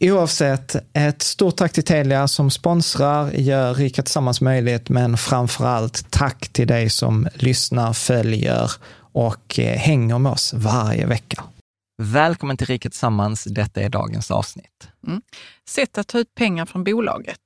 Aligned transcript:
Oavsett, 0.00 0.76
ett 0.92 1.22
stort 1.22 1.56
tack 1.56 1.72
till 1.72 1.84
Telia 1.84 2.28
som 2.28 2.50
sponsrar, 2.50 3.30
gör 3.30 3.74
Rika 3.74 4.02
Tillsammans 4.02 4.40
möjligt, 4.40 4.88
men 4.88 5.16
framför 5.16 5.66
allt 5.66 6.10
tack 6.10 6.48
till 6.48 6.66
dig 6.66 6.90
som 6.90 7.28
lyssnar, 7.34 7.92
följer 7.92 8.70
och 9.12 9.58
eh, 9.58 9.78
hänger 9.78 10.18
med 10.18 10.32
oss 10.32 10.54
varje 10.54 11.06
vecka. 11.06 11.44
Välkommen 12.02 12.56
till 12.56 12.66
Rika 12.66 12.90
Tillsammans. 12.90 13.44
Detta 13.44 13.80
är 13.80 13.88
dagens 13.88 14.30
avsnitt. 14.30 14.88
Mm. 15.06 15.22
Sätt 15.68 15.98
att 15.98 16.06
ta 16.06 16.18
ut 16.18 16.34
pengar 16.34 16.66
från 16.66 16.84
bolaget. 16.84 17.40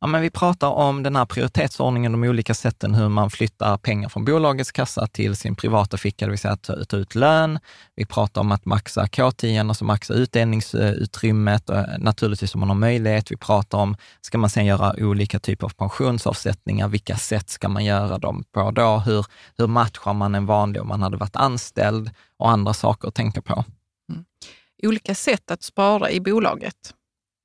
Ja, 0.00 0.06
men 0.06 0.20
vi 0.20 0.30
pratar 0.30 0.68
om 0.68 1.02
den 1.02 1.16
här 1.16 1.26
prioritetsordningen, 1.26 2.12
de 2.12 2.24
olika 2.24 2.54
sätten 2.54 2.94
hur 2.94 3.08
man 3.08 3.30
flyttar 3.30 3.76
pengar 3.76 4.08
från 4.08 4.24
bolagets 4.24 4.72
kassa 4.72 5.06
till 5.06 5.36
sin 5.36 5.54
privata 5.56 5.96
ficka, 5.96 6.24
det 6.24 6.30
vill 6.30 6.38
säga 6.38 6.54
att 6.54 6.88
ta, 6.88 6.96
ut 6.96 7.14
lön. 7.14 7.58
Vi 7.96 8.06
pratar 8.06 8.40
om 8.40 8.52
att 8.52 8.64
maxa 8.64 9.04
K10, 9.04 9.68
alltså 9.68 9.84
maxa 9.84 10.14
utdelningsutrymmet, 10.14 11.70
eh, 11.70 11.84
naturligtvis 11.98 12.54
om 12.54 12.60
man 12.60 12.68
har 12.68 12.76
möjlighet. 12.76 13.30
Vi 13.30 13.36
pratar 13.36 13.78
om, 13.78 13.96
ska 14.20 14.38
man 14.38 14.50
sedan 14.50 14.66
göra 14.66 14.94
olika 14.98 15.38
typer 15.38 15.66
av 15.66 15.70
pensionsavsättningar, 15.70 16.88
vilka 16.88 17.16
sätt 17.16 17.50
ska 17.50 17.68
man 17.68 17.84
göra 17.84 18.18
dem 18.18 18.44
på 18.52 18.70
då? 18.70 19.02
Hur, 19.06 19.26
hur 19.56 19.66
matchar 19.66 20.12
man 20.12 20.34
en 20.34 20.46
vanlig 20.46 20.82
om 20.82 20.88
man 20.88 21.02
hade 21.02 21.16
varit 21.16 21.36
anställd 21.36 22.10
och 22.38 22.50
andra 22.50 22.74
saker 22.74 23.08
att 23.08 23.14
tänka 23.14 23.42
på. 23.42 23.64
Mm. 24.12 24.24
Olika 24.82 25.14
sätt 25.14 25.50
att 25.50 25.62
spara 25.62 26.10
i 26.10 26.20
bolaget. 26.20 26.94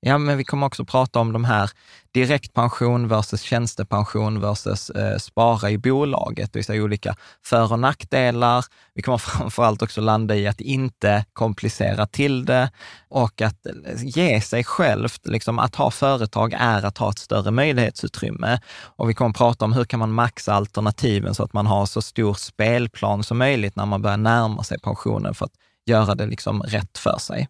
Ja, 0.06 0.18
men 0.18 0.38
vi 0.38 0.44
kommer 0.44 0.68
också 0.68 0.86
prata 0.86 1.20
om 1.20 1.34
de 1.34 1.46
här 1.46 1.72
direktpension 2.14 3.08
versus 3.08 3.42
tjänstepension 3.42 4.42
versus 4.42 4.90
eh, 4.90 5.18
spara 5.18 5.70
i 5.70 5.78
bolaget, 5.78 6.54
det 6.54 6.60
vill 6.60 6.66
säga 6.66 6.84
olika 6.84 7.16
för 7.46 7.72
och 7.72 7.80
nackdelar. 7.80 8.66
Vi 8.94 9.02
kommer 9.02 9.18
framförallt 9.38 9.82
också 9.82 10.02
landa 10.02 10.36
i 10.36 10.48
att 10.48 10.62
inte 10.62 11.26
komplicera 11.34 12.06
till 12.06 12.46
det 12.46 12.72
och 13.10 13.42
att 13.42 13.66
eh, 13.66 13.74
ge 13.98 14.42
sig 14.42 14.64
självt, 14.64 15.22
liksom 15.24 15.60
att 15.60 15.76
ha 15.76 15.92
företag 15.92 16.54
är 16.54 16.86
att 16.86 16.98
ha 16.98 17.10
ett 17.10 17.20
större 17.20 17.52
möjlighetsutrymme. 17.52 18.60
Och 18.96 19.10
vi 19.10 19.14
kommer 19.14 19.34
prata 19.34 19.66
om 19.66 19.74
hur 19.74 19.86
kan 19.86 20.00
man 20.00 20.12
maxa 20.12 20.54
alternativen 20.54 21.36
så 21.36 21.44
att 21.44 21.54
man 21.54 21.68
har 21.68 21.86
så 21.86 22.02
stor 22.02 22.34
spelplan 22.34 23.24
som 23.24 23.38
möjligt 23.38 23.76
när 23.76 23.86
man 23.86 24.02
börjar 24.02 24.18
närma 24.18 24.64
sig 24.64 24.80
pensionen 24.80 25.34
för 25.34 25.46
att 25.46 25.54
göra 25.86 26.16
det 26.16 26.26
liksom 26.26 26.62
rätt 26.62 26.98
för 26.98 27.18
sig 27.20 27.48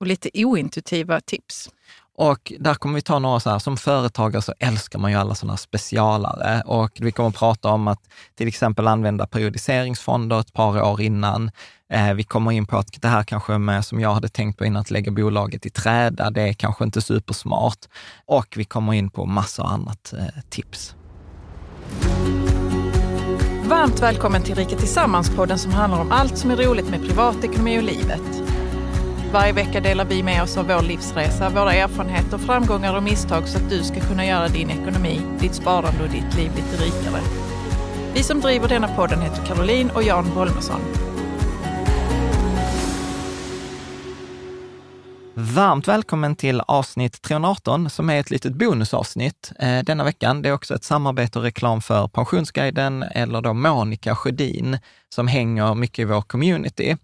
och 0.00 0.06
lite 0.06 0.30
ointuitiva 0.34 1.20
tips. 1.20 1.70
Och 2.16 2.52
där 2.60 2.74
kommer 2.74 2.94
vi 2.94 3.02
ta 3.02 3.18
några 3.18 3.40
så 3.40 3.50
här, 3.50 3.58
som 3.58 3.76
företagare 3.76 4.42
så 4.42 4.54
älskar 4.58 4.98
man 4.98 5.10
ju 5.10 5.16
alla 5.16 5.34
sådana 5.34 5.56
specialare 5.56 6.62
och 6.66 6.90
vi 7.00 7.12
kommer 7.12 7.28
att 7.28 7.36
prata 7.36 7.68
om 7.68 7.88
att 7.88 8.00
till 8.34 8.48
exempel 8.48 8.86
använda 8.86 9.26
periodiseringsfonder 9.26 10.40
ett 10.40 10.52
par 10.52 10.82
år 10.82 11.00
innan. 11.00 11.50
Eh, 11.92 12.14
vi 12.14 12.24
kommer 12.24 12.52
in 12.52 12.66
på 12.66 12.76
att 12.76 13.02
det 13.02 13.08
här 13.08 13.22
kanske 13.22 13.58
med, 13.58 13.84
som 13.84 14.00
jag 14.00 14.14
hade 14.14 14.28
tänkt 14.28 14.58
på 14.58 14.64
innan, 14.64 14.80
att 14.80 14.90
lägga 14.90 15.12
bolaget 15.12 15.66
i 15.66 15.70
träda, 15.70 16.30
det 16.30 16.42
är 16.42 16.52
kanske 16.52 16.84
inte 16.84 17.02
supersmart. 17.02 17.78
Och 18.26 18.54
vi 18.56 18.64
kommer 18.64 18.92
in 18.92 19.10
på 19.10 19.26
massor 19.26 19.66
annat 19.66 20.12
eh, 20.12 20.42
tips. 20.48 20.94
Varmt 23.64 24.02
välkommen 24.02 24.42
till 24.42 24.54
Rika 24.54 24.76
Tillsammans-podden 24.76 25.56
som 25.56 25.72
handlar 25.72 26.00
om 26.00 26.12
allt 26.12 26.38
som 26.38 26.50
är 26.50 26.56
roligt 26.56 26.90
med 26.90 27.02
privatekonomi 27.02 27.78
och 27.78 27.82
livet. 27.82 28.43
Varje 29.34 29.52
vecka 29.52 29.80
delar 29.80 30.04
vi 30.04 30.22
med 30.22 30.42
oss 30.42 30.56
av 30.56 30.66
vår 30.66 30.82
livsresa, 30.82 31.50
våra 31.50 31.74
erfarenheter, 31.74 32.38
framgångar 32.38 32.96
och 32.96 33.02
misstag 33.02 33.48
så 33.48 33.58
att 33.58 33.70
du 33.70 33.82
ska 33.82 34.00
kunna 34.00 34.26
göra 34.26 34.48
din 34.48 34.70
ekonomi, 34.70 35.20
ditt 35.40 35.54
sparande 35.54 36.02
och 36.02 36.08
ditt 36.08 36.34
liv 36.34 36.50
lite 36.56 36.84
rikare. 36.84 37.20
Vi 38.14 38.22
som 38.22 38.40
driver 38.40 38.68
denna 38.68 38.88
podden 38.88 39.20
heter 39.20 39.46
Caroline 39.46 39.90
och 39.90 40.02
Jan 40.02 40.34
Bolmesson. 40.34 40.80
Varmt 45.36 45.88
välkommen 45.88 46.36
till 46.36 46.60
avsnitt 46.60 47.22
318 47.22 47.90
som 47.90 48.10
är 48.10 48.20
ett 48.20 48.30
litet 48.30 48.54
bonusavsnitt 48.54 49.52
eh, 49.58 49.78
denna 49.84 50.04
veckan. 50.04 50.42
Det 50.42 50.48
är 50.48 50.52
också 50.52 50.74
ett 50.74 50.84
samarbete 50.84 51.38
och 51.38 51.44
reklam 51.44 51.80
för 51.80 52.08
Pensionsguiden 52.08 53.02
eller 53.02 53.40
då 53.40 53.54
Monica 53.54 54.16
Sjödin 54.16 54.78
som 55.14 55.28
hänger 55.28 55.74
mycket 55.74 55.98
i 55.98 56.04
vår 56.04 56.22
community. 56.22 56.96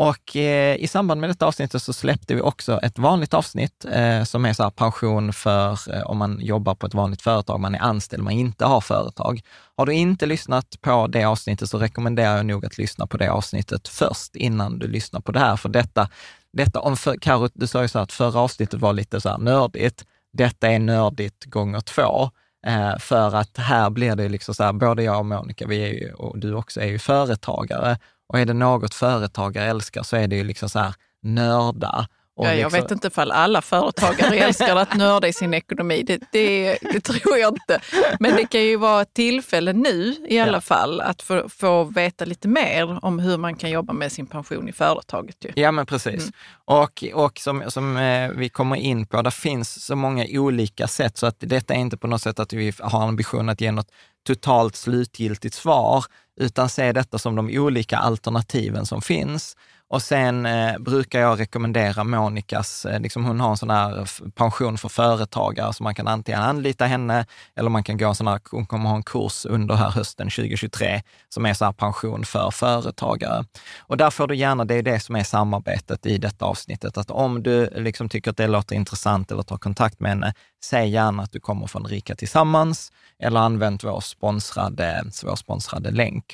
Och 0.00 0.36
eh, 0.36 0.76
i 0.76 0.88
samband 0.88 1.20
med 1.20 1.30
detta 1.30 1.46
avsnittet 1.46 1.82
så 1.82 1.92
släppte 1.92 2.34
vi 2.34 2.40
också 2.40 2.80
ett 2.80 2.98
vanligt 2.98 3.34
avsnitt 3.34 3.84
eh, 3.84 4.24
som 4.24 4.44
är 4.44 4.52
så 4.52 4.62
här 4.62 4.70
pension 4.70 5.32
för 5.32 5.94
eh, 5.94 6.02
om 6.02 6.18
man 6.18 6.40
jobbar 6.40 6.74
på 6.74 6.86
ett 6.86 6.94
vanligt 6.94 7.22
företag, 7.22 7.60
man 7.60 7.74
är 7.74 7.78
anställd, 7.78 8.22
man 8.22 8.32
inte 8.32 8.64
har 8.64 8.80
företag. 8.80 9.40
Har 9.76 9.86
du 9.86 9.92
inte 9.92 10.26
lyssnat 10.26 10.80
på 10.80 11.06
det 11.06 11.24
avsnittet 11.24 11.70
så 11.70 11.78
rekommenderar 11.78 12.36
jag 12.36 12.46
nog 12.46 12.66
att 12.66 12.78
lyssna 12.78 13.06
på 13.06 13.16
det 13.16 13.28
avsnittet 13.28 13.88
först 13.88 14.36
innan 14.36 14.78
du 14.78 14.88
lyssnar 14.88 15.20
på 15.20 15.32
det 15.32 15.38
här. 15.38 15.56
För 15.56 15.68
detta, 15.68 16.08
detta 16.52 16.80
om 16.80 16.96
för, 16.96 17.16
Karo, 17.16 17.48
du 17.54 17.66
sa 17.66 17.82
ju 17.82 17.88
så 17.88 17.98
här 17.98 18.02
att 18.02 18.12
förra 18.12 18.40
avsnittet 18.40 18.80
var 18.80 18.92
lite 18.92 19.20
så 19.20 19.28
här 19.28 19.38
nördigt. 19.38 20.04
Detta 20.32 20.68
är 20.68 20.78
nördigt 20.78 21.44
gånger 21.44 21.80
två. 21.80 22.30
Eh, 22.66 22.98
för 22.98 23.36
att 23.36 23.56
här 23.56 23.90
blir 23.90 24.16
det 24.16 24.28
liksom 24.28 24.54
så 24.54 24.64
här, 24.64 24.72
både 24.72 25.02
jag 25.02 25.18
och 25.18 25.26
Monica, 25.26 25.66
vi 25.66 25.82
är 25.82 25.92
ju, 25.92 26.12
och 26.12 26.38
du 26.38 26.54
också, 26.54 26.80
är 26.80 26.86
ju 26.86 26.98
företagare. 26.98 27.98
Och 28.28 28.38
är 28.38 28.46
det 28.46 28.54
något 28.54 28.94
företagare 28.94 29.64
älskar 29.64 30.02
så 30.02 30.16
är 30.16 30.28
det 30.28 30.36
ju 30.36 30.44
liksom 30.44 30.68
så 30.68 30.78
här 30.78 30.94
nörda 31.22 32.08
Ja, 32.40 32.54
jag 32.54 32.56
liksom, 32.56 32.82
vet 32.82 32.90
inte 32.90 33.06
ifall 33.06 33.30
alla 33.30 33.62
företagare 33.62 34.36
älskar 34.38 34.76
att 34.76 34.96
nörda 34.96 35.28
i 35.28 35.32
sin 35.32 35.54
ekonomi. 35.54 36.02
Det, 36.06 36.22
det, 36.32 36.78
det, 36.80 37.00
tror 37.00 37.38
jag 37.38 37.54
inte. 37.54 37.80
Men 38.20 38.36
det 38.36 38.46
kan 38.46 38.60
ju 38.60 38.76
vara 38.76 39.02
ett 39.02 39.14
tillfälle 39.14 39.72
nu 39.72 40.16
i 40.28 40.38
alla 40.38 40.52
ja. 40.52 40.60
fall 40.60 41.00
att 41.00 41.22
få, 41.22 41.48
få, 41.48 41.84
veta 41.84 42.24
lite 42.24 42.48
mer 42.48 43.04
om 43.04 43.18
hur 43.18 43.36
man 43.36 43.54
kan 43.54 43.70
jobba 43.70 43.92
med 43.92 44.12
sin 44.12 44.26
pension 44.26 44.68
i 44.68 44.72
företaget. 44.72 45.44
Ju. 45.44 45.52
Ja, 45.54 45.72
men 45.72 45.86
precis. 45.86 46.22
Mm. 46.22 46.32
Och, 46.64 47.04
och 47.14 47.38
som, 47.38 47.70
som 47.70 47.96
eh, 47.96 48.30
vi 48.30 48.48
kommer 48.48 48.76
in 48.76 49.06
på, 49.06 49.22
det 49.22 49.30
finns 49.30 49.84
så 49.84 49.96
många 49.96 50.26
olika 50.28 50.86
sätt 50.88 51.16
så 51.16 51.26
att 51.26 51.36
detta 51.38 51.74
är 51.74 51.78
inte 51.78 51.96
på 51.96 52.06
något 52.06 52.22
sätt 52.22 52.38
att 52.38 52.52
vi 52.52 52.72
har 52.78 53.02
ambition 53.08 53.48
att 53.48 53.60
ge 53.60 53.72
något 53.72 53.90
totalt 54.26 54.76
slutgiltigt 54.76 55.54
svar, 55.54 56.04
utan 56.38 56.68
se 56.68 56.92
detta 56.92 57.18
som 57.18 57.36
de 57.36 57.58
olika 57.58 57.98
alternativen 57.98 58.86
som 58.86 59.02
finns. 59.02 59.56
Och 59.90 60.02
sen 60.02 60.46
eh, 60.46 60.78
brukar 60.78 61.20
jag 61.20 61.40
rekommendera 61.40 62.04
Monikas, 62.04 62.86
eh, 62.86 63.00
liksom 63.00 63.24
hon 63.24 63.40
har 63.40 63.50
en 63.50 63.56
sån 63.56 63.70
här 63.70 64.08
pension 64.30 64.78
för 64.78 64.88
företagare, 64.88 65.72
så 65.72 65.82
man 65.82 65.94
kan 65.94 66.08
antingen 66.08 66.42
anlita 66.42 66.84
henne 66.84 67.26
eller 67.56 67.70
man 67.70 67.84
kan 67.84 67.96
gå 67.98 68.08
en 68.08 68.14
sån 68.14 68.26
här, 68.26 68.40
hon 68.50 68.66
kommer 68.66 68.88
ha 68.88 68.96
en 68.96 69.02
kurs 69.02 69.46
under 69.46 69.74
här 69.74 69.90
hösten 69.90 70.30
2023 70.30 71.02
som 71.28 71.46
är 71.46 71.54
så 71.54 71.64
här 71.64 71.72
pension 71.72 72.24
för 72.24 72.50
företagare. 72.50 73.44
Och 73.78 73.96
där 73.96 74.10
får 74.10 74.26
du 74.26 74.36
gärna, 74.36 74.64
det 74.64 74.74
är 74.74 74.82
det 74.82 75.00
som 75.00 75.16
är 75.16 75.24
samarbetet 75.24 76.06
i 76.06 76.18
detta 76.18 76.44
avsnittet, 76.44 76.98
att 76.98 77.10
om 77.10 77.42
du 77.42 77.70
liksom 77.70 78.08
tycker 78.08 78.30
att 78.30 78.36
det 78.36 78.46
låter 78.46 78.76
intressant 78.76 79.32
eller 79.32 79.42
tar 79.42 79.58
kontakt 79.58 80.00
med 80.00 80.10
henne, 80.10 80.34
säg 80.64 80.88
gärna 80.88 81.22
att 81.22 81.32
du 81.32 81.40
kommer 81.40 81.66
från 81.66 81.84
Rika 81.84 82.14
Tillsammans 82.14 82.92
eller 83.22 83.40
använd 83.40 83.80
vår 83.84 84.00
sponsrade, 84.00 85.04
vår 85.24 85.36
sponsrade 85.36 85.90
länk. 85.90 86.24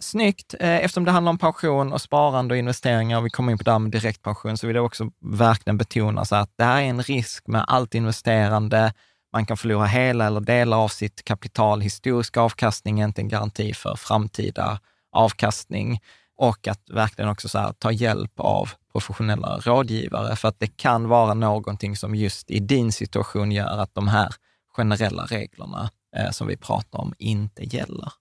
Snyggt. 0.00 0.54
Eh, 0.60 0.76
eftersom 0.76 1.04
det 1.04 1.10
handlar 1.10 1.30
om 1.30 1.38
pension 1.38 1.92
och 1.92 2.00
sparande 2.00 2.54
och 2.54 2.58
investeringar, 2.58 3.18
och 3.18 3.26
vi 3.26 3.30
kommer 3.30 3.52
in 3.52 3.58
på 3.58 3.64
det 3.64 3.70
här 3.70 3.78
med 3.78 3.90
direktpension, 3.90 4.58
så 4.58 4.66
vill 4.66 4.76
jag 4.76 4.84
också 4.84 5.10
verkligen 5.20 5.78
betona 5.78 6.24
så 6.24 6.36
att 6.36 6.50
det 6.56 6.64
här 6.64 6.82
är 6.82 6.86
en 6.86 7.02
risk 7.02 7.46
med 7.46 7.64
allt 7.68 7.94
investerande. 7.94 8.92
Man 9.32 9.46
kan 9.46 9.56
förlora 9.56 9.86
hela 9.86 10.26
eller 10.26 10.40
delar 10.40 10.76
av 10.76 10.88
sitt 10.88 11.24
kapital. 11.24 11.80
Historisk 11.80 12.36
avkastning 12.36 13.00
är 13.00 13.04
inte 13.04 13.20
en 13.20 13.28
garanti 13.28 13.74
för 13.74 13.96
framtida 13.96 14.80
avkastning. 15.12 16.00
Och 16.36 16.68
att 16.68 16.90
verkligen 16.90 17.30
också 17.30 17.48
så 17.48 17.58
här, 17.58 17.72
ta 17.72 17.92
hjälp 17.92 18.40
av 18.40 18.70
professionella 18.92 19.58
rådgivare, 19.58 20.36
för 20.36 20.48
att 20.48 20.60
det 20.60 20.76
kan 20.76 21.08
vara 21.08 21.34
någonting 21.34 21.96
som 21.96 22.14
just 22.14 22.50
i 22.50 22.58
din 22.58 22.92
situation 22.92 23.52
gör 23.52 23.78
att 23.78 23.94
de 23.94 24.08
här 24.08 24.34
generella 24.76 25.24
reglerna 25.24 25.90
eh, 26.16 26.30
som 26.30 26.46
vi 26.46 26.56
pratar 26.56 26.98
om 26.98 27.14
inte 27.18 27.64
gäller. 27.64 28.12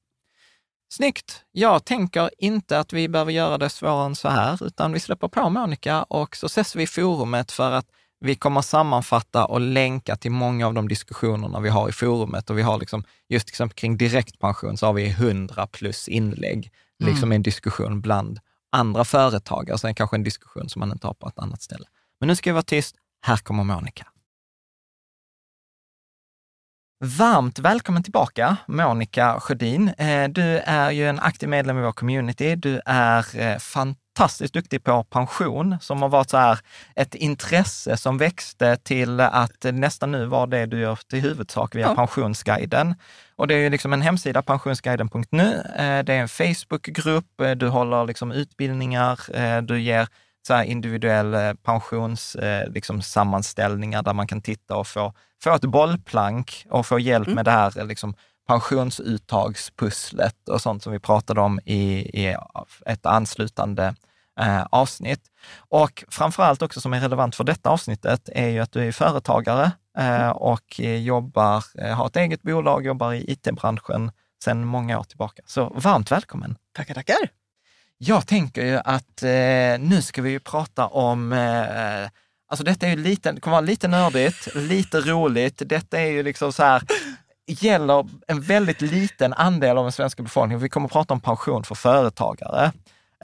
Snyggt! 0.90 1.44
Jag 1.52 1.86
tänker 1.86 2.30
inte 2.38 2.80
att 2.80 2.94
vi 2.94 3.10
behöver 3.10 3.32
göra 3.32 3.58
det 3.58 3.70
svårare 3.70 4.06
än 4.06 4.16
så 4.16 4.30
här, 4.30 4.66
utan 4.66 4.94
vi 4.94 5.00
släpper 5.00 5.28
på 5.28 5.50
Monica 5.50 6.04
och 6.04 6.36
så 6.36 6.46
ses 6.46 6.76
vi 6.76 6.84
i 6.84 6.88
forumet 6.88 7.52
för 7.52 7.72
att 7.72 7.86
vi 8.20 8.36
kommer 8.36 8.62
sammanfatta 8.62 9.46
och 9.46 9.62
länka 9.62 10.16
till 10.16 10.32
många 10.32 10.68
av 10.68 10.74
de 10.74 10.88
diskussionerna 10.88 11.60
vi 11.60 11.70
har 11.70 11.90
i 11.90 11.92
forumet. 11.92 12.50
Och 12.50 12.58
vi 12.58 12.62
har 12.62 12.80
liksom, 12.80 13.04
just 13.30 13.50
exempel 13.50 13.76
kring 13.76 13.98
direktpension 13.98 14.78
så 14.78 14.86
har 14.86 14.94
vi 14.94 15.10
100 15.10 15.68
plus 15.68 16.08
inlägg, 16.08 16.72
mm. 17.02 17.12
liksom 17.12 17.32
en 17.32 17.44
diskussion 17.44 18.02
bland 18.02 18.40
andra 18.72 19.06
företagare. 19.06 19.78
Så 19.78 19.88
det 19.88 19.92
är 19.92 19.96
kanske 19.96 20.16
en 20.16 20.24
diskussion 20.24 20.70
som 20.70 20.80
man 20.80 20.92
inte 20.92 21.08
har 21.08 21.14
på 21.14 21.28
ett 21.28 21.40
annat 21.40 21.62
ställe. 21.62 21.86
Men 22.20 22.28
nu 22.28 22.36
ska 22.36 22.50
vi 22.50 22.54
vara 22.54 22.64
tyst. 22.64 22.96
Här 23.22 23.38
kommer 23.38 23.64
Monica. 23.64 24.08
Varmt 27.00 27.60
välkommen 27.60 28.04
tillbaka, 28.04 28.58
Monica 28.66 29.40
Sjödin. 29.40 29.88
Eh, 29.98 30.30
du 30.30 30.58
är 30.58 30.92
ju 30.92 31.10
en 31.10 31.20
aktiv 31.20 31.50
medlem 31.50 31.78
i 31.78 31.82
vår 31.82 31.92
community. 31.92 32.56
Du 32.56 32.82
är 32.86 33.40
eh, 33.40 33.58
fantastiskt 33.58 34.54
duktig 34.54 34.84
på 34.84 35.04
pension, 35.04 35.78
som 35.82 36.02
har 36.02 36.10
varit 36.10 36.30
så 36.30 36.38
här 36.38 36.60
ett 36.96 37.16
intresse 37.16 37.98
som 37.98 38.18
växte 38.18 38.78
till 38.78 39.20
att 39.20 39.64
nästan 39.64 40.12
nu 40.12 40.26
var 40.26 40.48
det 40.48 40.66
du 40.66 40.80
gör 40.80 41.00
till 41.10 41.22
huvudsak 41.22 41.76
via 41.76 41.88
ja. 41.88 41.96
Pensionsguiden. 41.96 42.96
Och 43.36 43.48
det 43.48 43.56
är 43.56 43.60
ju 43.60 43.70
liksom 43.70 43.94
en 43.94 44.02
hemsida, 44.02 44.42
pensionsguiden.nu. 44.42 45.64
Eh, 45.78 46.04
det 46.04 46.14
är 46.14 46.22
en 46.22 46.30
Facebookgrupp, 46.30 47.42
du 47.56 47.68
håller 47.68 48.06
liksom 48.06 48.32
utbildningar, 48.32 49.62
du 49.62 49.80
ger 49.80 50.08
så 50.48 50.64
individuell 50.64 51.34
eh, 51.34 51.54
pensionssammanställningar 51.54 54.00
eh, 54.00 54.02
liksom 54.02 54.06
där 54.06 54.14
man 54.14 54.28
kan 54.28 54.42
titta 54.42 54.76
och 54.76 54.88
få, 54.88 55.14
få 55.44 55.56
ett 55.56 55.62
bollplank 55.62 56.66
och 56.70 56.86
få 56.86 57.00
hjälp 57.00 57.28
mm. 57.28 57.36
med 57.36 57.46
det 57.46 57.52
här 57.52 57.80
eh, 57.80 57.86
liksom, 57.86 58.14
pensionsuttagspusslet 58.48 60.50
och 60.50 60.62
sånt 60.62 60.84
som 60.84 60.94
vi 60.94 61.00
pratade 61.00 61.42
om 61.42 61.60
i, 61.66 61.84
i 62.24 62.36
ett 62.86 63.06
anslutande 63.06 63.96
eh, 64.40 64.66
avsnitt. 64.72 65.22
Och 65.58 66.04
framför 66.10 66.44
allt 66.44 66.62
också 66.62 66.82
som 66.82 66.94
är 66.94 67.00
relevant 67.00 67.36
för 67.36 67.44
detta 67.44 67.70
avsnittet 67.70 68.30
är 68.34 68.48
ju 68.48 68.60
att 68.60 68.72
du 68.72 68.88
är 68.88 68.92
företagare 68.92 69.72
eh, 69.98 70.22
mm. 70.22 70.32
och 70.32 70.80
jobbar, 70.80 71.64
har 71.94 72.08
ett 72.08 72.16
eget 72.16 72.42
bolag, 72.42 72.86
jobbar 72.86 73.14
i 73.14 73.32
it-branschen 73.32 74.12
sedan 74.44 74.66
många 74.66 75.00
år 75.00 75.04
tillbaka. 75.04 75.42
Så 75.46 75.70
varmt 75.70 76.12
välkommen! 76.12 76.58
Tackar, 76.74 76.94
tackar! 76.94 77.37
Jag 77.98 78.28
tänker 78.28 78.66
ju 78.66 78.80
att 78.84 79.24
eh, 79.24 79.90
nu 79.90 80.02
ska 80.02 80.22
vi 80.22 80.30
ju 80.30 80.40
prata 80.40 80.88
om 80.88 81.34
eh, 81.34 82.10
Alltså 82.50 82.64
detta 82.64 82.86
är 82.86 82.90
ju 82.90 82.96
lite, 82.96 83.32
det 83.32 83.42
kommer 83.42 83.58
vara 83.58 83.66
lite 83.66 83.88
nördigt, 83.88 84.56
lite 84.56 85.02
roligt. 85.02 85.62
Detta 85.66 86.00
är 86.00 86.06
ju 86.12 86.24
liksom 86.24 86.54
så 86.54 86.64
här, 86.64 86.82
gäller 87.48 88.08
en 88.28 88.42
väldigt 88.42 88.82
liten 88.82 89.34
andel 89.34 89.78
av 89.78 89.86
den 89.86 89.92
svenska 89.92 90.24
befolkningen. 90.24 90.60
Vi 90.60 90.70
kommer 90.70 90.86
att 90.88 90.92
prata 90.92 91.14
om 91.14 91.20
pension 91.20 91.64
för 91.64 91.76
företagare. 91.76 92.72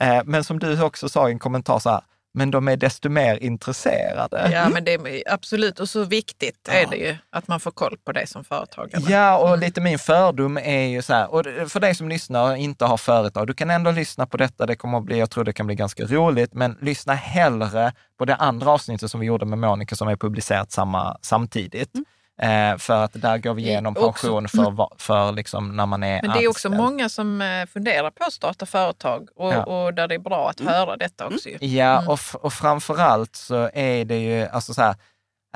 Eh, 0.00 0.22
men 0.24 0.44
som 0.44 0.58
du 0.58 0.82
också 0.82 1.08
sa 1.08 1.28
i 1.28 1.32
en 1.32 1.38
kommentar 1.38 1.78
så 1.78 1.90
här, 1.90 2.00
men 2.34 2.50
de 2.50 2.68
är 2.68 2.76
desto 2.76 3.08
mer 3.08 3.36
intresserade. 3.42 4.50
Ja, 4.52 4.68
men 4.68 4.84
det 4.84 4.94
är 4.94 5.22
absolut. 5.26 5.80
Och 5.80 5.88
så 5.88 6.04
viktigt 6.04 6.68
ja. 6.68 6.72
är 6.72 6.86
det 6.86 6.96
ju 6.96 7.16
att 7.30 7.48
man 7.48 7.60
får 7.60 7.70
koll 7.70 7.96
på 8.04 8.12
det 8.12 8.26
som 8.26 8.44
företagare. 8.44 9.02
Ja, 9.08 9.38
och 9.38 9.58
lite 9.58 9.80
min 9.80 9.98
fördom 9.98 10.58
är 10.58 10.86
ju 10.86 11.02
så 11.02 11.14
här, 11.14 11.34
och 11.34 11.44
för 11.70 11.80
dig 11.80 11.94
som 11.94 12.08
lyssnar 12.08 12.50
och 12.50 12.58
inte 12.58 12.84
har 12.84 12.96
företag, 12.96 13.46
du 13.46 13.54
kan 13.54 13.70
ändå 13.70 13.90
lyssna 13.90 14.26
på 14.26 14.36
detta. 14.36 14.66
Det 14.66 14.76
kommer 14.76 14.98
att 14.98 15.04
bli, 15.04 15.18
jag 15.18 15.30
tror 15.30 15.44
det 15.44 15.52
kan 15.52 15.66
bli 15.66 15.74
ganska 15.74 16.04
roligt, 16.04 16.54
men 16.54 16.76
lyssna 16.80 17.14
hellre 17.14 17.92
på 18.18 18.24
det 18.24 18.34
andra 18.34 18.70
avsnittet 18.70 19.10
som 19.10 19.20
vi 19.20 19.26
gjorde 19.26 19.46
med 19.46 19.58
Monica 19.58 19.96
som 19.96 20.08
är 20.08 20.16
publicerat 20.16 20.72
samma, 20.72 21.18
samtidigt. 21.22 21.94
Mm. 21.94 22.04
Eh, 22.42 22.76
för 22.78 23.04
att 23.04 23.12
där 23.12 23.38
går 23.38 23.54
vi 23.54 23.62
igenom 23.62 23.94
pension 23.94 24.48
för, 24.48 24.88
för 24.98 25.32
liksom 25.32 25.76
när 25.76 25.86
man 25.86 26.02
är 26.02 26.22
Men 26.22 26.30
det 26.30 26.44
är 26.44 26.48
också 26.48 26.70
många 26.70 27.08
som 27.08 27.42
eh, 27.42 27.66
funderar 27.66 28.10
på 28.10 28.24
att 28.24 28.32
starta 28.32 28.66
företag 28.66 29.28
och, 29.36 29.52
ja. 29.52 29.64
och 29.64 29.94
där 29.94 30.08
det 30.08 30.14
är 30.14 30.18
bra 30.18 30.50
att 30.50 30.60
mm. 30.60 30.72
höra 30.72 30.96
detta 30.96 31.26
också. 31.26 31.48
Ja, 31.48 31.98
mm. 31.98 32.08
och, 32.08 32.18
och 32.40 32.52
framförallt 32.52 33.36
så 33.36 33.70
är 33.74 34.04
det 34.04 34.18
ju, 34.18 34.46
alltså 34.48 34.74
så 34.74 34.82
här, 34.82 34.94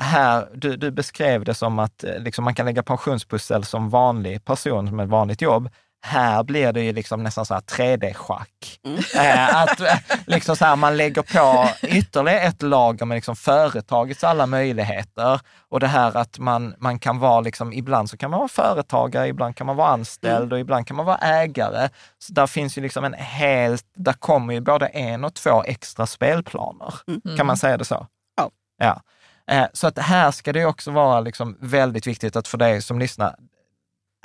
här 0.01 0.47
du, 0.53 0.77
du 0.77 0.91
beskrev 0.91 1.43
det 1.43 1.53
som 1.53 1.79
att 1.79 2.03
eh, 2.03 2.19
liksom, 2.19 2.43
man 2.43 2.55
kan 2.55 2.65
lägga 2.65 2.83
pensionspussel 2.83 3.63
som 3.63 3.89
vanlig 3.89 4.45
person, 4.45 4.87
som 4.87 4.99
ett 4.99 5.09
vanligt 5.09 5.41
jobb. 5.41 5.69
Här 6.01 6.43
blir 6.43 6.73
det 6.73 6.83
ju 6.83 6.93
liksom 6.93 7.23
nästan 7.23 7.45
så 7.45 7.53
här 7.53 7.61
3D-schack. 7.61 8.79
Mm. 8.85 8.99
Eh, 9.15 9.61
att 9.61 9.79
eh, 9.79 9.95
liksom 10.27 10.55
så 10.55 10.65
här, 10.65 10.75
man 10.75 10.97
lägger 10.97 11.21
på 11.21 11.69
ytterligare 11.81 12.39
ett 12.39 12.61
lager 12.61 13.05
med 13.05 13.15
liksom 13.15 13.35
företagets 13.35 14.23
alla 14.23 14.45
möjligheter. 14.45 15.39
Och 15.69 15.79
det 15.79 15.87
här 15.87 16.17
att 16.17 16.39
man, 16.39 16.75
man 16.77 16.99
kan 16.99 17.19
vara, 17.19 17.41
liksom, 17.41 17.73
ibland 17.73 18.09
så 18.09 18.17
kan 18.17 18.31
man 18.31 18.39
vara 18.39 18.49
företagare, 18.49 19.27
ibland 19.27 19.55
kan 19.55 19.67
man 19.67 19.75
vara 19.75 19.87
anställd 19.87 20.43
mm. 20.43 20.51
och 20.51 20.59
ibland 20.59 20.87
kan 20.87 20.97
man 20.97 21.05
vara 21.05 21.17
ägare. 21.17 21.89
Så 22.19 22.33
där 22.33 22.47
finns 22.47 22.77
ju 22.77 22.81
liksom 22.81 23.03
en 23.03 23.13
helt, 23.13 23.85
där 23.95 24.13
kommer 24.13 24.53
ju 24.53 24.59
både 24.61 24.87
en 24.87 25.23
och 25.23 25.33
två 25.33 25.63
extra 25.63 26.07
spelplaner. 26.07 26.93
Mm. 27.07 27.37
Kan 27.37 27.45
man 27.45 27.57
säga 27.57 27.77
det 27.77 27.85
så? 27.85 28.07
Ja. 28.37 28.51
ja. 28.77 29.01
Eh, 29.49 29.67
så 29.73 29.87
att 29.87 29.97
här 29.97 30.31
ska 30.31 30.53
det 30.53 30.65
också 30.65 30.91
vara 30.91 31.19
liksom 31.19 31.57
väldigt 31.61 32.07
viktigt 32.07 32.35
att 32.35 32.47
för 32.47 32.57
dig 32.57 32.81
som 32.81 32.99
lyssnar, 32.99 33.35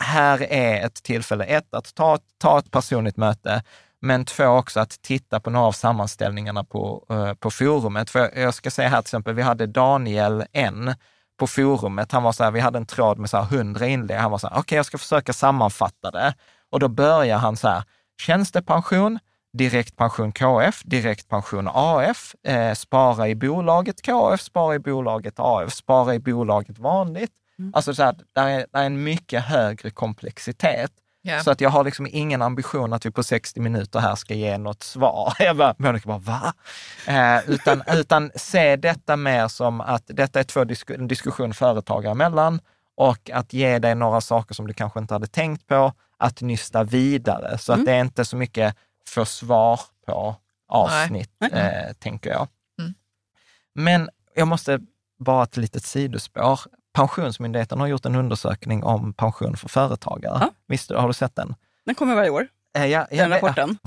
här 0.02 0.52
är 0.52 0.86
ett 0.86 1.02
tillfälle, 1.02 1.44
ett, 1.44 1.74
att 1.74 1.94
ta, 1.94 2.18
ta 2.38 2.58
ett 2.58 2.70
personligt 2.70 3.16
möte, 3.16 3.62
men 4.00 4.24
två 4.24 4.46
också 4.46 4.80
att 4.80 5.02
titta 5.02 5.40
på 5.40 5.50
några 5.50 5.66
av 5.66 5.72
sammanställningarna 5.72 6.64
på, 6.64 7.06
eh, 7.10 7.34
på 7.34 7.50
forumet. 7.50 8.10
För 8.10 8.18
jag, 8.18 8.36
jag, 8.36 8.54
ska 8.54 8.70
säga 8.70 8.88
här 8.88 9.02
till 9.02 9.06
exempel, 9.06 9.34
vi 9.34 9.42
hade 9.42 9.66
Daniel 9.66 10.44
N 10.52 10.94
på 11.38 11.46
forumet. 11.46 12.12
Han 12.12 12.22
var 12.22 12.32
så 12.32 12.44
här, 12.44 12.50
vi 12.50 12.60
hade 12.60 12.78
en 12.78 12.86
tråd 12.86 13.18
med 13.18 13.30
så 13.30 13.36
här 13.36 13.56
100 13.56 13.86
inlägg. 13.86 14.18
Han 14.18 14.30
var 14.30 14.38
så 14.38 14.46
här, 14.46 14.54
okej, 14.54 14.60
okay, 14.60 14.76
jag 14.76 14.86
ska 14.86 14.98
försöka 14.98 15.32
sammanfatta 15.32 16.10
det. 16.10 16.34
Och 16.70 16.80
då 16.80 16.88
börjar 16.88 17.38
han 17.38 17.56
så 17.56 17.68
här, 17.68 17.82
tjänstepension, 18.20 19.18
direktpension 19.52 20.32
KF, 20.32 20.82
direktpension 20.84 21.68
AF, 21.72 22.34
eh, 22.46 22.74
spara 22.74 23.28
i 23.28 23.34
bolaget 23.34 24.02
KF, 24.02 24.40
spara 24.40 24.74
i 24.74 24.78
bolaget 24.78 25.34
AF, 25.36 25.72
spara 25.72 26.14
i 26.14 26.18
bolaget 26.18 26.78
vanligt. 26.78 27.32
Mm. 27.58 27.72
Alltså 27.74 27.94
så 27.94 28.02
här, 28.02 28.16
där 28.32 28.48
är, 28.48 28.66
där 28.72 28.80
är 28.80 28.86
en 28.86 29.02
mycket 29.02 29.44
högre 29.44 29.90
komplexitet. 29.90 30.92
Ja. 31.22 31.42
Så 31.42 31.50
att 31.50 31.60
jag 31.60 31.70
har 31.70 31.84
liksom 31.84 32.06
ingen 32.10 32.42
ambition 32.42 32.92
att 32.92 33.06
vi 33.06 33.10
på 33.10 33.22
60 33.22 33.60
minuter 33.60 34.00
här 34.00 34.14
ska 34.14 34.34
ge 34.34 34.58
något 34.58 34.82
svar. 34.82 35.34
Jag 35.38 35.56
bara, 35.56 35.74
Monica 35.78 36.06
bara, 36.06 36.18
va? 36.18 36.54
Eh, 37.06 37.50
utan, 37.50 37.82
utan 37.92 38.30
se 38.36 38.76
detta 38.76 39.16
mer 39.16 39.48
som 39.48 39.80
att 39.80 40.02
detta 40.06 40.40
är 40.40 40.44
två 40.44 40.64
disk 40.64 40.90
en 40.90 41.08
diskussion 41.08 41.54
företagare 41.54 42.12
emellan 42.12 42.60
och 42.96 43.30
att 43.30 43.52
ge 43.52 43.78
dig 43.78 43.94
några 43.94 44.20
saker 44.20 44.54
som 44.54 44.66
du 44.66 44.74
kanske 44.74 45.00
inte 45.00 45.14
hade 45.14 45.26
tänkt 45.26 45.66
på, 45.66 45.92
att 46.18 46.40
nysta 46.40 46.84
vidare. 46.84 47.58
Så 47.58 47.72
att 47.72 47.84
det 47.84 47.92
är 47.92 48.00
inte 48.00 48.24
så 48.24 48.36
mycket 48.36 48.76
få 49.08 49.24
svar 49.24 49.80
på 50.06 50.36
avsnitt, 50.68 51.30
eh, 51.52 51.92
tänker 51.98 52.30
jag. 52.30 52.48
Mm. 52.78 52.94
Men 53.74 54.10
jag 54.34 54.48
måste 54.48 54.80
bara 55.18 55.42
ett 55.42 55.56
litet 55.56 55.84
sidospår. 55.84 56.60
Pensionsmyndigheten 56.94 57.80
har 57.80 57.86
gjort 57.86 58.06
en 58.06 58.14
undersökning 58.14 58.84
om 58.84 59.12
pension 59.12 59.56
för 59.56 59.68
företagare. 59.68 60.38
Ja. 60.40 60.50
Visst, 60.68 60.90
har 60.90 61.08
du 61.08 61.14
sett 61.14 61.36
den? 61.36 61.54
Den 61.86 61.94
kommer 61.94 62.14
varje 62.14 62.30
år, 62.30 62.46
Eh, 62.76 62.86
ja, 62.86 63.06
den 63.10 63.30
rapporten. 63.30 63.78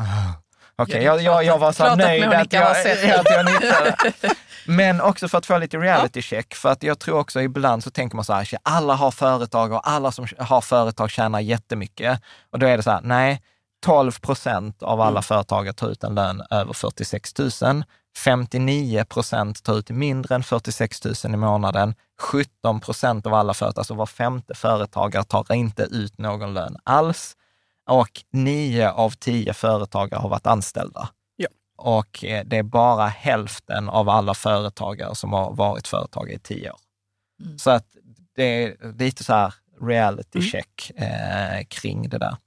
Okej, 0.76 0.96
Ja, 0.96 1.02
jag, 1.04 1.18
det 1.18 1.22
är 1.22 1.26
jag, 1.26 1.44
jag 1.44 1.56
att- 1.56 1.62
var 1.62 1.72
så 1.72 1.96
nöjd 1.96 2.24
att 2.24 2.54
jag, 2.54 2.72
att 3.20 3.30
jag 3.30 3.46
nickade. 3.46 3.96
Men 4.68 5.02
också 5.02 5.28
för 5.28 5.38
att 5.38 5.46
få 5.46 5.58
lite 5.58 5.78
reality 5.78 6.22
check, 6.22 6.56
för 6.56 6.70
att 6.70 6.84
jag 6.84 7.00
tror 7.00 7.20
också 7.20 7.42
ibland 7.42 7.84
så 7.84 7.90
tänker 7.92 8.16
man 8.16 8.26
så 8.26 8.34
här, 8.34 8.44
"Shit, 8.46 8.60
alla 8.64 8.94
har 8.96 9.12
företag 9.12 9.72
och 9.72 9.90
alla 9.90 10.12
som 10.12 10.28
har 10.38 10.62
företag 10.62 11.12
tjänar 11.12 11.40
jättemycket. 11.40 12.22
Och 12.52 12.60
då 12.60 12.66
är 12.66 12.78
det 12.78 12.84
så 12.84 12.92
här, 12.92 13.02
nej, 13.04 13.42
12 13.86 14.12
procent 14.20 14.84
av 14.84 15.02
alla 15.02 15.22
företagare 15.22 15.74
tar 15.74 15.90
ut 15.90 16.04
en 16.04 16.16
lön 16.16 16.44
över 16.50 16.74
46 16.74 17.34
000. 17.62 17.84
59 18.24 19.06
procent 19.06 19.64
tar 19.64 19.78
ut 19.78 19.90
mindre 19.90 20.36
än 20.36 20.44
46 20.44 21.06
000 21.06 21.34
i 21.34 21.38
månaden. 21.38 21.96
17 22.20 22.80
procent 22.80 23.26
av 23.26 23.34
alla 23.34 23.54
företag, 23.54 23.80
alltså 23.80 23.94
var 23.94 24.06
femte 24.06 24.54
företagare, 24.54 25.24
tar 25.24 25.54
inte 25.54 25.84
ut 25.84 26.18
någon 26.18 26.54
lön 26.54 26.78
alls. 26.84 27.36
Och 27.90 28.10
nio 28.32 28.92
av 28.92 29.10
tio 29.10 29.54
företagare 29.54 30.20
har 30.20 30.30
varit 30.30 30.48
anställda. 30.48 31.10
Ja. 31.36 31.48
Och 31.78 32.26
eh, 32.26 32.44
det 32.46 32.58
är 32.58 32.64
bara 32.64 33.08
hälften 33.08 33.90
av 33.90 34.10
alla 34.10 34.34
företagare 34.34 35.16
som 35.16 35.34
har 35.34 35.54
varit 35.54 35.88
företagare 35.88 36.36
i 36.36 36.40
tio 36.40 36.72
år. 36.72 36.80
Mm. 37.44 37.60
Så 37.60 37.70
att 37.70 37.86
det 38.36 38.44
är 38.64 38.94
lite 38.98 39.24
så 39.24 39.34
här 39.34 39.54
reality 39.82 40.40
Mm. 40.40 40.50
check 40.50 40.92
eh, 40.96 41.66
kring 41.68 42.10
det 42.10 42.18
där. 42.18 42.38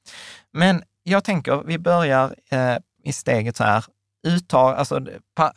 Men 0.53 0.83
jag 1.03 1.25
tänker, 1.25 1.63
vi 1.67 1.79
börjar 1.79 2.35
eh, 2.51 2.77
i 3.05 3.13
steget 3.13 3.57
så 3.57 3.65
här, 3.65 3.85
uttag, 4.27 4.75
alltså 4.77 5.01
pa, 5.37 5.53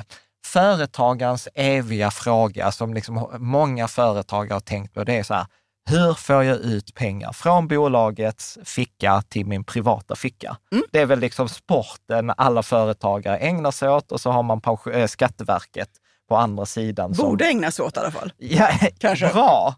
företagarens 0.45 1.47
eviga 1.55 2.11
fråga 2.11 2.71
som 2.71 2.93
liksom 2.93 3.27
många 3.39 3.87
företagare 3.87 4.53
har 4.55 4.59
tänkt 4.59 4.93
på, 4.93 5.03
det 5.03 5.17
är 5.19 5.23
så 5.23 5.33
här, 5.33 5.45
hur 5.89 6.13
får 6.13 6.43
jag 6.43 6.57
ut 6.57 6.93
pengar 6.95 7.31
från 7.33 7.67
bolagets 7.67 8.57
ficka 8.63 9.21
till 9.29 9.45
min 9.45 9.63
privata 9.63 10.15
ficka? 10.15 10.57
Mm. 10.71 10.83
Det 10.91 10.99
är 10.99 11.05
väl 11.05 11.19
liksom 11.19 11.49
sporten 11.49 12.31
alla 12.37 12.63
företagare 12.63 13.37
ägnar 13.37 13.71
sig 13.71 13.89
åt 13.89 14.11
och 14.11 14.21
så 14.21 14.31
har 14.31 14.43
man 14.43 14.61
eh, 14.93 15.07
Skatteverket 15.07 15.89
på 16.29 16.37
andra 16.37 16.65
sidan. 16.65 17.15
som- 17.15 17.25
Borde 17.29 17.45
ägna 17.45 17.71
sig 17.71 17.85
åt 17.85 17.97
i 17.97 17.99
alla 17.99 18.11
fall. 18.11 18.33
Ja, 18.37 18.69
Kanske. 18.97 19.27
Bra. 19.33 19.75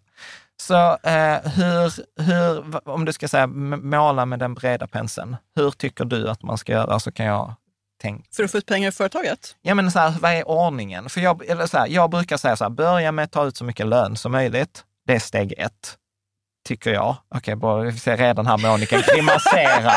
Så 0.61 0.75
eh, 1.03 1.37
hur, 1.43 1.93
hur, 2.21 2.87
om 2.89 3.05
du 3.05 3.13
ska 3.13 3.27
säga 3.27 3.47
måla 3.47 4.25
med 4.25 4.39
den 4.39 4.53
breda 4.53 4.87
penseln, 4.87 5.35
hur 5.55 5.71
tycker 5.71 6.05
du 6.05 6.29
att 6.29 6.43
man 6.43 6.57
ska 6.57 6.71
göra? 6.71 6.99
Så 6.99 7.11
kan 7.11 7.25
jag 7.25 7.53
tänka. 8.05 8.23
För 8.35 8.43
att 8.43 8.51
få 8.51 8.57
ut 8.57 8.65
pengar 8.65 8.89
i 8.89 8.91
företaget. 8.91 9.55
Ja, 9.61 9.75
men 9.75 9.91
så 9.91 9.99
här, 9.99 10.13
vad 10.21 10.31
är 10.31 10.47
ordningen? 10.47 11.09
För 11.09 11.21
jag, 11.21 11.45
eller 11.49 11.67
så 11.67 11.77
här, 11.77 11.87
jag 11.87 12.09
brukar 12.09 12.37
säga 12.37 12.55
så 12.55 12.63
här, 12.63 12.69
börja 12.71 13.11
med 13.11 13.23
att 13.23 13.31
ta 13.31 13.45
ut 13.45 13.57
så 13.57 13.63
mycket 13.63 13.87
lön 13.87 14.15
som 14.15 14.31
möjligt. 14.31 14.83
Det 15.07 15.15
är 15.15 15.19
steg 15.19 15.53
ett, 15.57 15.97
tycker 16.67 16.93
jag. 16.93 17.15
Okej, 17.35 17.55
bra, 17.55 17.75
vi 17.77 17.99
ser 17.99 18.17
redan 18.17 18.47
här 18.47 18.57
Monica 18.57 19.01
grimasera. 19.13 19.91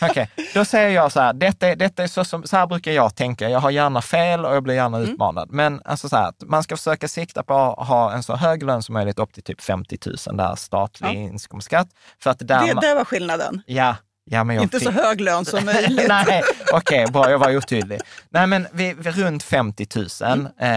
Okej, 0.02 0.30
då 0.54 0.64
säger 0.64 0.90
jag 0.90 1.12
så 1.12 1.20
här, 1.20 1.32
detta, 1.32 1.68
är- 1.68 1.76
detta 1.76 2.02
är 2.02 2.06
så, 2.06 2.24
som, 2.24 2.44
så 2.44 2.56
här 2.56 2.66
brukar 2.66 2.92
jag 2.92 3.14
tänka. 3.16 3.48
Jag 3.48 3.60
har 3.60 3.70
gärna 3.70 4.02
fel 4.02 4.44
och 4.44 4.54
jag 4.56 4.62
blir 4.62 4.74
gärna 4.74 4.98
utmanad. 4.98 5.50
Men 5.52 5.82
alltså 5.84 6.08
så 6.08 6.16
här, 6.16 6.28
att 6.28 6.42
man 6.46 6.62
ska 6.62 6.76
försöka 6.76 7.08
sikta 7.08 7.42
på 7.42 7.54
att 7.54 7.88
ha 7.88 8.12
en 8.12 8.22
så 8.22 8.36
hög 8.36 8.62
lön 8.62 8.82
som 8.82 8.92
möjligt, 8.92 9.18
upp 9.18 9.32
till 9.32 9.42
typ 9.42 9.60
50 9.60 9.98
000 10.26 10.36
där 10.36 10.54
statlig 10.54 11.08
Ja. 11.08 11.12
inkomstskatt. 11.12 11.88
För 12.22 12.30
att 12.30 12.38
där 12.38 12.66
Det, 12.66 12.74
man, 12.74 12.82
det 12.84 12.94
var 12.94 13.04
skillnaden. 13.04 13.62
ja, 13.66 13.96
ja, 14.24 14.52
Inte 14.52 14.80
så 14.80 14.92
fick- 14.92 15.00
hög 15.00 15.20
lön 15.20 15.44
som 15.44 15.64
möjligt. 15.64 16.04
Nej, 16.08 16.42
okej, 16.72 17.06
bra, 17.12 17.30
jag 17.30 17.38
var 17.38 17.56
otydlig. 17.56 18.00
Nej, 18.30 18.46
men 18.46 18.66
vid, 18.72 18.96
vid 18.96 19.16
runt 19.16 19.42
50 19.42 19.86
000 19.96 20.48
eh, 20.58 20.70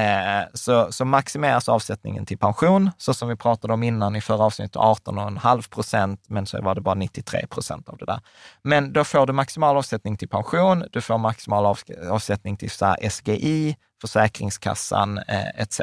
så, 0.53 0.91
så 0.91 1.05
maximeras 1.05 1.69
avsättningen 1.69 2.25
till 2.25 2.37
pension, 2.37 2.91
så 2.97 3.13
som 3.13 3.29
vi 3.29 3.35
pratade 3.35 3.73
om 3.73 3.83
innan 3.83 4.15
i 4.15 4.21
förra 4.21 4.43
avsnittet, 4.43 4.75
18,5 4.75 5.69
procent, 5.69 6.23
men 6.27 6.45
så 6.45 6.61
var 6.61 6.75
det 6.75 6.81
bara 6.81 6.95
93 6.95 7.47
procent 7.47 7.89
av 7.89 7.97
det 7.97 8.05
där. 8.05 8.19
Men 8.63 8.93
då 8.93 9.03
får 9.03 9.27
du 9.27 9.33
maximal 9.33 9.77
avsättning 9.77 10.17
till 10.17 10.29
pension, 10.29 10.83
du 10.91 11.01
får 11.01 11.17
maximal 11.17 11.65
av, 11.65 11.79
avsättning 12.09 12.57
till 12.57 12.71
så 12.71 12.95
SGI, 13.09 13.75
Försäkringskassan 14.01 15.17
eh, 15.17 15.47
etc. 15.61 15.79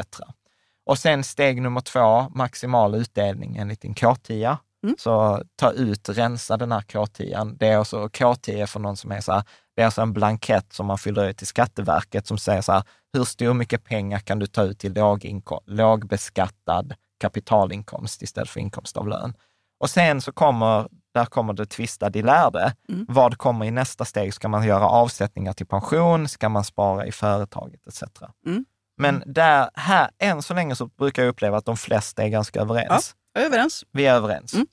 Och 0.86 0.98
sen 0.98 1.24
steg 1.24 1.62
nummer 1.62 1.80
två, 1.80 2.28
maximal 2.34 2.94
utdelning 2.94 3.56
enligt 3.56 3.80
din 3.80 3.94
K10. 3.94 4.56
Mm. 4.82 4.96
Så 4.98 5.42
ta 5.56 5.72
ut, 5.72 6.08
rensa 6.08 6.56
den 6.56 6.72
här 6.72 6.80
K10. 6.80 7.56
Det 7.58 7.68
är 7.68 7.76
alltså 7.76 8.06
K10 8.06 8.66
för 8.66 8.80
någon 8.80 8.96
som 8.96 9.12
är 9.12 9.20
så 9.20 9.32
här, 9.32 9.42
det 9.76 9.82
är 9.82 9.86
alltså 9.86 10.02
en 10.02 10.12
blankett 10.12 10.72
som 10.72 10.86
man 10.86 10.98
fyller 10.98 11.28
ut 11.28 11.36
till 11.36 11.46
Skatteverket 11.46 12.26
som 12.26 12.38
säger 12.38 12.62
så 12.62 12.72
här, 12.72 12.82
hur 13.12 13.24
stor 13.24 13.54
mycket 13.54 13.84
pengar 13.84 14.18
kan 14.18 14.38
du 14.38 14.46
ta 14.46 14.62
ut 14.62 14.78
till 14.78 14.94
låginko- 14.94 15.62
lågbeskattad 15.66 16.94
kapitalinkomst 17.20 18.22
istället 18.22 18.50
för 18.50 18.60
inkomst 18.60 18.96
av 18.96 19.08
lön? 19.08 19.34
Och 19.80 19.90
sen 19.90 20.20
så 20.20 20.32
kommer, 20.32 20.88
där 21.14 21.24
kommer 21.24 21.52
det 21.52 21.66
tvistade 21.66 22.18
i 22.18 22.22
lärde. 22.22 22.74
Mm. 22.88 23.06
Vad 23.08 23.38
kommer 23.38 23.66
i 23.66 23.70
nästa 23.70 24.04
steg? 24.04 24.34
Ska 24.34 24.48
man 24.48 24.66
göra 24.66 24.88
avsättningar 24.88 25.52
till 25.52 25.66
pension? 25.66 26.28
Ska 26.28 26.48
man 26.48 26.64
spara 26.64 27.06
i 27.06 27.12
företaget 27.12 27.86
etc. 27.86 28.02
Mm. 28.46 28.64
Men 28.96 29.22
där, 29.26 29.70
här, 29.74 30.10
än 30.18 30.42
så 30.42 30.54
länge 30.54 30.76
så 30.76 30.86
brukar 30.86 31.22
jag 31.22 31.30
uppleva 31.30 31.56
att 31.56 31.64
de 31.64 31.76
flesta 31.76 32.22
är 32.22 32.28
ganska 32.28 32.60
överens. 32.60 33.10
Är 33.10 33.21
överens. 33.40 33.84
Vi 33.92 34.06
är 34.06 34.14
överens. 34.14 34.54
Mm. 34.54 34.66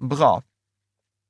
Bra. 0.00 0.42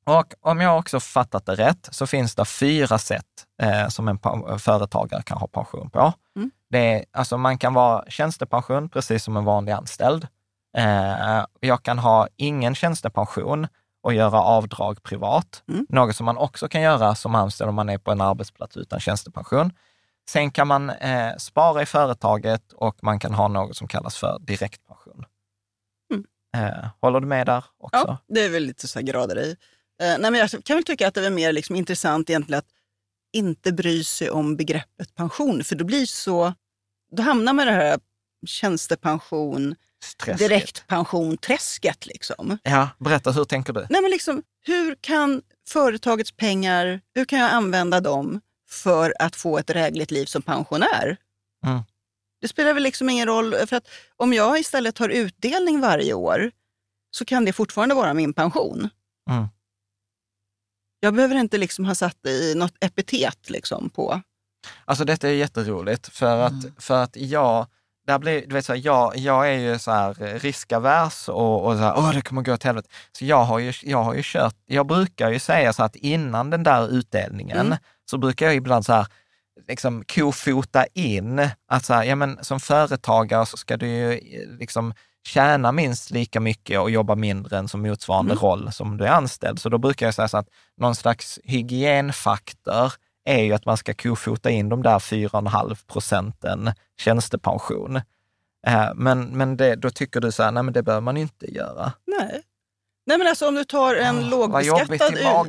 Och 0.06 0.34
om 0.40 0.60
jag 0.60 0.78
också 0.78 1.00
fattat 1.00 1.46
det 1.46 1.54
rätt 1.54 1.88
så 1.90 2.06
finns 2.06 2.34
det 2.34 2.44
fyra 2.44 2.98
sätt 2.98 3.24
eh, 3.62 3.88
som 3.88 4.08
en 4.08 4.18
företagare 4.58 5.22
kan 5.22 5.38
ha 5.38 5.46
pension 5.46 5.90
på. 5.90 6.12
Mm. 6.36 6.50
Det 6.70 6.78
är, 6.78 7.04
alltså 7.12 7.38
man 7.38 7.58
kan 7.58 7.74
vara 7.74 8.04
tjänstepension 8.08 8.88
precis 8.88 9.24
som 9.24 9.36
en 9.36 9.44
vanlig 9.44 9.72
anställd. 9.72 10.26
Eh, 10.76 11.44
jag 11.60 11.82
kan 11.82 11.98
ha 11.98 12.28
ingen 12.36 12.74
tjänstepension 12.74 13.66
och 14.02 14.14
göra 14.14 14.42
avdrag 14.42 15.02
privat. 15.02 15.62
Mm. 15.68 15.86
Något 15.88 16.16
som 16.16 16.26
man 16.26 16.36
också 16.36 16.68
kan 16.68 16.80
göra 16.82 17.14
som 17.14 17.34
anställd 17.34 17.68
om 17.68 17.74
man 17.74 17.88
är 17.88 17.98
på 17.98 18.10
en 18.10 18.20
arbetsplats 18.20 18.76
utan 18.76 19.00
tjänstepension. 19.00 19.72
Sen 20.28 20.50
kan 20.50 20.68
man 20.68 20.90
eh, 20.90 21.36
spara 21.38 21.82
i 21.82 21.86
företaget 21.86 22.72
och 22.72 22.96
man 23.02 23.18
kan 23.18 23.34
ha 23.34 23.48
något 23.48 23.76
som 23.76 23.88
kallas 23.88 24.16
för 24.16 24.38
direktpension. 24.40 25.07
Eh, 26.56 26.88
håller 27.00 27.20
du 27.20 27.26
med 27.26 27.46
där 27.46 27.64
också? 27.78 27.98
Ja, 28.06 28.18
det 28.28 28.40
är 28.40 28.48
väl 28.48 28.62
lite 28.62 28.88
så 28.88 29.00
grader 29.00 29.38
i. 29.38 29.50
Eh, 30.02 30.18
nej, 30.18 30.30
men 30.30 30.34
jag 30.34 30.50
kan 30.50 30.76
väl 30.76 30.84
tycka 30.84 31.08
att 31.08 31.14
det 31.14 31.26
är 31.26 31.30
mer 31.30 31.52
liksom 31.52 31.76
intressant 31.76 32.30
egentligen 32.30 32.58
att 32.58 32.68
inte 33.32 33.72
bry 33.72 34.04
sig 34.04 34.30
om 34.30 34.56
begreppet 34.56 35.14
pension. 35.14 35.64
För 35.64 35.76
då 35.76 35.84
blir 35.84 36.06
så, 36.06 36.54
då 37.16 37.22
hamnar 37.22 37.52
man 37.52 37.68
i 37.68 37.70
det 37.70 37.76
här 37.76 37.98
tjänstepension, 38.46 39.74
Stressigt. 40.04 40.48
direktpension-träsket. 40.48 42.06
Liksom. 42.06 42.58
Ja, 42.62 42.88
berätta, 42.98 43.30
hur 43.30 43.44
tänker 43.44 43.72
du? 43.72 43.86
Nej, 43.90 44.02
men 44.02 44.10
liksom, 44.10 44.42
hur 44.66 44.94
kan 45.00 45.42
företagets 45.68 46.32
pengar, 46.32 47.00
hur 47.14 47.24
kan 47.24 47.38
jag 47.38 47.50
använda 47.52 48.00
dem 48.00 48.40
för 48.70 49.14
att 49.18 49.36
få 49.36 49.58
ett 49.58 49.66
drägligt 49.66 50.10
liv 50.10 50.26
som 50.26 50.42
pensionär? 50.42 51.16
Mm. 51.66 51.82
Det 52.40 52.48
spelar 52.48 52.74
väl 52.74 52.82
liksom 52.82 53.10
ingen 53.10 53.26
roll, 53.26 53.54
för 53.54 53.76
att 53.76 53.88
om 54.16 54.32
jag 54.32 54.58
istället 54.58 54.94
tar 54.94 55.08
utdelning 55.08 55.80
varje 55.80 56.14
år 56.14 56.50
så 57.10 57.24
kan 57.24 57.44
det 57.44 57.52
fortfarande 57.52 57.94
vara 57.94 58.14
min 58.14 58.32
pension. 58.34 58.88
Mm. 59.30 59.48
Jag 61.00 61.14
behöver 61.14 61.36
inte 61.36 61.58
liksom 61.58 61.84
ha 61.84 61.94
satt 61.94 62.26
i 62.26 62.54
något 62.56 62.74
epitet 62.80 63.50
liksom 63.50 63.90
på... 63.90 64.22
Alltså 64.84 65.04
detta 65.04 65.28
är 65.28 65.32
jätteroligt 65.32 66.08
för 66.08 66.40
att, 66.40 66.52
för 66.78 67.02
att 67.02 67.16
jag, 67.16 67.66
där 68.06 68.18
blir, 68.18 68.46
du 68.46 68.54
vet, 68.54 68.64
så 68.64 68.72
här, 68.72 68.80
jag, 68.84 69.16
jag 69.16 69.48
är 69.48 69.58
ju 69.58 69.78
så 69.78 69.90
här 69.90 70.14
riskavers 70.38 71.28
och, 71.28 71.66
och 71.66 71.72
så 71.72 71.78
här, 71.78 71.94
åh 71.96 72.12
det 72.14 72.22
kommer 72.22 72.42
gå 72.42 72.52
åt 72.52 72.62
helvete. 72.62 72.88
Så 73.12 73.24
jag 73.24 73.44
har, 73.44 73.58
ju, 73.58 73.72
jag 73.82 74.02
har 74.02 74.14
ju 74.14 74.20
kört, 74.24 74.56
jag 74.66 74.86
brukar 74.86 75.30
ju 75.30 75.38
säga 75.38 75.72
så 75.72 75.82
att 75.82 75.96
innan 75.96 76.50
den 76.50 76.62
där 76.62 76.88
utdelningen 76.88 77.66
Mm. 77.66 77.78
så 78.10 78.18
brukar 78.18 78.46
jag 78.46 78.54
ibland 78.54 78.84
så 78.86 78.92
här, 78.92 79.06
liksom 79.68 80.04
kofota 80.04 80.86
in 80.94 81.48
att 81.68 81.84
så 81.84 81.94
här, 81.94 82.04
ja 82.04 82.14
men 82.16 82.44
som 82.44 82.60
företagare 82.60 83.46
så 83.46 83.56
ska 83.56 83.76
du 83.76 83.86
ju 83.86 84.12
eh, 84.12 84.48
liksom 84.58 84.94
tjäna 85.26 85.72
minst 85.72 86.10
lika 86.10 86.40
mycket 86.40 86.80
och 86.80 86.90
jobba 86.90 87.14
mindre 87.14 87.58
än 87.58 87.68
som 87.68 87.82
motsvarande 87.82 88.32
Mm. 88.32 88.42
roll 88.42 88.72
som 88.72 88.96
du 88.96 89.04
är 89.04 89.10
anställd. 89.10 89.58
Så 89.60 89.68
då 89.68 89.78
brukar 89.78 90.06
jag 90.06 90.14
säga 90.14 90.28
så 90.28 90.36
att 90.38 90.48
någon 90.76 90.94
slags 90.94 91.38
hygienfaktor 91.44 92.92
är 93.24 93.42
ju 93.42 93.52
att 93.52 93.66
man 93.66 93.76
ska 93.76 93.94
kofota 93.94 94.50
in 94.50 94.68
de 94.68 94.82
där 94.82 94.98
4,5 94.98 95.76
procenten 95.92 96.72
tjänstepension. 97.00 97.96
Eh, 98.66 98.90
men 98.94 99.36
men 99.36 99.56
det, 99.56 99.74
då 99.76 99.90
tycker 99.90 100.20
du 100.20 100.32
så 100.32 100.42
här, 100.42 100.52
nej 100.52 100.62
men 100.62 100.74
det 100.74 100.82
bör 100.82 101.00
man 101.00 101.16
inte 101.16 101.54
göra. 101.54 101.92
Nej. 102.06 102.42
Nej 103.08 103.18
men 103.18 103.26
alltså 103.26 103.48
om 103.48 103.54
du 103.54 103.64
tar 103.64 103.94
en 103.94 104.18
Oh, 104.18 104.30
lågbeskattad... 104.30 105.18
Ja, 105.22 105.40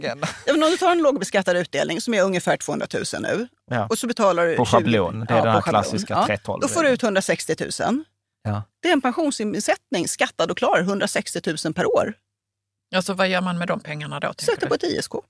om 0.53 0.59
du 0.59 0.77
tar 0.77 0.91
en 0.91 0.97
lågbeskattad 1.01 1.57
utdelning 1.57 2.01
som 2.01 2.13
är 2.13 2.23
ungefär 2.23 2.57
200 2.57 2.87
000 2.93 3.03
nu 3.21 3.47
Ja. 3.71 3.87
och 3.87 3.97
så 3.99 4.07
betalar 4.07 4.45
du... 4.47 4.55
På 4.55 4.65
20 4.65 4.71
schablon, 4.71 5.19
det 5.19 5.33
är 5.33 5.37
Ja, 5.37 5.43
den 5.45 5.53
här 5.53 5.61
klassiska 5.61 6.13
Ja. 6.13 6.25
312. 6.25 6.61
Då 6.61 6.67
får 6.67 6.83
du 6.83 6.89
ut 6.89 7.03
160 7.03 7.55
000. 7.81 8.03
Ja. 8.43 8.63
Det 8.81 8.87
är 8.89 8.93
en 8.93 9.01
pensionsinsättning, 9.01 10.07
skattad 10.07 10.51
och 10.51 10.57
klar, 10.57 10.79
160 10.79 11.41
000 11.65 11.73
per 11.73 11.85
år. 11.85 12.13
Alltså 12.95 13.13
vad 13.13 13.29
gör 13.29 13.41
man 13.41 13.57
med 13.57 13.67
de 13.67 13.79
pengarna 13.79 14.19
då? 14.19 14.33
Sätter 14.37 14.61
du? 14.61 14.67
på 14.67 14.73
ett 14.73 14.83
ISK. 14.83 15.11
Ja. 15.13 15.21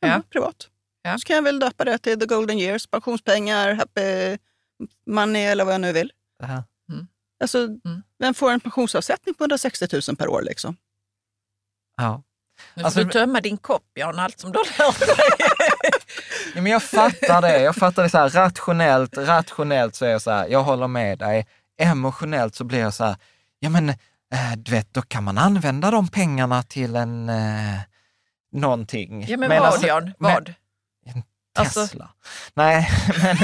Ja. 0.00 0.22
Privat. 0.30 0.68
Ja. 1.02 1.18
Så 1.18 1.24
kan 1.26 1.36
jag 1.36 1.42
väl 1.42 1.58
döpa 1.58 1.84
det 1.84 1.98
till 1.98 2.20
the 2.20 2.26
golden 2.26 2.58
years, 2.58 2.86
pensionspengar, 2.86 3.72
happy 3.74 4.38
money 5.10 5.42
eller 5.42 5.64
vad 5.64 5.74
jag 5.74 5.80
nu 5.80 5.92
vill. 5.92 6.12
Det 6.40 6.46
här. 6.46 6.62
Alltså, 7.42 7.58
Mm. 7.58 8.02
vem 8.18 8.34
får 8.34 8.50
en 8.50 8.60
pensionsavsättning 8.60 9.34
på 9.34 9.44
160 9.44 9.86
000 10.08 10.16
per 10.16 10.28
år? 10.28 10.42
Liksom? 10.42 10.76
Ja. 11.96 12.22
Nu 12.74 12.80
får 12.80 12.86
Alltså- 12.86 13.04
du 13.04 13.10
tömma 13.10 13.40
din 13.40 13.56
kopp, 13.56 13.82
Jan, 13.94 14.18
allt 14.18 14.38
som 14.40 14.52
du 14.52 14.58
har 14.58 14.64
lärt 14.64 14.98
dig. 15.00 15.08
Ja, 16.54 16.62
men 16.62 16.72
jag 16.72 16.82
fattar 16.82 17.42
det. 17.42 17.60
Jag 17.62 17.76
fattar 17.76 18.02
det 18.02 18.08
så 18.10 18.18
här 18.18 18.28
rationellt. 18.28 19.18
Rationellt 19.18 19.94
så 19.94 20.04
är 20.04 20.10
jag 20.10 20.22
så 20.22 20.30
här, 20.30 20.46
jag 20.48 20.62
håller 20.62 20.88
med 20.88 21.18
dig. 21.18 21.46
Emotionellt 21.80 22.54
så 22.54 22.64
blir 22.64 22.78
jag 22.80 22.94
så 22.94 23.04
här, 23.04 23.16
ja 23.58 23.70
men 23.70 23.88
eh, 23.88 23.96
du 24.56 24.70
vet, 24.72 24.94
då 24.94 25.02
kan 25.02 25.24
man 25.24 25.38
använda 25.38 25.90
de 25.90 26.08
pengarna 26.08 26.62
till 26.62 26.96
en 26.96 27.28
eh, 27.28 27.80
någonting. 28.52 29.24
Ja, 29.28 29.36
men, 29.36 29.48
vad 29.50 29.58
alltså- 29.62 29.86
Jan? 29.86 30.14
Vad? 30.18 30.54
Men, 31.06 31.22
Alltså- 31.58 31.80
Tesla. 31.86 32.08
Nej, 32.54 32.90
men, 33.22 33.36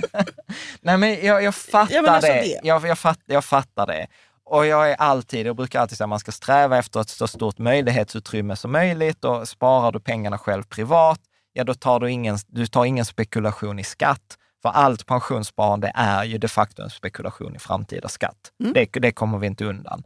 nej, 0.80 0.96
men 0.96 1.26
jag, 1.26 1.42
jag 1.42 1.54
fattar 1.54 1.94
Ja, 1.94 2.02
men 2.02 2.14
alltså 2.14 2.32
det. 2.32 2.40
det. 2.40 2.60
Jag, 2.62 2.86
jag, 2.86 2.98
fatt, 2.98 3.20
jag 3.26 3.44
fattar 3.44 3.86
det. 3.86 4.06
Och 4.46 4.66
jag 4.66 4.90
är 4.90 4.94
alltid, 4.96 5.46
jag 5.46 5.56
brukar 5.56 5.80
alltid 5.80 5.98
säga 5.98 6.04
att 6.04 6.08
man 6.08 6.18
ska 6.18 6.32
sträva 6.32 6.78
efter 6.78 7.00
ett 7.00 7.08
så 7.08 7.26
stort 7.26 7.58
möjlighetsutrymme 7.58 8.56
som 8.56 8.72
möjligt 8.72 9.24
och 9.24 9.48
sparar 9.48 9.92
du 9.92 10.00
pengarna 10.00 10.38
själv 10.38 10.62
privat, 10.62 11.20
ja 11.52 11.64
då 11.64 11.74
tar 11.74 12.00
du 12.00 12.10
ingen, 12.10 12.38
du 12.46 12.66
tar 12.66 12.84
ingen 12.84 13.04
spekulation 13.04 13.78
i 13.78 13.84
skatt. 13.84 14.38
För 14.62 14.68
allt 14.68 15.06
pensionssparande 15.06 15.92
är 15.94 16.24
ju 16.24 16.38
de 16.38 16.48
facto 16.48 16.82
en 16.82 16.90
spekulation 16.90 17.56
i 17.56 17.58
framtida 17.58 18.08
skatt. 18.08 18.52
Mm. 18.60 18.72
Det, 18.72 18.86
det 19.00 19.12
kommer 19.12 19.38
vi 19.38 19.46
inte 19.46 19.64
undan. 19.64 20.02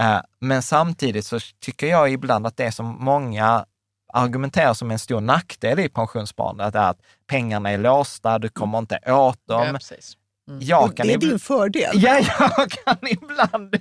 Eh, 0.00 0.20
Men 0.40 0.62
samtidigt 0.62 1.26
så 1.26 1.38
tycker 1.60 1.86
jag 1.86 2.12
ibland 2.12 2.46
att 2.46 2.56
det 2.56 2.72
som 2.72 2.86
många 3.04 3.64
argumenterar 4.12 4.74
som 4.74 4.90
en 4.90 4.98
stor 4.98 5.20
nackdel 5.20 5.78
i 5.78 5.88
pensionssparandet 5.88 6.74
är 6.74 6.90
att 6.90 6.98
pengarna 7.26 7.70
är 7.70 7.78
låsta, 7.78 8.38
du 8.38 8.48
kommer 8.48 8.78
inte 8.78 8.96
åt 9.06 9.38
Ja, 9.46 9.64
dem. 9.64 9.74
precis. 9.74 10.16
Jag 10.60 10.84
Och 10.84 10.96
kan 10.96 11.06
det 11.06 11.12
är 11.12 11.14
ibland- 11.14 11.32
din 11.32 11.38
fördel. 11.38 11.90
Ja, 12.02 12.18
jag 12.58 12.70
kan 12.70 12.96
ibland 13.08 13.76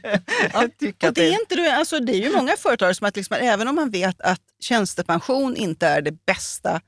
tycka 0.79 1.07
Och 1.07 1.13
det, 1.13 1.21
det 1.21 1.27
är 1.27 1.39
inte, 1.41 1.55
du- 1.55 1.69
alltså, 1.69 1.99
det 1.99 2.11
är 2.15 2.21
ju 2.29 2.35
många 2.35 2.55
företag 2.57 2.95
som 2.95 3.07
att 3.07 3.15
liksom, 3.15 3.37
även 3.39 3.67
om 3.67 3.75
man 3.75 3.89
vet 3.89 4.21
att 4.21 4.41
tjänstepension 4.59 5.55
inte 5.55 5.87
är 5.87 6.01
det 6.01 6.25
bästa 6.25 6.81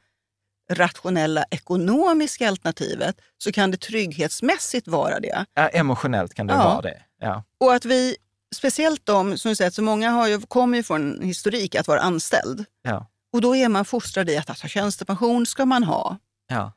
rationella 0.72 1.46
ekonomiska 1.52 2.48
alternativet 2.50 3.16
så 3.38 3.52
kan 3.52 3.72
det 3.72 3.78
trygghetsmässigt 3.78 4.88
vara 4.88 5.20
det. 5.20 5.46
Ja, 5.54 5.68
emotionellt 5.70 6.34
kan 6.34 6.48
det 6.48 6.54
Ja. 6.54 6.64
vara 6.64 6.82
det. 6.82 7.02
Ja. 7.22 7.44
Och 7.60 7.74
att 7.74 7.86
vi, 7.86 8.16
speciellt 8.56 9.06
de 9.06 9.38
som 9.38 9.50
du 9.50 9.56
säger, 9.56 9.72
så 9.72 9.82
många 9.82 10.10
har 10.12 10.28
ju, 10.28 10.42
kommer 10.42 10.78
ju 10.78 10.84
från 10.84 11.14
en 11.22 11.24
historik 11.28 11.76
att 11.76 11.88
vara 11.88 12.00
anställd. 12.02 12.66
Ja. 12.82 13.08
Och 13.34 13.42
då 13.42 13.56
är 13.56 13.70
man 13.70 13.86
fostrad 13.86 14.30
i 14.30 14.38
att, 14.38 14.50
att 14.50 14.60
ha 14.60 14.70
tjänstepension 14.70 15.46
ska 15.46 15.66
man 15.66 15.84
ha. 15.84 16.18
Ja. 16.50 16.74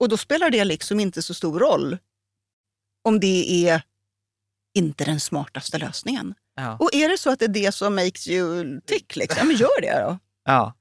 Och 0.00 0.08
då 0.08 0.16
spelar 0.16 0.50
det 0.50 0.64
liksom 0.64 1.00
inte 1.00 1.22
så 1.22 1.34
stor 1.34 1.58
roll 1.60 1.98
om 3.06 3.20
det 3.20 3.68
är 3.68 3.82
inte 4.74 5.04
den 5.04 5.20
smartaste 5.20 5.78
lösningen. 5.78 6.34
Ja. 6.56 6.76
Och 6.80 6.94
är 6.94 7.08
det 7.08 7.18
så 7.18 7.30
att 7.30 7.38
det 7.38 7.44
är 7.44 7.48
det 7.48 7.72
som 7.74 7.94
makes 7.94 8.28
you 8.28 8.80
tick, 8.86 9.16
liksom, 9.16 9.38
ja, 9.38 9.44
men 9.44 9.56
gör 9.56 9.80
det 9.80 10.00
då. 10.00 10.18
Ja. 10.44 10.74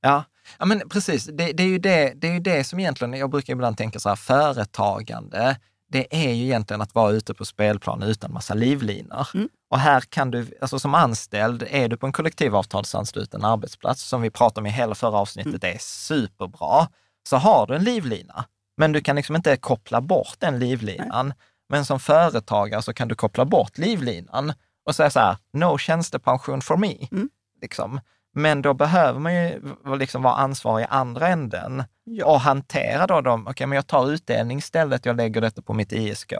Ja. 0.00 0.24
ja, 0.58 0.64
men 0.64 0.88
precis. 0.88 1.24
Det, 1.24 1.52
det, 1.52 1.62
är 1.62 1.66
ju 1.66 1.78
det, 1.78 2.12
det 2.16 2.28
är 2.28 2.32
ju 2.32 2.40
det 2.40 2.64
som 2.64 2.80
egentligen, 2.80 3.12
jag 3.14 3.30
brukar 3.30 3.52
ibland 3.52 3.76
tänka 3.76 3.98
så 4.00 4.08
här, 4.08 4.16
företagande, 4.16 5.56
det 5.88 6.06
är 6.10 6.32
ju 6.32 6.44
egentligen 6.44 6.80
att 6.80 6.94
vara 6.94 7.12
ute 7.12 7.34
på 7.34 7.44
spelplan 7.44 8.02
utan 8.02 8.32
massa 8.32 8.54
livlinor. 8.54 9.28
Mm. 9.34 9.48
Och 9.70 9.78
här 9.78 10.00
kan 10.00 10.30
du, 10.30 10.58
alltså 10.60 10.78
som 10.78 10.94
anställd, 10.94 11.64
är 11.70 11.88
du 11.88 11.96
på 11.96 12.06
en 12.06 12.12
kollektivavtalsansluten 12.12 13.44
arbetsplats, 13.44 14.02
som 14.02 14.22
vi 14.22 14.30
pratade 14.30 14.60
om 14.60 14.66
i 14.66 14.70
hela 14.70 14.94
förra 14.94 15.18
avsnittet, 15.18 15.48
Mm. 15.48 15.58
det 15.60 15.72
är 15.74 15.78
superbra, 15.78 16.88
så 17.28 17.36
har 17.36 17.66
du 17.66 17.74
en 17.74 17.84
livlina. 17.84 18.44
Men 18.78 18.92
du 18.92 19.00
kan 19.00 19.16
liksom 19.16 19.36
inte 19.36 19.56
koppla 19.56 20.00
bort 20.00 20.34
den 20.38 20.58
livlinan. 20.58 21.34
Men 21.68 21.84
som 21.84 22.00
företagare 22.00 22.82
så 22.82 22.92
kan 22.94 23.08
du 23.08 23.14
koppla 23.14 23.44
bort 23.44 23.78
livlinan 23.78 24.52
och 24.86 24.94
säga 24.94 25.10
så 25.10 25.20
här, 25.20 25.36
no 25.52 25.78
tjänstepension 25.78 26.60
for 26.60 26.76
me. 26.76 26.94
Mm. 27.12 27.28
Liksom. 27.62 28.00
Men 28.34 28.62
då 28.62 28.74
behöver 28.74 29.20
man 29.20 29.34
ju 29.34 29.60
liksom 29.98 30.22
vara 30.22 30.34
ansvarig 30.34 30.84
i 30.84 30.86
andra 30.90 31.28
änden 31.28 31.84
och 32.24 32.40
hantera 32.40 33.06
då 33.06 33.20
dem. 33.20 33.46
Okej, 33.46 33.66
men 33.66 33.76
jag 33.76 33.86
tar 33.86 34.10
utdelning 34.10 34.58
istället, 34.58 35.06
jag 35.06 35.16
lägger 35.16 35.40
detta 35.40 35.62
på 35.62 35.72
mitt 35.72 35.92
ISK. 35.92 36.32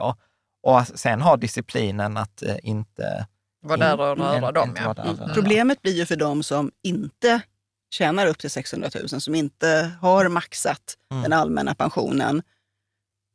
Och 0.63 0.87
sen 0.87 1.21
ha 1.21 1.37
disciplinen 1.37 2.17
att 2.17 2.41
eh, 2.43 2.55
inte... 2.63 3.27
Vad 3.61 3.79
där 3.79 3.99
och 3.99 4.17
röra 4.17 4.35
inte- 4.35 4.51
dem, 4.51 4.75
ja. 4.79 4.93
vara 4.93 5.03
Mm. 5.09 5.17
röra. 5.17 5.33
Problemet 5.33 5.81
blir 5.81 5.93
ju 5.93 6.05
för 6.05 6.15
de 6.15 6.43
som 6.43 6.71
inte 6.83 7.41
tjänar 7.89 8.27
upp 8.27 8.37
till 8.37 8.49
600 8.49 8.89
000, 9.11 9.21
som 9.21 9.35
inte 9.35 9.91
har 10.01 10.29
maxat 10.29 10.95
Mm. 11.11 11.23
den 11.23 11.33
allmänna 11.33 11.75
pensionen 11.75 12.41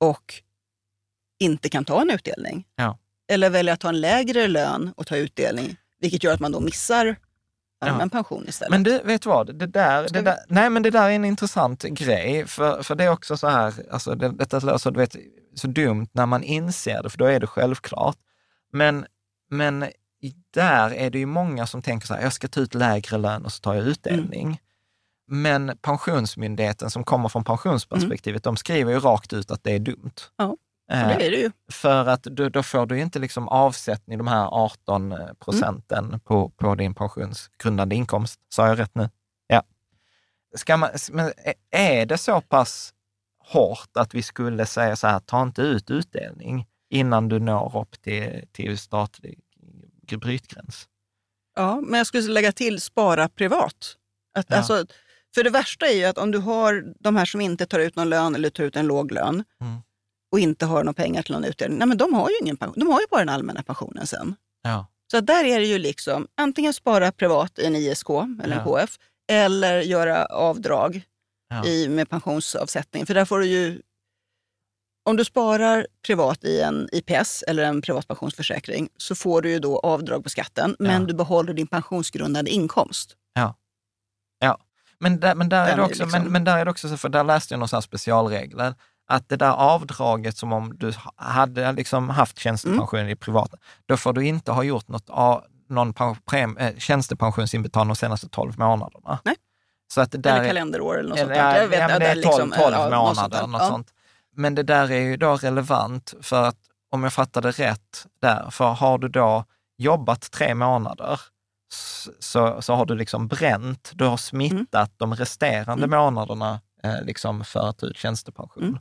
och 0.01 0.35
inte 1.39 1.69
kan 1.69 1.85
ta 1.85 2.01
en 2.01 2.11
utdelning. 2.11 2.67
Ja. 2.77 2.99
Eller 3.29 3.51
väljer 3.51 3.75
att 3.75 3.81
ta 3.81 3.89
en 3.89 4.01
lägre 4.01 4.47
lön 4.49 4.93
och 4.97 5.07
ta 5.07 5.17
utdelning, 5.17 5.77
vilket 6.01 6.25
gör 6.25 6.35
att 6.35 6.41
man 6.41 6.53
då 6.53 6.61
missar 6.61 7.17
allmän 7.81 8.11
pension 8.11 8.45
istället. 8.49 8.71
Men 8.71 8.83
du, 8.83 8.99
vet 8.99 9.23
du 9.23 9.29
vad? 9.29 9.59
Det 9.59 9.67
där, 9.67 10.09
det 10.11 10.23
där, 10.23 10.37
nej, 10.49 10.71
men 10.71 10.83
det 10.83 10.91
där 10.91 11.03
är 11.11 11.11
en 11.11 11.25
intressant 11.25 11.83
grej. 11.83 12.47
För, 12.47 12.83
för 12.83 12.95
det 12.95 13.05
är 13.05 13.09
också 13.09 13.37
så 13.37 13.49
här, 13.49 13.75
alltså 13.91 14.15
det, 14.15 14.29
detta 14.29 14.59
låter 14.61 14.79
så, 14.79 14.91
du 14.91 15.01
vet, 15.01 15.17
så 15.55 15.67
dumt 15.67 16.07
när 16.13 16.27
man 16.27 16.43
inser 16.43 17.03
det, 17.03 17.11
för 17.11 17.19
då 17.19 17.25
är 17.25 17.41
det 17.41 17.47
självklart. 17.47 18.17
Men, 18.73 19.07
men 19.51 19.85
där 20.51 20.95
är 20.95 21.11
det 21.11 21.19
ju 21.19 21.27
många 21.27 21.67
som 21.67 21.83
tänker 21.83 22.07
så 22.07 22.15
här, 22.15 22.23
jag 22.23 22.33
ska 22.33 22.49
ta 22.49 22.61
ut 22.61 22.75
lägre 22.75 23.19
lön 23.19 23.45
och 23.45 23.53
så 23.53 23.61
tar 23.61 23.75
jag 23.75 23.87
utdelning. 23.87 24.61
Men 25.27 25.79
Pensionsmyndigheten 25.83 26.91
som 26.91 27.05
kommer 27.05 27.29
från 27.29 27.45
pensionsperspektivet, 27.45 28.43
de 28.43 28.57
skriver 28.57 28.93
ju 28.93 28.99
rakt 28.99 29.33
ut 29.33 29.51
att 29.51 29.65
det 29.65 29.73
är 29.73 29.79
dumt. 29.79 30.13
Ja, 30.37 30.57
Eh, 30.91 31.09
det 31.09 31.27
är 31.27 31.31
det 31.31 31.37
ju. 31.37 31.51
för 31.73 32.07
att 32.07 32.23
då, 32.23 32.49
då 32.49 32.63
får 32.63 32.87
du 32.87 32.97
ju 32.97 33.03
inte 33.03 33.19
liksom 33.19 33.49
avsättning, 33.49 34.19
de 34.19 34.27
här 34.27 34.47
18 34.47 35.15
procenten 35.41 36.21
på, 36.21 36.49
på 36.49 36.75
din 36.75 36.95
pensionsgrundande 36.95 37.97
inkomst. 37.97 38.41
Sa 38.49 38.67
jag 38.69 38.79
rätt 38.79 38.95
nu? 38.95 39.11
Ja. 39.47 39.63
Ska 40.57 40.77
man, 40.77 40.91
men 41.13 41.27
är- 41.71 41.91
är 42.01 42.07
det 42.07 42.19
så 42.19 42.41
pass 42.41 42.95
hårt 43.53 43.91
att 43.97 44.15
vi 44.15 44.23
skulle 44.23 44.67
säga 44.67 44.97
så 44.97 45.07
här, 45.07 45.19
ta 45.21 45.43
inte 45.43 45.63
ut 45.63 45.91
utdelning 45.91 46.67
innan 46.91 47.29
du 47.29 47.39
når 47.39 47.79
upp 47.81 48.03
till, 48.03 48.45
till 48.53 48.79
statlig 48.79 49.39
brytgräns? 50.13 50.89
Ja, 51.57 51.81
men 51.81 51.99
jag 51.99 52.07
skulle 52.07 52.33
lägga 52.33 52.53
till 52.53 52.81
spara 52.81 53.29
privat. 53.29 53.97
Att, 54.39 54.47
Ja. 54.49 54.57
alltså, 54.57 54.87
för 55.35 55.45
det 55.45 55.51
värsta 55.51 55.87
är 55.87 55.93
ju 55.97 56.05
att 56.05 56.19
om 56.19 56.31
du 56.31 56.39
har 56.39 56.85
de 57.01 57.17
här 57.17 57.25
som 57.25 57.41
inte 57.41 57.67
tar 57.67 57.79
ut 57.79 57.97
någon 57.97 58.09
lön 58.09 58.35
eller 58.35 58.51
tar 58.51 58.65
ut 58.65 58.77
en 58.77 58.87
låg 58.87 59.13
lön 59.13 59.45
Mm. 59.61 59.79
och 60.33 60.41
inte 60.41 60.67
har 60.67 60.85
några 60.85 60.93
pengar 60.95 61.23
till 61.23 61.33
någon 61.33 61.45
utdelning, 61.45 61.79
nej, 61.79 61.89
men 61.89 61.97
de 61.97 62.15
har 62.15 62.29
ju 62.31 62.35
ingen 62.43 62.57
pension. 62.57 62.81
De 62.81 62.89
har 62.93 63.01
ju 63.01 63.07
bara 63.11 63.21
den 63.21 63.29
allmänna 63.29 63.63
pensionen 63.63 64.07
sen. 64.07 64.35
Ja. 64.63 64.87
Så 65.11 65.21
där 65.21 65.45
är 65.45 65.61
det 65.61 65.67
ju 65.67 65.79
liksom 65.79 66.27
antingen 66.37 66.73
spara 66.75 67.13
privat 67.13 67.59
i 67.59 67.65
en 67.67 67.77
ISK 67.77 68.11
eller 68.11 68.57
en 68.57 68.63
Ja. 68.67 68.81
KF 68.87 68.99
eller 69.31 69.81
göra 69.81 70.27
avdrag 70.27 71.03
i, 71.67 71.89
med 71.89 72.11
pensionsavsättning. 72.11 73.07
För 73.07 73.15
där 73.15 73.25
får 73.25 73.39
du 73.39 73.47
ju, 73.47 73.83
om 75.07 75.17
du 75.17 75.25
sparar 75.25 75.87
privat 76.07 76.45
i 76.45 76.61
en 76.61 76.89
IPS 76.93 77.43
eller 77.49 77.63
en 77.65 77.83
privat 77.83 78.09
pensionsförsäkring 78.09 78.89
så 78.97 79.15
får 79.15 79.43
du 79.43 79.51
ju 79.51 79.59
då 79.59 79.79
avdrag 79.79 80.23
på 80.25 80.29
skatten, 80.31 80.77
men 80.79 81.01
Ja. 81.01 81.07
du 81.07 81.15
behåller 81.15 81.55
din 81.55 81.67
pensionsgrundande 81.67 82.51
inkomst. 82.51 83.17
Ja. 83.35 83.55
ja. 84.39 84.59
Men, 84.99 85.21
där, 85.21 85.35
men, 85.35 85.49
där 85.49 85.67
är 85.69 85.77
det 85.77 85.83
också, 85.83 86.03
liksom- 86.05 86.23
men, 86.23 86.33
men 86.33 86.45
där 86.45 86.59
är 86.59 86.65
det 86.65 86.71
också 86.71 86.89
så, 86.89 86.97
för 86.97 87.09
där 87.09 87.25
läste 87.25 87.55
jag 87.55 87.59
några 87.59 87.81
specialregler, 87.83 88.75
att 89.07 89.29
det 89.29 89.37
där 89.37 89.51
avdraget 89.51 90.37
som 90.37 90.53
om 90.53 90.77
du 90.79 90.93
hade 91.17 91.73
liksom 91.73 92.09
haft 92.11 92.39
tjänstepension 92.39 93.01
Mm. 93.01 93.13
i 93.13 93.17
privata, 93.17 93.57
då 93.87 93.97
får 93.97 94.13
du 94.13 94.27
inte 94.27 94.53
ha 94.53 94.63
gjort 94.63 94.89
något, 94.89 95.09
någon 95.69 95.95
prem, 96.31 96.57
eh, 96.57 96.77
tjänstepensionsinbetalning 96.79 97.89
de 97.89 97.97
senaste 97.97 98.29
12 98.29 98.59
månaderna. 98.59 99.19
Nej. 99.25 99.35
Så 99.89 100.01
att 100.01 100.13
det 100.13 100.19
där 100.19 100.37
eller 100.37 100.47
kalenderår 100.49 100.99
eller 100.99 101.09
något 101.09 101.19
sånt. 101.19 101.31
Ja, 101.31 101.37
där. 101.43 101.61
Jag 101.61 101.69
vet, 101.69 101.79
ja, 101.81 101.89
men 101.89 102.01
det 102.01 102.07
är 102.07 102.15
12, 102.15 102.25
liksom, 102.25 102.51
12 102.51 102.73
ja, 102.73 102.89
något 102.89 103.17
sånt 103.17 103.33
månader, 103.33 103.41
där. 103.41 103.47
något 103.47 103.69
sånt. 103.69 103.91
Men 104.37 104.55
det 104.55 104.63
där 104.63 104.91
är 104.91 105.01
ju 105.01 105.17
då 105.17 105.37
relevant 105.37 106.15
för 106.23 106.43
att 106.43 106.59
om 106.91 107.03
jag 107.03 107.13
fattade 107.13 107.51
rätt 107.51 108.07
där, 108.21 108.51
för 108.51 108.73
har 108.73 108.99
du 108.99 109.09
då 109.09 109.45
jobbat 109.79 110.31
tre 110.31 110.55
månader 110.55 111.21
så, 112.19 112.63
så 112.63 112.75
har 112.75 112.87
du 112.87 112.95
liksom 112.95 113.29
bränt, 113.29 113.93
du 113.95 114.05
har 114.05 114.17
smittat 114.17 114.93
de 114.97 115.15
resterande 115.15 115.85
Mm. 115.85 115.99
månaderna 115.99 116.61
eh, 116.83 117.03
liksom 117.03 117.45
för 117.45 117.69
att 117.69 117.79
ta 117.79 117.87
ut 117.87 117.97
tjänstepension. 117.97 118.79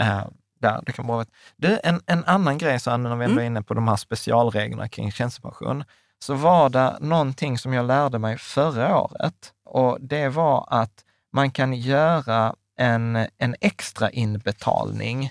Eh, 0.00 0.24
där, 0.60 0.82
det 0.86 0.92
kan 0.92 1.06
vara 1.06 1.26
du, 1.56 1.78
en, 1.84 2.00
en 2.06 2.24
annan 2.24 2.58
grej, 2.58 2.80
så 2.80 2.96
när 2.96 3.16
vi 3.16 3.24
ändå 3.24 3.40
är 3.40 3.44
inne 3.46 3.62
på 3.62 3.74
de 3.74 3.88
här 3.88 3.96
specialreglerna 3.96 4.88
kring 4.88 5.12
tjänstepension, 5.12 5.84
så 6.18 6.34
var 6.34 6.70
det 6.70 6.96
någonting 7.00 7.58
som 7.58 7.72
jag 7.72 7.86
lärde 7.86 8.18
mig 8.18 8.38
förra 8.38 8.98
året 8.98 9.52
och 9.64 9.98
det 10.00 10.28
var 10.28 10.66
att 10.70 11.04
man 11.32 11.50
kan 11.50 11.72
göra 11.74 12.54
en, 12.78 13.26
en 13.38 13.56
extra 13.60 14.10
inbetalning 14.10 15.30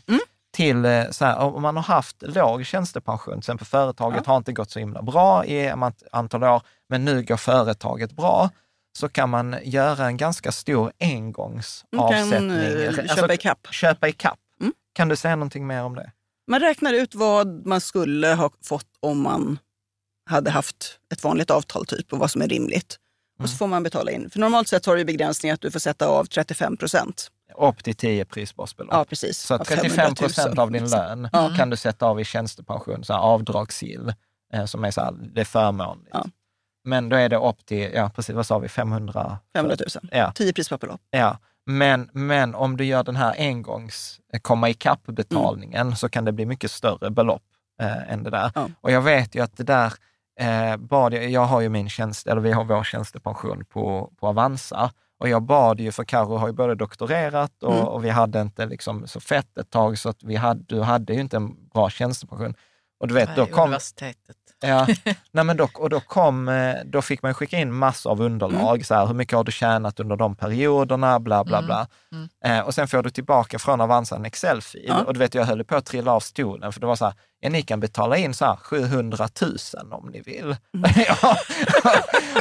till, 0.54 0.86
eh, 0.86 1.10
så 1.12 1.26
här, 1.26 1.38
om 1.40 1.62
man 1.62 1.76
har 1.76 1.84
haft 1.84 2.22
låg 2.22 2.66
tjänstepension, 2.66 3.34
till 3.34 3.40
exempel 3.40 3.68
företaget 3.68 4.26
har 4.26 4.38
inte 4.38 4.54
gått 4.54 4.72
så 4.72 4.80
himla 4.80 5.02
bra 5.02 5.46
i 5.46 5.66
ett 5.68 6.04
antal 6.12 6.44
år, 6.44 6.62
men 6.90 7.06
nu 7.06 7.24
går 7.24 7.38
företaget 7.38 8.12
bra, 8.12 8.50
så 8.98 9.10
kan 9.10 9.30
man 9.30 9.56
göra 9.64 10.06
en 10.06 10.18
ganska 10.18 10.52
stor 10.52 10.92
engångsavsättning. 11.00 12.48
Man 12.48 12.50
kan, 12.50 12.52
eh, 12.52 12.88
Alltså, 12.88 13.16
köpa 13.16 13.34
ikapp. 13.34 13.68
Köpa 13.72 14.08
ikapp. 14.08 14.40
Mm. 14.62 14.74
Kan 14.94 15.08
du 15.08 15.16
säga 15.16 15.36
någonting 15.36 15.68
mer 15.68 15.84
om 15.84 15.96
det? 15.96 16.12
Man 16.48 16.60
räknar 16.60 16.94
ut 16.94 17.16
vad 17.16 17.66
man 17.66 17.82
skulle 17.82 18.28
ha 18.28 18.50
fått 18.64 18.88
om 19.00 19.22
man 19.22 19.60
hade 20.30 20.52
haft 20.52 21.00
ett 21.14 21.24
vanligt 21.24 21.52
avtal 21.52 21.86
typ 21.86 22.14
och 22.14 22.20
vad 22.20 22.32
som 22.32 22.42
är 22.42 22.48
rimligt. 22.48 22.98
Och 23.44 23.50
så 23.50 23.56
får 23.58 23.68
man 23.68 23.84
betala 23.84 24.12
in. 24.12 24.30
För 24.30 24.40
normalt 24.40 24.68
sett 24.68 24.86
har 24.86 24.96
du 24.96 25.06
begränsning 25.06 25.52
att 25.52 25.62
du 25.62 25.72
får 25.72 25.80
sätta 25.80 26.08
av 26.08 26.26
35 26.26 26.78
procent. 26.78 27.28
Upp 27.58 27.84
till 27.84 27.96
10 27.96 28.26
prisbasbelopp. 28.26 28.94
Ja, 28.94 29.06
precis. 29.06 29.38
Så 29.40 29.54
Av 29.54 29.58
35 29.64 29.90
500 29.92 30.08
000, 30.08 30.16
procent 30.16 30.60
av 30.60 30.72
din 30.72 30.90
lön 30.90 31.30
Ja. 31.34 31.52
kan 31.58 31.70
du 31.70 31.76
sätta 31.78 32.06
av 32.06 32.20
i 32.22 32.24
tjänstepension, 32.26 33.04
så 33.04 33.14
här 33.14 33.20
avdragsgill, 33.20 34.14
eh, 34.54 34.66
som 34.66 34.84
är 34.84 34.92
så 34.92 35.02
här, 35.02 35.14
det 35.34 35.42
är 35.42 35.46
förmånligt. 35.46 36.10
Ja. 36.14 36.26
Men 36.84 37.10
då 37.10 37.16
är 37.16 37.30
det 37.30 37.38
upp 37.38 37.66
till, 37.66 37.92
ja 37.94 38.10
precis, 38.16 38.36
vad 38.36 38.46
sa 38.46 38.60
vi, 38.60 38.68
500? 38.68 39.38
500 39.54 39.76
000. 39.96 40.10
Ja. 40.12 40.32
10 40.36 40.54
prisbasbelopp. 40.54 41.02
Ja, 41.10 41.38
men, 41.66 42.10
men 42.14 42.56
om 42.56 42.78
du 42.78 42.86
gör 42.86 43.04
den 43.04 43.16
här 43.16 43.36
engångs 43.38 44.20
eh, 44.34 44.40
komma 44.40 44.70
ikapp-betalningen 44.70 45.96
så 45.96 46.10
kan 46.10 46.26
det 46.26 46.32
bli 46.32 46.46
mycket 46.46 46.72
större 46.72 47.10
belopp 47.10 47.44
eh, 47.82 48.12
än 48.14 48.24
det 48.24 48.30
där. 48.30 48.52
Ja. 48.56 48.70
Och 48.82 48.92
jag 48.92 49.02
vet 49.02 49.36
ju 49.36 49.44
att 49.44 49.58
det 49.58 49.64
där 49.64 49.94
eh, 50.40 50.78
bad 50.78 51.14
jag, 51.14 51.30
jag 51.30 51.46
har 51.46 51.62
ju 51.62 51.70
min 51.70 51.90
tjänst, 51.90 52.28
eller 52.28 52.42
vi 52.42 52.52
har 52.52 52.64
vår 52.64 52.84
tjänstepension 52.84 53.66
på, 53.70 54.14
på 54.20 54.28
Avanza 54.28 54.92
och 55.20 55.30
jag 55.30 55.44
bad 55.44 55.80
ju, 55.80 55.92
för 55.92 56.04
Karo 56.04 56.36
har 56.36 56.48
ju 56.48 56.54
både 56.54 56.76
doktorerat 56.76 57.64
och, 57.64 57.74
Mm. 57.74 57.86
och 57.88 58.06
vi 58.06 58.10
hade 58.10 58.42
inte 58.42 58.66
liksom 58.66 59.08
så 59.08 59.20
fett 59.20 59.58
ett 59.58 59.70
tag 59.70 59.98
så 60.00 60.10
att 60.10 60.24
vi 60.24 60.36
hade, 60.36 60.64
du 60.68 60.82
hade 60.82 61.14
ju 61.14 61.22
inte 61.22 61.38
en 61.38 61.68
bra 61.74 61.90
tjänstepension. 61.90 62.54
Och 63.00 63.08
du 63.08 63.14
vet, 63.14 63.36
då 63.36 63.46
kom, 63.46 63.64
Universitetet. 63.64 64.38
Ja, 64.62 64.88
nej 65.32 65.44
men 65.44 65.58
då, 65.58 65.70
och 65.74 65.90
då, 65.90 66.00
kom, 66.00 66.48
eh, 66.48 66.76
då 66.86 67.02
fick 67.02 67.22
man 67.22 67.34
skicka 67.34 67.58
in 67.58 67.74
massor 67.74 68.12
av 68.12 68.22
underlag. 68.22 68.86
Så 68.86 68.96
här, 68.96 69.06
hur 69.06 69.14
mycket 69.14 69.38
har 69.38 69.44
du 69.44 69.52
tjänat 69.52 70.00
under 70.00 70.16
de 70.16 70.36
perioderna? 70.36 71.20
Bla, 71.20 71.44
bla, 71.44 71.62
bla. 71.62 71.88
Eh, 72.46 72.60
och 72.60 72.74
sen 72.74 72.88
får 72.88 73.04
du 73.04 73.10
tillbaka 73.10 73.60
från 73.60 73.82
Avanza 73.82 74.16
en 74.16 74.26
Excel-fil. 74.26 74.86
Ja. 74.88 75.04
Och 75.04 75.14
du 75.14 75.20
vet, 75.20 75.36
jag 75.36 75.46
höll 75.46 75.64
på 75.64 75.76
att 75.76 75.86
trilla 75.86 76.12
av 76.12 76.20
stolen, 76.20 76.74
för 76.74 76.80
det 76.80 76.88
var 76.88 76.96
så 76.96 77.06
här, 77.06 77.14
ja, 77.40 77.50
ni 77.50 77.62
kan 77.62 77.80
betala 77.80 78.18
in 78.18 78.34
så 78.34 78.46
här 78.46 78.56
700 78.56 79.28
000 79.42 79.58
om 79.92 80.10
ni 80.10 80.22
vill. 80.22 80.56
ja. 81.08 81.38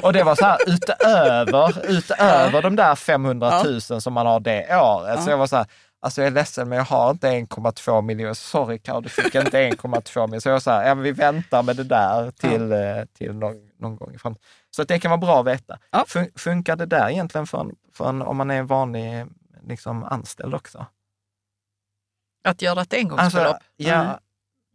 och 0.02 0.12
det 0.12 0.22
var 0.22 0.34
så 0.34 0.44
här, 0.44 0.58
utöver, 0.66 1.90
utöver 1.90 2.62
de 2.62 2.76
där 2.76 2.94
500 2.94 3.62
000 3.64 3.80
som 3.80 4.12
man 4.12 4.26
har 4.26 4.40
det 4.40 4.76
året. 4.76 5.22
Så 5.22 5.30
jag 5.30 5.38
var 5.38 5.46
så 5.46 5.56
här, 5.56 5.66
Alltså 6.02 6.20
jag 6.20 6.26
är 6.26 6.30
ledsen, 6.30 6.68
men 6.68 6.78
jag 6.78 6.84
har 6.84 7.10
inte 7.10 7.30
1,2 7.30 8.02
miljoner. 8.02 8.34
Sorry 8.34 8.78
Carl, 8.78 9.02
du 9.02 9.08
fick 9.08 9.34
inte 9.34 9.58
1,2 9.70 10.20
miljoner. 10.20 10.40
Så 10.40 10.48
jag 10.48 10.60
här, 10.72 10.88
ja, 10.88 10.94
vi 10.94 11.12
väntar 11.12 11.62
med 11.62 11.76
det 11.76 11.84
där 11.84 12.30
till, 12.30 12.72
eh, 12.72 13.04
till 13.12 13.34
någon, 13.34 13.70
någon 13.78 13.96
gång 13.96 14.14
i 14.14 14.18
framtiden. 14.18 14.46
Så 14.70 14.82
att 14.82 14.88
det 14.88 14.98
kan 15.00 15.10
vara 15.10 15.18
bra 15.18 15.40
att 15.40 15.46
veta. 15.46 15.78
Ja. 15.90 16.04
Fun- 16.08 16.38
funkar 16.38 16.76
det 16.76 16.86
där 16.86 17.10
egentligen 17.10 17.46
för, 17.46 17.60
en, 17.60 17.76
för 17.92 18.08
en, 18.08 18.22
om 18.22 18.36
man 18.36 18.50
är 18.50 18.62
vanlig 18.62 19.26
liksom, 19.62 20.04
anställd 20.04 20.54
också? 20.54 20.86
Att 22.44 22.62
göra 22.62 22.82
ett 22.82 22.94
engångsbelopp. 22.94 23.46
Alltså, 23.46 23.62
ja, 23.76 24.02
det, 24.04 24.18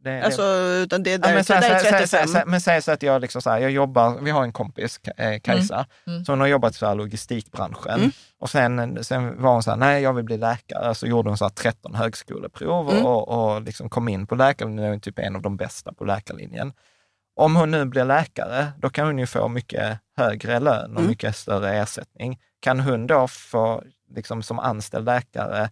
det, 0.06 0.22
Alltså, 0.26 0.44
utan 0.84 1.04
det 1.04 1.12
Ja, 1.12 1.18
där, 1.18 1.34
men 1.34 1.44
så 1.44 1.54
där 1.54 1.62
är 1.62 1.80
så, 1.80 1.86
så, 1.86 2.18
35. 2.18 2.28
så, 2.28 2.42
men 2.48 2.62
säg 2.62 2.82
så 2.82 2.92
att 2.92 3.04
jag, 3.04 3.22
liksom 3.22 3.42
så 3.42 3.50
här, 3.50 3.60
jag 3.60 3.72
jobbar, 3.72 4.18
vi 4.22 4.32
har 4.32 4.44
en 4.44 4.54
kompis, 4.54 5.00
eh, 5.18 5.40
Kajsa, 5.40 5.86
Mm. 6.08 6.24
hon 6.28 6.40
har 6.40 6.48
jobbat 6.48 6.82
i 6.82 6.86
logistikbranschen. 6.96 8.00
Mm. 8.00 8.12
Och 8.40 8.50
sen, 8.50 9.04
sen 9.04 9.42
var 9.42 9.52
hon 9.54 9.64
så 9.64 9.70
här, 9.72 9.78
nej 9.78 10.04
jag 10.04 10.14
vill 10.14 10.24
bli 10.26 10.38
läkare. 10.38 10.96
Så 10.96 11.08
gjorde 11.08 11.30
hon 11.30 11.38
så 11.38 11.46
här 11.46 11.50
13 11.50 11.96
högskoleprov 11.96 12.90
Mm. 12.92 13.06
och, 13.06 13.28
och 13.56 13.62
liksom 13.62 13.90
kom 13.90 14.08
in 14.08 14.28
på 14.28 14.36
läkarlinjen. 14.36 14.76
Nu 14.82 14.86
är 14.88 14.90
hon 14.92 15.00
typ 15.00 15.20
en 15.20 15.36
av 15.36 15.42
de 15.42 15.58
bästa 15.58 15.94
på 15.94 16.06
läkarlinjen. 16.06 16.74
Om 17.36 17.56
hon 17.56 17.72
nu 17.72 17.86
blir 17.86 18.06
läkare, 18.06 18.68
då 18.78 18.90
kan 18.90 19.06
hon 19.06 19.20
ju 19.20 19.26
få 19.28 19.48
mycket 19.48 20.00
högre 20.18 20.60
lön 20.60 20.92
och 20.92 20.98
Mm. 21.00 21.08
mycket 21.10 21.36
större 21.36 21.74
ersättning. 21.74 22.40
Kan 22.60 22.80
hon 22.80 23.08
då 23.08 23.28
få, 23.28 23.84
liksom 24.16 24.44
som 24.44 24.60
anställd 24.60 25.06
läkare, 25.06 25.70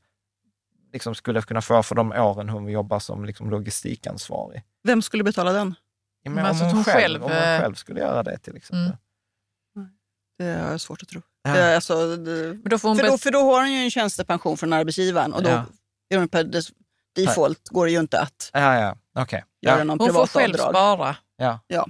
liksom 0.94 1.16
skulle 1.16 1.42
kunna 1.42 1.62
få 1.62 1.84
för 1.84 1.96
de 1.96 2.12
åren 2.12 2.50
hon 2.50 2.68
jobbar 2.70 3.00
som 3.00 3.26
liksom 3.26 3.50
logistikansvarig? 3.50 4.64
Vem 4.84 5.02
skulle 5.02 5.24
betala 5.24 5.52
den? 5.54 5.76
Ja, 6.24 6.30
Men 6.30 6.36
Men 6.36 6.46
alltså 6.46 6.64
om, 6.64 6.68
att 6.68 6.74
hon 6.74 6.78
hon 6.78 6.84
själv, 6.84 7.02
själv, 7.02 7.24
om 7.24 7.32
hon 7.32 7.40
eh, 7.40 7.60
själv 7.60 7.74
skulle 7.76 8.00
göra 8.00 8.24
det 8.24 8.38
till 8.38 8.56
exempel. 8.56 8.98
Mm. 9.76 9.90
Det 10.38 10.46
har 10.62 10.72
jag 10.72 10.82
svårt 10.82 11.02
att 11.02 11.08
tro. 11.10 11.22
Ja. 11.44 11.76
Alltså, 11.76 12.16
det, 12.16 12.54
då 12.54 12.80
för, 12.80 13.08
då, 13.10 13.18
för 13.18 13.32
då 13.32 13.40
har 13.40 13.60
hon 13.62 13.72
ju 13.72 13.78
en 13.84 13.92
tjänstepension 13.92 14.58
från 14.58 14.74
arbetsgivaren 14.74 15.34
och 15.34 15.44
då 15.44 15.50
Ja. 15.50 15.66
är 16.10 16.18
hon 16.18 16.28
per 16.28 16.64
default 17.16 17.70
går 17.70 17.86
det 17.86 17.92
ju 17.92 18.00
inte 18.00 18.20
att 18.22 18.50
Ja, 18.54 18.80
ja, 18.80 18.96
okej. 19.22 19.44
göra 19.62 19.78
Ja, 19.78 19.84
någon 19.84 20.00
hon 20.00 20.08
får 20.08 20.14
privat 20.14 20.30
själv 20.30 20.54
avdrag. 20.62 20.70
spara. 20.70 21.16
ja, 21.38 21.60
Ja. 21.68 21.88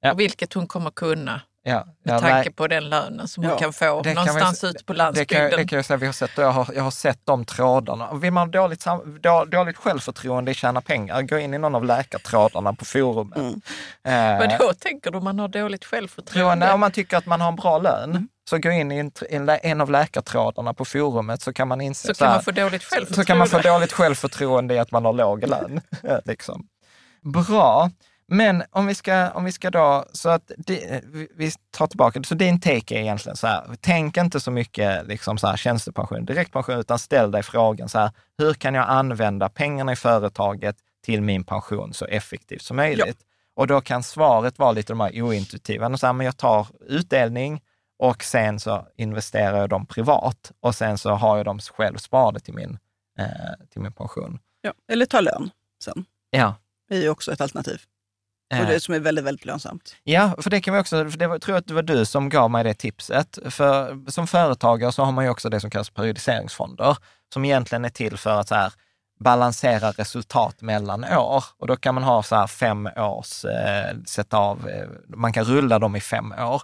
Ja. 0.00 0.12
Och 0.12 0.20
vilket 0.20 0.52
hon 0.52 0.66
kommer 0.66 0.90
kunna 0.90 1.40
ja. 1.68 1.84
med 2.04 2.14
ja, 2.14 2.18
tanke 2.20 2.34
nej, 2.34 2.52
på 2.52 2.66
den 2.66 2.88
lönen 2.88 3.28
som 3.28 3.44
Ja. 3.44 3.50
hon 3.50 3.58
kan 3.58 3.72
få 3.72 4.02
Det 4.02 4.14
kan 4.14 4.26
någonstans 4.26 4.64
vi- 4.64 4.68
ute 4.68 4.84
på 4.84 4.92
det 4.92 4.96
kan, 4.98 5.04
landsbygden. 5.06 5.50
det 5.56 5.66
kan 5.66 5.76
jag 5.76 5.84
säga, 5.86 5.96
vi 5.96 6.06
har 6.06 6.12
sett, 6.12 6.30
jag 6.36 6.50
har, 6.52 6.68
jag 6.74 6.82
har 6.82 6.90
sett 6.90 7.20
de 7.24 7.44
trådarna. 7.44 8.14
Vill 8.14 8.32
man 8.32 8.48
ha 8.48 8.52
dåligt, 8.52 8.84
då, 9.20 9.44
dåligt 9.44 9.76
självförtroende 9.76 10.50
i 10.50 10.54
tjäna 10.54 10.80
pengar, 10.80 11.22
gå 11.22 11.38
in 11.38 11.54
i 11.54 11.58
någon 11.58 11.74
av 11.74 11.84
läkartrådarna 11.84 12.72
på 12.72 12.84
forumet. 12.84 13.38
Mm. 13.38 13.52
Eh, 14.04 14.48
Men 14.48 14.58
då 14.58 14.72
tänker 14.72 15.10
du 15.10 15.20
man 15.20 15.38
har 15.38 15.48
dåligt 15.48 15.80
Tror 15.82 15.88
självförtroende? 15.98 16.66
jag, 16.66 16.74
om 16.74 16.80
man 16.80 16.90
tycker 16.92 17.16
att 17.16 17.26
man 17.26 17.40
har 17.40 17.48
en 17.48 17.56
bra 17.56 17.78
lön, 17.78 18.10
Mm. 18.10 18.28
så 18.50 18.58
gå 18.58 18.70
in 18.70 18.92
i 18.92 18.98
en, 19.30 19.48
en, 19.62 19.80
av 19.80 19.90
läkartrådarna 19.90 20.74
på 20.74 20.84
forumet 20.84 21.42
så 21.42 21.52
kan 21.52 21.68
man 21.68 21.80
inse 21.80 22.06
så 22.08 22.14
så 22.14 22.24
kan 22.24 22.32
man 22.32 22.42
få 22.42 22.50
dåligt 22.50 22.82
så, 22.82 22.88
självförtroende. 22.88 23.14
så 23.14 23.24
kan 23.24 23.38
man 23.38 23.48
få 23.48 23.58
dåligt 23.58 23.92
självförtroende 23.92 24.74
i 24.74 24.78
att 24.78 24.90
man 24.90 25.04
har 25.04 25.12
låg 25.12 25.46
lön. 25.48 25.80
liksom. 26.24 26.66
Bra. 27.22 27.90
Men 28.30 28.62
om 28.70 28.86
vi 28.86 28.94
ska, 28.94 29.30
om 29.30 29.44
vi 29.44 29.52
ska 29.52 29.70
då, 29.70 30.04
så 30.12 30.28
att 30.28 30.50
det, 30.58 31.04
vi- 31.36 31.52
tar 31.70 31.86
tillbaka, 31.86 32.22
så 32.22 32.34
din 32.34 32.60
take 32.60 32.94
är 32.94 32.98
egentligen 33.00 33.36
så 33.36 33.46
här, 33.46 33.64
tänk 33.80 34.16
inte 34.16 34.40
så 34.40 34.50
mycket 34.50 35.06
liksom 35.06 35.38
så 35.38 35.46
här, 35.46 35.56
tjänstepension, 35.56 36.24
direktpension, 36.24 36.78
utan 36.78 36.98
ställ 36.98 37.30
dig 37.30 37.42
frågan 37.42 37.88
så 37.88 37.98
här, 37.98 38.10
hur 38.38 38.54
kan 38.54 38.74
jag 38.74 38.88
använda 38.88 39.48
pengarna 39.48 39.92
i 39.92 39.96
företaget 39.96 40.76
till 41.04 41.22
min 41.22 41.44
pension 41.44 41.94
så 41.94 42.04
effektivt 42.04 42.62
som 42.62 42.76
möjligt? 42.76 43.18
Och 43.54 43.66
då 43.66 43.80
kan 43.80 44.02
svaret 44.02 44.58
vara 44.58 44.72
lite 44.72 44.92
de 44.92 45.00
här 45.00 45.22
ointuitiva, 45.22 45.96
så 45.96 46.06
här, 46.06 46.12
men 46.12 46.26
jag 46.26 46.36
tar 46.36 46.66
utdelning 46.86 47.62
och 47.98 48.24
sen 48.24 48.60
så 48.60 48.86
investerar 48.96 49.58
jag 49.58 49.68
dem 49.68 49.86
privat 49.86 50.52
och 50.60 50.74
sen 50.74 50.98
så 50.98 51.10
har 51.10 51.36
jag 51.36 51.46
dem 51.46 51.58
själv 51.58 51.96
sparade 51.96 52.40
till 52.40 52.54
min, 52.54 52.78
eh, 53.18 53.26
till 53.70 53.80
min 53.80 53.92
pension. 53.92 54.38
Ja. 54.60 54.72
Eller 54.92 55.06
ta 55.06 55.20
lön 55.20 55.50
sen. 55.84 56.04
Ja. 56.30 56.54
Det 56.88 56.96
är 56.96 57.02
ju 57.02 57.08
också 57.08 57.32
ett 57.32 57.40
alternativ. 57.40 57.80
Eh, 58.54 58.60
Och 58.60 58.66
det 58.66 58.80
som 58.80 58.94
är 58.94 58.98
väldigt, 59.00 59.24
väldigt 59.24 59.44
lönsamt. 59.44 59.96
Ja, 60.04 60.34
för 60.38 60.50
det 60.50 60.60
kan 60.60 60.74
vi 60.74 60.80
också, 60.80 61.10
för 61.10 61.18
det 61.18 61.26
var, 61.26 61.34
jag 61.34 61.42
tror 61.42 61.56
att 61.56 61.66
det 61.66 61.74
var 61.74 61.82
du 61.82 62.04
som 62.04 62.28
gav 62.28 62.50
mig 62.50 62.64
det 62.64 62.74
tipset. 62.74 63.38
För 63.44 64.10
som 64.10 64.26
företagare 64.26 64.92
så 64.92 65.04
har 65.04 65.12
man 65.12 65.24
ju 65.24 65.30
också 65.30 65.48
det 65.48 65.60
som 65.60 65.70
kallas 65.70 65.90
periodiseringsfonder, 65.90 66.96
som 67.32 67.44
egentligen 67.44 67.84
är 67.84 67.88
till 67.88 68.16
för 68.16 68.40
att 68.40 68.48
så 68.48 68.54
här, 68.54 68.72
balansera 69.20 69.90
resultat 69.90 70.62
mellan 70.62 71.04
år. 71.04 71.44
Och 71.58 71.66
då 71.66 71.76
kan 71.76 71.94
man 71.94 72.04
ha 72.04 72.22
så 72.22 72.36
här 72.36 72.46
fem 72.46 72.86
års, 72.96 73.44
eh, 73.44 73.96
sätta 74.06 74.36
av, 74.38 74.68
eh, 74.68 74.88
man 75.08 75.32
kan 75.32 75.44
rulla 75.44 75.78
dem 75.78 75.96
i 75.96 76.00
fem 76.00 76.32
år. 76.32 76.62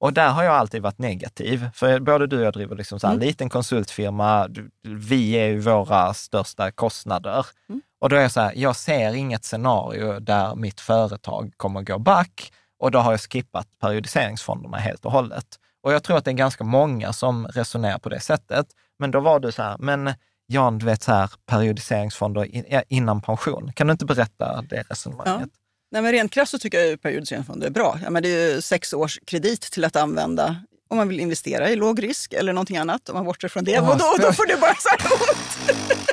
Och 0.00 0.12
där 0.12 0.28
har 0.28 0.42
jag 0.42 0.54
alltid 0.54 0.82
varit 0.82 0.98
negativ, 0.98 1.70
för 1.74 2.00
både 2.00 2.26
du 2.26 2.38
och 2.38 2.44
jag 2.44 2.52
driver 2.52 2.76
liksom 2.76 3.00
så 3.00 3.06
här, 3.06 3.14
Mm. 3.14 3.26
liten 3.26 3.48
konsultfirma, 3.48 4.48
vi 4.82 5.32
är 5.32 5.46
ju 5.46 5.58
våra 5.60 6.14
största 6.14 6.70
kostnader. 6.70 7.46
Mm. 7.68 7.80
Och 8.00 8.08
då 8.08 8.16
är 8.16 8.20
jag 8.20 8.32
så 8.32 8.40
här, 8.40 8.52
jag 8.56 8.76
ser 8.76 9.14
inget 9.14 9.44
scenario 9.44 10.20
där 10.20 10.54
mitt 10.54 10.80
företag 10.80 11.52
kommer 11.56 11.82
gå 11.82 11.98
back 11.98 12.52
och 12.80 12.90
då 12.90 12.98
har 12.98 13.10
jag 13.12 13.20
skippat 13.20 13.66
periodiseringsfonderna 13.80 14.76
helt 14.78 15.04
och 15.04 15.12
hållet. 15.12 15.46
Och 15.82 15.92
jag 15.92 16.02
tror 16.02 16.16
att 16.16 16.24
det 16.24 16.30
är 16.30 16.32
ganska 16.32 16.64
många 16.64 17.12
som 17.12 17.46
resonerar 17.46 17.98
på 17.98 18.08
det 18.08 18.20
sättet. 18.20 18.66
Men 18.98 19.10
då 19.10 19.20
var 19.20 19.40
du 19.40 19.52
så 19.52 19.62
här, 19.62 19.76
men 19.78 20.14
Jan, 20.46 20.78
du 20.78 20.86
vet 20.86 21.02
så 21.02 21.12
här, 21.12 21.30
periodiseringsfonder 21.46 22.44
in- 22.44 22.64
ja, 22.68 22.82
innan 22.88 23.20
pension. 23.22 23.72
Kan 23.72 23.86
du 23.86 23.90
inte 23.92 24.04
berätta 24.04 24.62
det 24.62 24.82
resonemanget? 24.90 25.48
Nej, 25.92 26.02
men 26.02 26.12
rent 26.12 26.32
krasst 26.32 26.50
så 26.50 26.58
tycker 26.58 26.78
jag 26.78 26.86
ju 26.88 26.96
periodiseringsfonder 26.96 27.66
är 27.66 27.70
bra. 27.70 27.98
Ja, 28.04 28.10
men 28.10 28.22
det 28.22 28.28
är 28.28 28.54
ju 28.54 28.62
sex 28.62 28.92
års 28.92 29.18
kredit 29.26 29.60
till 29.60 29.84
att 29.84 29.96
använda 29.96 30.56
om 30.90 30.96
man 30.96 31.08
vill 31.08 31.20
investera 31.20 31.70
i 31.70 31.76
låg 31.76 32.02
risk 32.02 32.32
eller 32.32 32.52
någonting 32.52 32.76
annat. 32.76 33.08
Om 33.08 33.14
man 33.16 33.24
bortser 33.24 33.48
från 33.48 33.64
det, 33.64 33.70
Ja, 33.70 33.92
och 33.92 33.98
då, 33.98 34.14
då 34.26 34.32
får 34.32 34.46
det 34.46 34.56
bara 34.60 34.74
så 34.74 34.88
här 34.88 35.12
ont. 35.12 35.80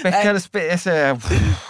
Spekul, 0.00 0.40
spe, 0.40 0.78
så, 0.78 0.90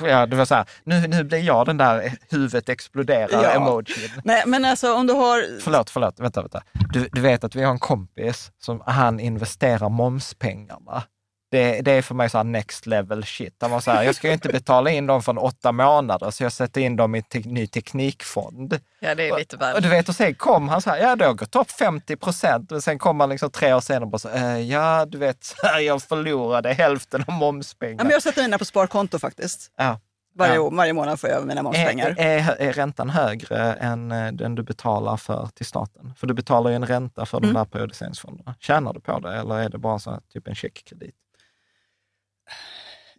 ja, 0.06 0.26
det 0.26 0.36
var 0.36 0.44
så 0.44 0.54
här, 0.54 0.66
nu, 0.84 1.06
nu 1.06 1.24
blir 1.24 1.38
jag 1.38 1.66
den 1.66 1.76
där 1.76 2.12
huvudet 2.30 2.68
exploderar 2.68 3.28
Ja. 3.42 3.50
emojin. 3.50 4.10
Nej, 4.24 4.42
men 4.46 4.64
alltså 4.64 4.94
om 4.94 5.06
du 5.06 5.12
har... 5.14 5.60
Förlåt, 5.60 5.90
förlåt, 5.90 6.20
vänta, 6.20 6.40
vänta. 6.40 6.62
Du, 6.92 7.08
du 7.12 7.20
vet 7.20 7.44
att 7.44 7.54
vi 7.56 7.62
har 7.62 7.72
en 7.72 7.78
kompis 7.78 8.50
som 8.60 8.82
han 8.86 9.20
investerar 9.20 9.88
momspengarna. 9.88 11.02
Det, 11.50 11.80
det 11.80 11.92
är 11.92 12.02
för 12.02 12.14
mig 12.14 12.30
så 12.30 12.42
next 12.42 12.86
level 12.86 13.24
shit. 13.24 13.56
Han 13.60 13.70
var 13.70 13.80
så 13.80 13.90
här, 13.90 14.02
jag 14.02 14.14
ska 14.14 14.26
ju 14.26 14.32
inte 14.32 14.48
betala 14.48 14.90
in 14.90 15.06
dem 15.06 15.22
från 15.22 15.38
åtta 15.38 15.72
månader, 15.72 16.30
så 16.30 16.42
jag 16.42 16.52
sätter 16.52 16.80
in 16.80 16.96
dem 16.96 17.14
i 17.14 17.22
te 17.22 17.38
ny 17.38 17.66
teknikfond. 17.66 18.80
Ja, 19.00 19.14
det 19.14 19.28
är 19.28 19.38
lite 19.38 19.56
Och 19.56 19.62
väl. 19.62 19.82
du 19.82 19.88
vet, 19.88 20.08
och 20.08 20.14
sen 20.14 20.34
kom 20.34 20.68
han 20.68 20.82
så 20.82 20.90
här, 20.90 20.98
ja 20.98 21.16
det 21.16 21.26
har 21.26 21.34
gått 21.34 21.56
upp 21.56 21.70
50 21.70 22.16
procent, 22.16 22.70
men 22.70 22.82
sen 22.82 22.98
kom 22.98 23.20
han 23.20 23.28
liksom 23.28 23.50
tre 23.50 23.72
år 23.74 23.80
senare 23.80 24.04
och 24.04 24.10
bara 24.10 24.18
så, 24.18 24.28
eh, 24.28 24.58
ja 24.60 25.04
du 25.08 25.18
vet, 25.18 25.54
jag 25.80 26.02
förlorade 26.02 26.72
hälften 26.72 27.20
av 27.20 27.26
Ja, 27.28 27.34
momspengar. 27.38 28.04
men 28.04 28.10
jag 28.12 28.22
sätter 28.22 28.42
mina 28.42 28.58
på 28.58 28.64
sparkonto 28.64 29.18
faktiskt. 29.18 29.72
Ja. 29.76 30.00
Varje, 30.34 30.54
Ja. 30.54 30.70
varje 30.70 30.92
månad 30.92 31.20
får 31.20 31.30
jag 31.30 31.46
mina 31.46 31.62
momspengar. 31.62 32.14
Är, 32.18 32.38
är, 32.50 32.56
är 32.68 32.72
räntan 32.72 33.10
högre 33.10 33.72
än 33.74 34.12
eh, 34.12 34.32
den 34.32 34.54
du 34.54 34.62
betalar 34.62 35.16
för 35.16 35.48
till 35.54 35.66
staten? 35.66 36.12
För 36.16 36.26
du 36.26 36.34
betalar 36.34 36.70
ju 36.70 36.76
en 36.76 36.86
ränta 36.86 37.26
för 37.26 37.38
Mm. 37.38 37.52
de 37.52 37.58
där 37.58 37.64
periodiseringsfonderna. 37.64 38.54
Tjänar 38.60 38.92
du 38.92 39.00
på 39.00 39.18
det 39.20 39.34
eller 39.36 39.54
är 39.58 39.68
det 39.68 39.78
bara 39.78 39.98
så 39.98 40.10
här, 40.10 40.20
typ 40.32 40.48
en 40.48 40.54
checkkredit? 40.54 41.14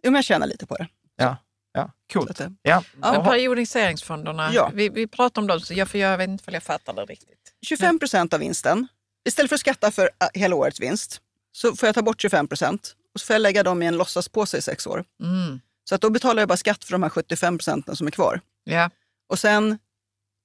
Jo, 0.02 0.10
men 0.10 0.14
jag 0.14 0.24
tjänar 0.24 0.46
lite 0.46 0.66
på 0.66 0.76
det. 0.76 0.88
Ja, 1.16 1.36
ja 1.72 1.90
coolt. 2.12 2.30
att 2.30 2.36
det- 2.36 2.52
Ja. 2.62 2.82
Men 2.94 3.14
Jaha. 3.14 3.24
periodiseringsfonderna, 3.24 4.50
Ja. 4.54 4.70
vi, 4.74 4.88
vi 4.88 5.06
pratar 5.06 5.42
om 5.42 5.46
dem, 5.48 5.60
så 5.60 5.74
jag, 5.74 5.88
för 5.88 5.98
jag 5.98 6.18
vet 6.18 6.28
inte 6.28 6.44
om 6.46 6.54
jag 6.54 6.62
fattar 6.62 6.92
det 6.94 7.04
riktigt. 7.04 7.52
25 7.66 7.98
procent 7.98 8.34
av 8.34 8.40
vinsten. 8.40 8.88
Istället 9.28 9.48
för 9.48 9.54
att 9.54 9.60
skatta 9.60 9.90
för 9.90 10.02
äh, 10.22 10.28
hela 10.40 10.56
årets 10.56 10.80
vinst 10.80 11.20
så 11.52 11.76
får 11.76 11.86
jag 11.86 11.94
ta 11.94 12.02
bort 12.02 12.20
25 12.22 12.48
procent 12.48 12.94
och 13.14 13.20
så 13.20 13.26
får 13.26 13.34
jag 13.34 13.40
lägga 13.40 13.62
dem 13.62 13.82
i 13.82 13.86
en 13.86 13.96
låtsaspåse 13.96 14.58
i 14.58 14.62
sex 14.62 14.86
år. 14.86 15.04
Mm. 15.22 15.60
Så 15.88 15.94
att 15.94 16.00
då 16.00 16.10
betalar 16.10 16.42
jag 16.42 16.48
bara 16.48 16.56
skatt 16.56 16.84
för 16.84 16.92
de 16.92 17.02
här 17.02 17.10
75 17.10 17.58
procenten 17.58 17.96
som 17.96 18.06
är 18.06 18.10
kvar. 18.10 18.40
Ja. 18.64 18.90
Och 19.28 19.38
sen, 19.38 19.78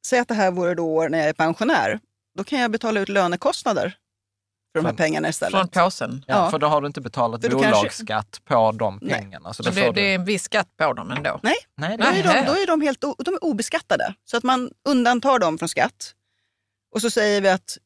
säg 0.07 0.19
att 0.19 0.27
det 0.27 0.33
här 0.33 0.51
vore 0.51 0.75
då 0.75 0.85
år 0.87 1.09
när 1.09 1.17
jag 1.17 1.27
är 1.27 1.33
pensionär. 1.33 1.99
Då 2.37 2.43
kan 2.43 2.59
jag 2.59 2.71
betala 2.71 2.99
ut 2.99 3.09
lönekostnader 3.09 3.97
för 4.75 4.81
de 4.81 4.85
här 4.85 4.91
Från- 4.93 4.97
pengarna 4.97 5.29
istället. 5.29 5.51
Från 5.59 5.67
påsen. 5.85 6.23
Ja, 6.27 6.35
Ja. 6.45 6.51
För 6.51 6.59
då 6.59 6.67
har 6.67 6.81
du 6.81 6.87
inte 6.87 7.01
betalat 7.01 7.41
För 7.41 7.49
då 7.49 7.59
kanske- 7.59 7.79
bolagsskatt 7.81 8.41
på 8.45 8.71
de 8.71 8.99
Nej. 9.01 9.13
pengarna. 9.19 9.53
Så 9.53 9.63
Så 9.63 9.69
det, 9.69 9.75
får 9.85 9.93
det 9.93 10.01
du... 10.01 10.07
är 10.07 10.15
en 10.15 10.25
viss 10.25 10.43
skatt 10.43 10.67
på 10.77 10.93
dem 10.93 11.11
ändå? 11.11 11.39
Nej, 11.43 11.55
Nej, 11.77 11.97
då 11.97 12.03
är, 12.03 12.13
det 12.13 12.33
de, 12.33 12.45
då 12.45 12.51
är 12.51 12.67
de 12.67 12.81
helt 12.81 13.03
o- 13.03 13.15
de 13.17 13.33
är 13.33 13.43
obeskattade. 13.43 14.15
Så 14.25 14.37
att 14.37 14.43
man 14.43 14.71
undantar 14.85 15.39
dem 15.39 15.57
från 15.57 15.69
skatt. 15.69 16.13
Och 16.95 17.01
så 17.01 17.09
säger 17.09 17.41
vi 17.41 17.49
att 17.49 17.77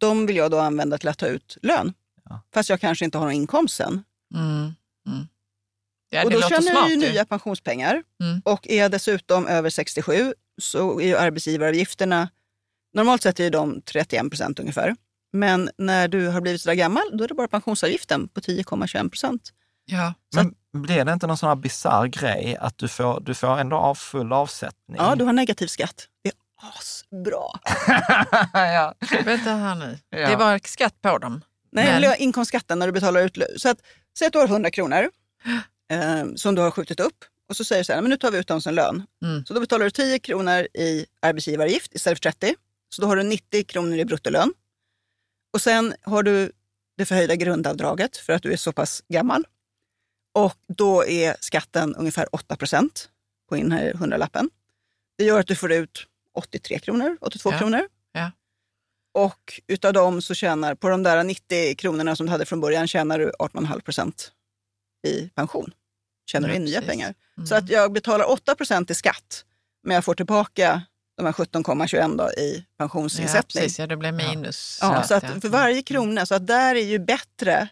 de 0.00 0.26
vill 0.26 0.36
jag 0.36 0.50
då 0.50 0.58
använda 0.58 0.98
till 0.98 1.08
att 1.08 1.18
ta 1.18 1.26
ut 1.26 1.58
lön. 1.62 1.94
Ja. 2.28 2.40
Fast 2.54 2.68
jag 2.70 2.80
kanske 2.80 3.04
inte 3.04 3.18
har 3.18 3.24
någon 3.24 3.34
inkomst 3.34 3.76
sen. 3.76 4.04
Mm. 4.34 4.74
Mm. 5.06 5.26
Ja, 6.10 6.24
och 6.24 6.30
det 6.30 6.36
då 6.36 6.48
tjänar 6.48 6.72
jag 6.72 6.90
ju 6.90 6.96
nya 6.96 7.24
pensionspengar. 7.24 8.02
Mm. 8.22 8.40
Och 8.44 8.68
är 8.68 8.78
jag 8.78 8.90
dessutom 8.90 9.46
över 9.46 9.70
67 9.70 10.34
så 10.62 11.00
är 11.00 11.06
ju 11.06 11.16
arbetsgivaravgifterna, 11.16 12.28
normalt 12.94 13.22
sett 13.22 13.40
är 13.40 13.50
de 13.50 13.82
31 13.82 14.30
procent 14.30 14.58
ungefär. 14.60 14.96
Men 15.32 15.70
när 15.78 16.08
du 16.08 16.28
har 16.28 16.40
blivit 16.40 16.60
så 16.60 16.68
där 16.68 16.74
gammal, 16.74 17.02
då 17.12 17.24
är 17.24 17.28
det 17.28 17.34
bara 17.34 17.48
pensionsavgiften 17.48 18.28
på 18.28 18.40
10,21 18.40 19.08
procent. 19.08 19.52
Ja. 19.84 20.14
Men 20.34 20.54
blir 20.72 21.04
det 21.04 21.12
inte 21.12 21.26
någon 21.26 21.36
sån 21.36 21.48
här 21.48 21.56
bisarr 21.56 22.06
grej 22.06 22.56
att 22.60 22.78
du 22.78 22.88
får, 22.88 23.20
du 23.20 23.34
får 23.34 23.58
ändå 23.58 23.76
av 23.76 23.94
full 23.94 24.32
avsättning? 24.32 24.96
Ja, 24.96 25.14
du 25.14 25.24
har 25.24 25.32
negativ 25.32 25.66
skatt. 25.66 26.06
Det 26.22 26.28
är 26.28 26.34
asbra. 26.78 27.46
ja. 28.52 28.94
Vänta 29.24 29.50
här 29.50 29.74
nu. 29.74 29.98
Ja. 30.10 30.28
Det 30.28 30.36
var 30.36 30.60
skatt 30.64 31.02
på 31.02 31.18
dem. 31.18 31.40
Nej, 31.72 32.00
Men- 32.00 32.16
inkomstskatten 32.18 32.78
när 32.78 32.86
du 32.86 32.92
betalar 32.92 33.20
ut. 33.20 33.38
Så 33.56 33.68
att, 33.68 33.78
säg 34.18 34.26
att 34.26 34.32
du 34.32 34.38
har 34.38 34.46
100 34.46 34.70
kronor 34.70 35.10
eh, 35.92 36.24
som 36.36 36.54
du 36.54 36.62
har 36.62 36.70
skjutit 36.70 37.00
upp 37.00 37.24
och 37.48 37.56
så 37.56 37.64
säger 37.64 37.80
du 37.80 37.84
så 37.84 37.92
här, 37.92 38.00
men 38.00 38.10
nu 38.10 38.16
tar 38.16 38.30
vi 38.30 38.38
ut 38.38 38.46
dem 38.48 38.60
som 38.62 38.74
lön. 38.74 39.06
Mm. 39.24 39.44
Så 39.44 39.54
då 39.54 39.60
betalar 39.60 39.84
du 39.84 39.90
10 39.90 40.18
kronor 40.18 40.66
i 40.74 41.06
arbetsgivaravgift 41.22 41.94
istället 41.94 42.18
för 42.18 42.30
30. 42.30 42.54
Så 42.88 43.02
då 43.02 43.08
har 43.08 43.16
du 43.16 43.22
90 43.22 43.64
kronor 43.64 43.98
i 43.98 44.04
bruttolön. 44.04 44.52
Och 45.56 45.62
sen 45.62 45.94
har 46.02 46.22
du 46.22 46.52
det 46.96 47.04
förhöjda 47.06 47.36
grundavdraget 47.36 48.16
för 48.16 48.32
att 48.32 48.42
du 48.42 48.52
är 48.52 48.56
så 48.56 48.72
pass 48.72 49.02
gammal. 49.08 49.44
Och 50.34 50.54
då 50.68 51.04
är 51.06 51.36
skatten 51.40 51.94
ungefär 51.94 52.34
8 52.34 52.56
procent 52.56 53.10
på 53.48 53.54
den 53.56 53.72
här 53.72 53.92
hundralappen. 53.94 54.50
Det 55.18 55.24
gör 55.24 55.40
att 55.40 55.46
du 55.46 55.56
får 55.56 55.72
ut 55.72 56.06
83 56.34 56.78
kronor, 56.78 57.16
82 57.20 57.52
Ja. 57.52 57.58
kronor. 57.58 57.88
Ja. 58.12 58.30
Och 59.14 59.60
utav 59.66 59.92
dem 59.92 60.22
så 60.22 60.34
tjänar, 60.34 60.74
på 60.74 60.88
de 60.88 61.02
där 61.02 61.24
90 61.24 61.74
kronorna 61.74 62.16
som 62.16 62.26
du 62.26 62.32
hade 62.32 62.46
från 62.46 62.60
början, 62.60 62.88
tjänar 62.88 63.18
du 63.18 63.32
18,5 63.38 63.80
procent 63.80 64.32
i 65.06 65.28
pension. 65.28 65.72
Tjänar 66.30 66.48
du 66.48 66.54
Ja, 66.54 66.60
in 66.60 66.64
nya 66.64 66.82
pengar. 66.82 67.14
Mm. 67.36 67.46
Så 67.46 67.54
att 67.54 67.68
jag 67.68 67.92
betalar 67.92 68.30
8 68.30 68.54
procent 68.54 68.90
i 68.90 68.94
skatt, 68.94 69.44
men 69.82 69.94
jag 69.94 70.04
får 70.04 70.14
tillbaka 70.14 70.82
de 71.16 71.26
här 71.26 71.32
17,21 71.32 72.16
då 72.18 72.30
i 72.30 72.56
ja, 72.56 72.84
pensionsinsättning. 72.84 73.62
precis. 73.62 73.78
Ja, 73.78 73.86
det 73.86 73.96
blev 73.96 74.14
minus. 74.14 74.78
Ja, 74.82 75.02
så 75.02 75.14
ja. 75.14 75.16
att 75.16 75.40
för 75.42 75.48
varje 75.48 75.82
krona, 75.82 76.26
så 76.26 76.34
att 76.34 76.46
där 76.46 76.74
är 76.74 76.84
ju 76.84 76.98
bättre. 76.98 77.68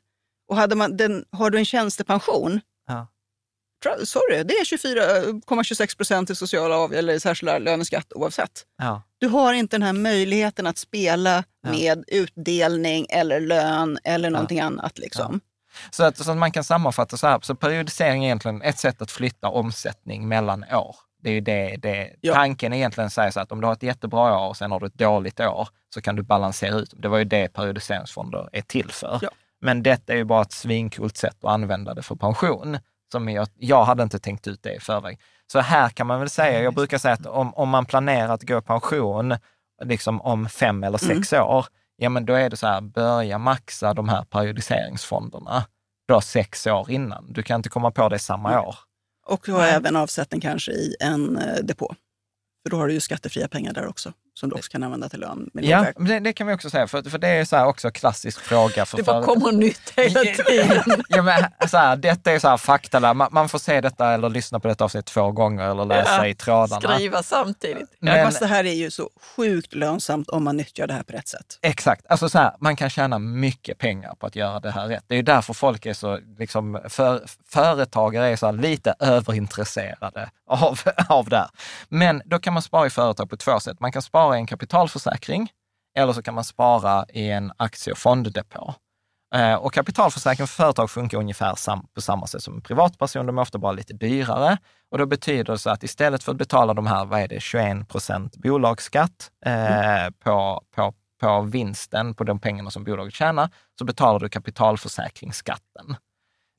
Och 0.48 0.56
hade 0.56 0.74
man 0.74 0.96
den, 0.96 1.24
har 1.32 1.50
du 1.50 1.58
en 1.58 1.64
tjänstepension, 1.64 2.60
Ja. 2.88 3.06
sorry, 4.04 4.42
det 4.42 4.54
är 4.54 4.64
24,26 4.64 5.96
procent 5.96 6.30
i 6.30 6.34
sociala 6.34 6.76
av, 6.76 6.92
eller 6.94 7.18
särskilda 7.18 7.58
löneskatt 7.58 8.12
oavsett. 8.14 8.64
Ja. 8.78 9.02
Du 9.18 9.28
har 9.28 9.52
inte 9.52 9.76
den 9.76 9.82
här 9.82 9.92
möjligheten 9.92 10.66
att 10.66 10.78
spela 10.78 11.44
Ja. 11.62 11.70
med 11.70 12.04
utdelning 12.06 13.06
eller 13.10 13.40
lön 13.40 13.98
eller 14.04 14.30
någonting 14.30 14.60
annat. 14.60 14.98
Liksom. 14.98 15.40
Så, 15.90 16.04
att, 16.04 16.16
så 16.18 16.30
att 16.30 16.36
man 16.36 16.52
kan 16.52 16.64
sammanfatta 16.64 17.16
så 17.16 17.26
här, 17.26 17.40
så 17.42 17.54
periodisering 17.54 18.24
är 18.24 18.26
egentligen 18.28 18.62
ett 18.62 18.78
sätt 18.78 19.02
att 19.02 19.10
flytta 19.10 19.48
omsättning 19.48 20.28
mellan 20.28 20.64
år. 20.64 20.96
Det 21.24 21.30
är 21.30 21.34
ju 21.34 21.40
det, 21.40 21.76
det 21.82 22.10
Ja. 22.20 22.34
tanken 22.34 22.72
egentligen 22.72 23.10
säger 23.10 23.30
så 23.30 23.40
att 23.40 23.52
om 23.52 23.60
du 23.60 23.66
har 23.66 23.72
ett 23.72 23.82
jättebra 23.82 24.38
år 24.38 24.48
och 24.48 24.56
sen 24.56 24.70
har 24.70 24.80
du 24.80 24.86
ett 24.86 24.94
dåligt 24.94 25.40
år 25.40 25.68
så 25.94 26.02
kan 26.02 26.16
du 26.16 26.22
balansera 26.22 26.74
ut. 26.74 26.94
Det 26.96 27.08
var 27.08 27.18
ju 27.18 27.24
det 27.24 27.52
periodiseringsfonder 27.52 28.48
är 28.52 28.60
till 28.62 28.90
för. 28.90 29.18
Ja. 29.22 29.28
Men 29.60 29.82
detta 29.82 30.12
är 30.12 30.16
ju 30.16 30.24
bara 30.24 30.42
ett 30.42 30.52
svinkult 30.52 31.16
sätt 31.16 31.36
att 31.44 31.50
använda 31.50 31.94
det 31.94 32.02
för 32.02 32.14
pension. 32.14 32.78
Som 33.12 33.28
jag, 33.28 33.48
jag 33.58 33.84
hade 33.84 34.02
inte 34.02 34.18
tänkt 34.18 34.46
ut 34.46 34.62
det 34.62 34.74
i 34.74 34.80
förväg. 34.80 35.20
Så 35.52 35.58
här 35.60 35.88
kan 35.88 36.06
man 36.06 36.20
väl 36.20 36.30
säga, 36.30 36.62
jag 36.62 36.74
brukar 36.74 36.98
säga 36.98 37.14
att 37.14 37.26
om, 37.26 37.54
om 37.54 37.68
man 37.68 37.86
planerar 37.86 38.28
att 38.34 38.42
gå 38.42 38.58
i 38.58 38.62
pension 38.62 39.36
liksom 39.84 40.20
om 40.20 40.48
fem 40.48 40.84
eller 40.84 40.98
sex 40.98 41.32
år, 41.32 41.66
ja 41.96 42.08
men 42.08 42.26
då 42.26 42.34
är 42.34 42.50
det 42.50 42.56
så 42.56 42.66
här, 42.66 42.80
börja 42.80 43.38
maxa 43.38 43.94
de 43.94 44.08
här 44.08 44.22
periodiseringsfonderna 44.24 45.64
då 46.08 46.20
sex 46.20 46.66
år 46.66 46.90
innan. 46.90 47.32
Du 47.32 47.42
kan 47.42 47.56
inte 47.56 47.68
komma 47.68 47.90
på 47.90 48.08
det 48.08 48.18
samma 48.18 48.60
år. 48.60 48.76
Och 49.24 49.42
du 49.44 49.52
har 49.52 49.64
även 49.64 49.96
avsättning 49.96 50.40
kanske 50.40 50.72
i 50.72 50.96
en 51.00 51.38
eh, 51.38 51.64
depå. 51.64 51.94
För 52.62 52.70
då 52.70 52.76
har 52.76 52.88
du 52.88 52.94
ju 52.94 53.00
skattefria 53.00 53.48
pengar 53.48 53.72
där 53.72 53.86
också, 53.86 54.12
som 54.34 54.48
du 54.48 54.54
också 54.56 54.70
kan 54.70 54.82
använda 54.82 55.08
till 55.08 55.20
lön. 55.20 55.50
Ja, 55.52 55.86
det, 55.96 56.20
det 56.20 56.32
kan 56.32 56.46
vi 56.46 56.54
också 56.54 56.70
säga, 56.70 56.86
för, 56.86 57.02
för 57.10 57.18
det 57.18 57.28
är 57.28 57.44
så 57.44 57.56
här 57.56 57.66
också 57.66 57.90
klassisk 57.90 58.40
fråga. 58.40 58.84
För 58.86 58.96
Det 58.96 59.02
bara 59.02 59.22
kommer 59.22 59.52
nytt 59.52 59.92
hela 59.96 60.20
tiden. 60.46 61.02
ja, 61.08 61.22
men, 61.22 61.68
så 61.68 61.76
här, 61.76 61.96
detta 61.96 62.32
är 62.32 62.38
så 62.38 62.48
här 62.48 62.56
fakta. 62.56 63.14
Man, 63.14 63.28
man 63.30 63.48
får 63.48 63.58
se 63.58 63.80
detta 63.80 64.12
eller 64.14 64.28
lyssna 64.28 64.60
på 64.60 64.68
detta 64.68 64.84
avsnitt 64.84 65.06
två 65.06 65.32
gånger 65.32 65.70
eller 65.70 65.84
läsa 65.84 66.16
Ja, 66.16 66.26
i 66.26 66.34
trådarna. 66.34 66.80
Skriva 66.94 67.22
samtidigt. 67.22 67.88
Men- 68.00 68.24
fast 68.26 68.40
det 68.40 68.46
här 68.46 68.64
är 68.64 68.72
ju 68.74 68.90
så 68.90 69.10
sjukt 69.36 69.74
lönsamt 69.74 70.28
om 70.28 70.44
man 70.44 70.56
nyttjar 70.56 70.86
det 70.86 70.94
här 70.94 71.02
på 71.02 71.12
rätt 71.12 71.28
sätt. 71.28 71.58
Exakt, 71.62 72.06
alltså 72.08 72.28
så 72.28 72.38
här, 72.38 72.52
man 72.60 72.76
kan 72.76 72.90
tjäna 72.90 73.18
mycket 73.18 73.78
pengar 73.78 74.14
på 74.14 74.26
att 74.26 74.36
göra 74.36 74.60
det 74.60 74.70
här 74.70 74.88
rätt. 74.88 75.04
Det 75.06 75.14
är 75.14 75.16
ju 75.16 75.22
därför 75.22 75.54
folk 75.54 75.86
är 75.86 75.94
så, 75.94 76.18
liksom, 76.38 76.80
för, 76.88 77.22
företagare 77.48 78.28
är 78.28 78.36
så 78.36 78.46
här 78.46 78.52
lite 78.52 78.94
överintresserade 78.98 80.30
av, 80.46 80.80
av 81.08 81.28
det 81.28 81.36
här. 81.36 81.48
Men 81.88 82.22
då 82.24 82.38
kan 82.38 82.52
man 82.52 82.62
spara 82.62 82.86
i 82.86 82.90
företag 82.90 83.30
på 83.30 83.36
två 83.36 83.60
sätt. 83.60 83.80
Man 83.80 83.92
kan 83.92 84.02
spara 84.02 84.23
i 84.32 84.36
en 84.36 84.46
kapitalförsäkring 84.46 85.50
eller 85.98 86.12
så 86.12 86.22
kan 86.22 86.34
man 86.34 86.44
spara 86.44 87.04
i 87.08 87.30
en 87.30 87.52
aktie 87.56 87.92
och 87.92 87.98
fonddepå. 87.98 88.74
Eh, 89.34 89.54
Och 89.54 89.72
kapitalförsäkring 89.72 90.46
för 90.46 90.54
företag 90.54 90.90
funkar 90.90 91.18
ungefär 91.18 91.54
sam, 91.54 91.86
på 91.94 92.00
samma 92.00 92.26
sätt 92.26 92.42
som 92.42 92.54
en 92.54 92.60
privatperson. 92.60 93.26
De 93.26 93.38
är 93.38 93.42
ofta 93.42 93.58
bara 93.58 93.72
lite 93.72 93.92
dyrare. 93.94 94.58
Och 94.90 94.98
då 94.98 95.06
betyder 95.06 95.44
det 95.52 95.58
så 95.58 95.70
att 95.70 95.82
istället 95.82 96.22
för 96.22 96.32
att 96.32 96.38
betala 96.38 96.74
de 96.74 96.86
här, 96.86 97.04
vad 97.04 97.20
är 97.20 97.28
det, 97.28 97.40
21 97.40 97.88
procent 97.88 98.36
bolagsskatt 98.36 99.30
eh, 99.46 100.10
på, 100.24 100.62
på, 100.74 100.94
på 101.20 101.40
vinsten, 101.40 102.14
på 102.14 102.24
de 102.24 102.38
pengarna 102.40 102.70
som 102.70 102.84
bolaget 102.84 103.14
tjänar, 103.14 103.50
så 103.78 103.84
betalar 103.84 104.20
du 104.20 104.28
kapitalförsäkringsskatten. 104.28 105.96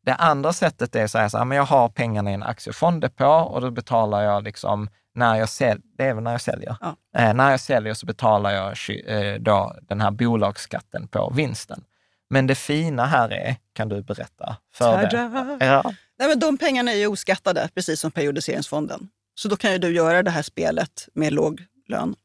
Det 0.06 0.16
andra 0.16 0.54
sättet 0.54 0.96
är 0.96 1.08
så 1.08 1.18
här, 1.18 1.30
så 1.30 1.38
här 1.38 1.46
men 1.46 1.58
jag 1.58 1.66
har 1.66 1.90
pengarna 1.90 2.32
i 2.32 2.34
en 2.34 2.44
aktie 2.44 2.72
och 2.72 2.76
fonddepå 2.76 3.26
och 3.26 3.62
då 3.62 3.72
betalar 3.72 4.22
jag 4.22 4.44
liksom 4.44 4.90
när 5.16 5.36
jag 5.36 5.50
säljer, 5.50 5.82
det 5.98 6.04
är 6.04 6.14
när 6.14 6.32
jag 6.32 6.42
säljer. 6.42 6.76
Ja. 6.82 6.96
Eh, 7.18 7.34
när 7.34 7.52
jag 7.52 7.60
säljer 7.60 7.94
så 7.94 8.06
betalar 8.06 8.52
jag 8.52 8.76
eh, 9.08 9.40
då 9.40 9.76
den 9.82 10.02
här 10.02 10.12
bolagsskatten 10.12 11.08
på 11.08 11.34
vinsten. 11.36 11.84
Men 12.30 12.48
det 12.48 12.56
fina 12.56 13.06
här 13.06 13.30
är, 13.30 13.56
kan 13.74 13.90
du 13.90 14.02
berätta 14.02 14.58
för 14.74 14.98
det? 14.98 15.66
Ja. 15.66 15.84
Nej, 16.20 16.30
men 16.30 16.40
de 16.40 16.58
pengarna 16.58 16.92
är 16.92 16.96
ju 16.96 17.08
oskattade, 17.08 17.70
precis 17.76 18.00
som 18.00 18.12
periodiseringsfonden. 18.12 19.10
Så 19.36 19.48
då 19.48 19.56
kan 19.56 19.72
ju 19.72 19.78
du 19.78 19.96
göra 19.96 20.24
det 20.24 20.32
här 20.32 20.42
spelet 20.42 21.10
med 21.14 21.34
låg 21.34 21.62
lön. 21.88 22.16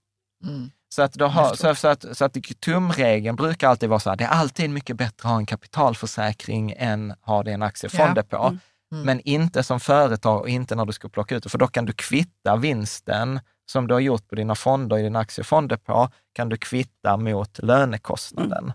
Mm. 0.44 0.70
Så 0.88 1.02
att, 1.02 1.12
du 1.12 1.24
har, 1.24 1.54
så, 1.54 1.74
så, 1.74 1.88
att, 1.88 2.16
så 2.16 2.24
att 2.24 2.36
tumregeln 2.60 3.36
brukar 3.36 3.68
alltid 3.68 3.88
vara 3.88 4.00
så 4.00 4.10
här, 4.10 4.16
det 4.16 4.24
är 4.24 4.28
alltid 4.28 4.70
mycket 4.70 4.96
bättre 4.96 5.28
att 5.28 5.30
ha 5.30 5.36
en 5.36 5.46
kapitalförsäkring 5.46 6.74
än 6.76 7.14
ha 7.20 7.42
det 7.42 7.50
i 7.50 7.54
en 7.54 7.62
aktiefond 7.62 8.18
Ja. 8.18 8.22
på. 8.22 8.36
Mm. 8.36 8.60
Mm. 8.92 9.04
Men 9.06 9.20
inte 9.20 9.62
som 9.62 9.80
företag 9.80 10.40
och 10.40 10.48
inte 10.48 10.74
när 10.74 10.86
du 10.86 10.92
ska 10.92 11.08
plocka 11.08 11.36
ut 11.36 11.42
det, 11.42 11.48
för 11.48 11.58
då 11.58 11.66
kan 11.66 11.84
du 11.84 11.92
kvitta 11.92 12.56
vinsten 12.56 13.40
som 13.66 13.86
du 13.86 13.94
har 13.94 14.00
gjort 14.00 14.28
på 14.28 14.34
dina 14.34 14.54
fonder 14.54 14.98
i 14.98 15.02
din 15.02 15.16
aktiefond 15.16 15.84
på, 15.84 16.08
kan 16.32 16.48
du 16.48 16.56
kvitta 16.56 17.16
mot 17.16 17.58
lönekostnaden. 17.58 18.72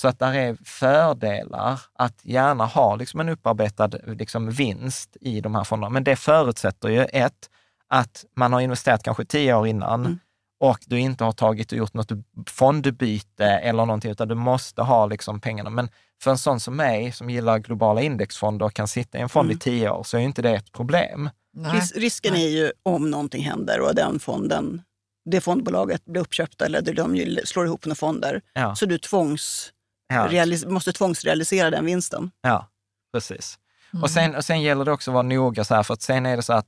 Så 0.00 0.08
att 0.08 0.18
där 0.18 0.34
är 0.34 0.56
fördelar 0.64 1.80
att 1.94 2.24
gärna 2.24 2.66
ha 2.66 2.96
liksom 2.96 3.20
en 3.20 3.28
upparbetad 3.28 3.90
liksom 4.06 4.50
vinst 4.50 5.16
i 5.20 5.40
de 5.40 5.54
här 5.54 5.64
fonderna. 5.64 5.90
Men 5.90 6.04
det 6.04 6.16
förutsätter 6.16 6.88
ju 6.88 7.04
ett, 7.04 7.50
att 7.88 8.24
man 8.36 8.52
har 8.52 8.60
investerat 8.60 9.02
kanske 9.02 9.24
tio 9.24 9.54
år 9.54 9.66
innan 9.66 10.06
Mm. 10.06 10.18
och 10.60 10.78
du 10.86 10.98
inte 10.98 11.24
har 11.24 11.32
tagit 11.32 11.72
och 11.72 11.78
gjort 11.78 11.94
något 11.94 12.10
fondbyte 12.50 13.44
eller 13.44 13.86
någonting, 13.86 14.10
utan 14.10 14.28
du 14.28 14.34
måste 14.34 14.82
ha 14.82 15.06
liksom 15.06 15.40
pengarna. 15.40 15.70
Men 15.70 15.88
för 16.22 16.30
en 16.30 16.38
sån 16.38 16.60
som 16.60 16.76
mig, 16.76 17.12
som 17.12 17.30
gillar 17.30 17.58
globala 17.58 18.02
indexfonder 18.02 18.66
och 18.66 18.74
kan 18.74 18.88
sitta 18.88 19.18
i 19.18 19.20
en 19.20 19.28
fond 19.28 19.46
Mm. 19.46 19.56
i 19.56 19.60
tio 19.60 19.90
år, 19.90 20.02
så 20.02 20.16
är 20.16 20.20
inte 20.20 20.42
det 20.42 20.50
ett 20.50 20.72
problem. 20.72 21.30
Nej. 21.52 21.72
Ris 21.76 21.92
risken 21.92 22.34
är 22.34 22.48
ju 22.48 22.72
om 22.82 23.10
någonting 23.10 23.44
händer 23.44 23.80
och 23.80 23.94
den 23.94 24.18
fonden, 24.18 24.82
det 25.24 25.40
fondbolaget 25.40 26.04
blir 26.04 26.20
uppköpt 26.20 26.62
eller 26.62 26.82
de 26.82 27.38
slår 27.44 27.66
ihop 27.66 27.84
några 27.86 27.94
fonder. 27.94 28.42
Ja, 28.52 28.74
Så 28.76 28.86
du 28.86 28.98
tvångs, 28.98 29.72
ja, 30.08 30.46
måste 30.66 30.92
tvångsrealisera 30.92 31.70
den 31.70 31.84
vinsten. 31.84 32.30
ja 32.42 32.68
precis. 33.12 33.58
Mm. 33.92 34.02
Och, 34.02 34.10
sen, 34.10 34.34
och 34.34 34.44
sen 34.44 34.62
gäller 34.62 34.84
det 34.84 34.92
också 34.92 35.10
att 35.10 35.14
vara 35.14 35.22
noga, 35.22 35.64
så 35.64 35.74
här, 35.74 35.82
för 35.82 35.94
att 35.94 36.02
sen 36.02 36.26
är 36.26 36.36
det 36.36 36.42
så 36.42 36.52
att 36.52 36.66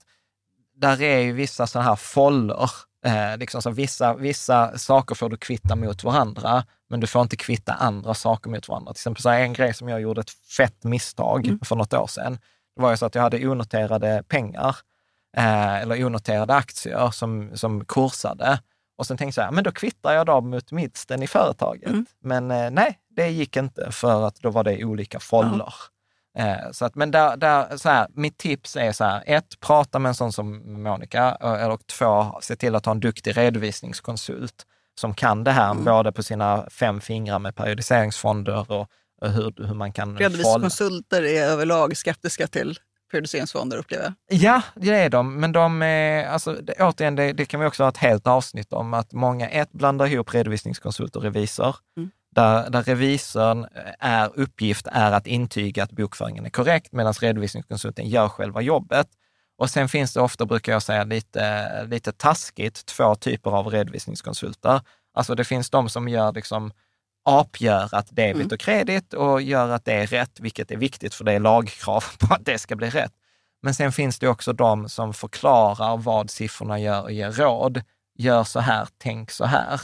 där 0.77 1.03
är 1.03 1.19
ju 1.19 1.33
vissa 1.33 1.67
sådana 1.67 1.89
här 1.89 1.97
foller. 1.97 2.71
Eh, 3.05 3.37
liksom 3.39 3.63
så 3.63 3.71
vissa, 3.71 4.15
vissa 4.15 4.79
saker 4.79 5.15
får 5.15 5.29
du 5.31 5.37
kvitta 5.37 5.77
mot 5.77 6.05
varandra, 6.05 6.65
men 6.91 7.01
du 7.01 7.07
får 7.07 7.23
inte 7.23 7.37
kvitta 7.37 7.73
andra 7.73 8.15
saker 8.15 8.51
mot 8.51 8.69
varandra. 8.69 8.93
Till 8.93 9.01
exempel 9.01 9.23
så 9.23 9.29
en 9.29 9.53
grej 9.53 9.75
som 9.75 9.89
jag 9.89 10.01
gjorde 10.01 10.21
ett 10.21 10.31
fett 10.31 10.85
misstag 10.85 11.47
Mm. 11.47 11.61
för 11.65 11.77
något 11.77 11.95
år 11.95 12.07
sedan, 12.07 12.39
det 12.77 12.83
var 12.83 12.91
ju 12.91 12.97
så 12.97 13.07
att 13.07 13.15
jag 13.15 13.23
hade 13.23 13.49
onoterade 13.49 14.23
pengar, 14.29 14.77
eh, 15.37 15.75
eller 15.83 16.05
onoterade 16.05 16.55
aktier 16.55 17.11
som, 17.11 17.51
som 17.55 17.85
kursade. 17.85 18.61
Och 18.97 19.07
sen 19.07 19.17
tänkte 19.17 19.41
jag, 19.41 19.55
men 19.55 19.65
då 19.65 19.73
kvittar 19.73 20.13
jag 20.13 20.27
dem 20.27 20.51
mot 20.51 20.73
vinsten 20.73 21.23
i 21.23 21.27
företaget. 21.27 21.89
Mm. 21.89 22.07
Men 22.21 22.51
eh, 22.51 22.71
nej, 22.71 22.99
det 23.17 23.29
gick 23.29 23.57
inte 23.57 23.93
för 23.93 24.27
att 24.27 24.37
då 24.37 24.51
var 24.51 24.65
det 24.65 24.85
olika 24.85 25.21
foller. 25.21 25.75
Eh, 26.39 26.71
Så 26.73 26.85
att, 26.85 26.95
men 26.95 27.11
där, 27.11 27.37
där, 27.37 27.77
så 27.77 27.89
här, 27.89 28.07
mitt 28.15 28.39
tips 28.39 28.77
är 28.77 28.93
så 28.93 29.05
här, 29.05 29.23
ett, 29.27 29.61
prata 29.61 29.99
med 29.99 30.09
en 30.09 30.15
sån 30.15 30.33
som 30.33 30.73
Monica, 30.83 31.37
eh, 31.41 31.53
eller 31.65 31.77
två, 31.77 32.39
se 32.43 32.57
till 32.57 32.75
att 32.75 32.85
ha 32.87 32.93
en 32.93 33.01
duktig 33.01 33.37
redovisningskonsult 33.37 34.67
som 34.99 35.15
kan 35.15 35.45
det 35.45 35.51
här, 35.51 35.71
Mm. 35.71 35.85
både 35.85 36.13
på 36.13 36.23
sina 36.23 36.71
fem 36.71 37.01
fingrar 37.01 37.39
med 37.39 37.55
periodiseringsfonder 37.55 38.71
och, 38.71 38.89
och 39.21 39.31
hur, 39.31 39.67
hur 39.67 39.75
man 39.75 39.93
kan... 39.93 40.19
Redovisningskonsulter 40.19 41.23
är 41.23 41.43
överlag 41.43 41.97
skeptiska 41.97 42.47
till 42.47 42.79
periodiseringsfonder 43.11 43.77
upplever 43.77 44.05
jag. 44.05 44.39
Ja, 44.41 44.63
det 44.75 44.95
är 44.95 45.11
de, 45.11 45.41
men 45.41 45.53
de 45.53 45.83
är, 45.83 46.27
alltså, 46.27 46.53
det, 46.53 46.73
återigen, 46.81 47.17
det, 47.17 47.33
det 47.33 47.45
kan 47.45 47.61
vi 47.61 47.67
också 47.67 47.83
ha 47.83 47.89
ett 47.89 47.97
helt 47.97 48.27
avsnitt 48.27 48.73
om, 48.73 48.95
att 48.95 49.13
många, 49.13 49.49
ett, 49.49 49.73
blandar 49.73 50.07
ihop 50.07 50.35
redovisningskonsult 50.35 51.17
och 51.17 51.23
revisor. 51.23 51.77
Mm. 51.97 52.11
Där, 52.35 52.71
där 52.71 52.83
revisorn 52.83 53.67
är, 53.99 54.31
uppgift 54.35 54.87
är 54.93 55.13
att 55.13 55.27
intyga 55.27 55.83
att 55.83 55.93
bokföringen 55.93 56.47
är 56.47 56.51
korrekt, 56.51 56.93
medan 56.93 57.13
redovisningskonsulten 57.13 58.09
gör 58.09 58.29
själva 58.29 58.61
jobbet. 58.61 59.07
Och 59.59 59.71
sen 59.71 59.89
finns 59.89 60.13
det 60.15 60.21
ofta, 60.21 60.47
brukar 60.47 60.73
jag 60.73 60.83
säga, 60.83 61.05
lite, 61.05 61.85
lite 61.85 62.13
taskigt, 62.13 62.87
två 62.87 63.15
typer 63.15 63.51
av 63.51 63.67
redovisningskonsulter. 63.67 64.81
Alltså 65.15 65.35
det 65.35 65.45
finns 65.45 65.71
de 65.71 65.89
som 65.89 66.09
gör 66.09 66.33
liksom 66.33 66.73
apgör 67.25 67.89
att 67.95 68.09
debit 68.17 68.37
Mm. 68.37 68.49
och 68.53 68.61
kredit 68.61 69.15
och 69.15 69.43
gör 69.43 69.69
att 69.69 69.85
det 69.85 69.93
är 69.93 70.07
rätt, 70.07 70.41
vilket 70.41 70.71
är 70.71 70.77
viktigt 70.77 71.15
för 71.15 71.25
det 71.25 71.33
är 71.33 71.41
lagkrav 71.41 72.05
på 72.19 72.35
att 72.35 72.45
det 72.45 72.59
ska 72.59 72.77
bli 72.77 72.91
rätt. 72.91 73.13
Men 73.63 73.75
sen 73.75 73.93
finns 73.93 74.19
det 74.19 74.29
också 74.29 74.53
de 74.53 74.89
som 74.89 75.15
förklarar 75.15 75.97
vad 75.97 76.31
siffrorna 76.31 76.79
gör 76.79 77.03
och 77.03 77.13
ger 77.13 77.31
råd. 77.33 77.83
Gör 78.19 78.45
så 78.45 78.61
här, 78.61 78.89
tänk 78.99 79.31
så 79.31 79.45
här. 79.45 79.81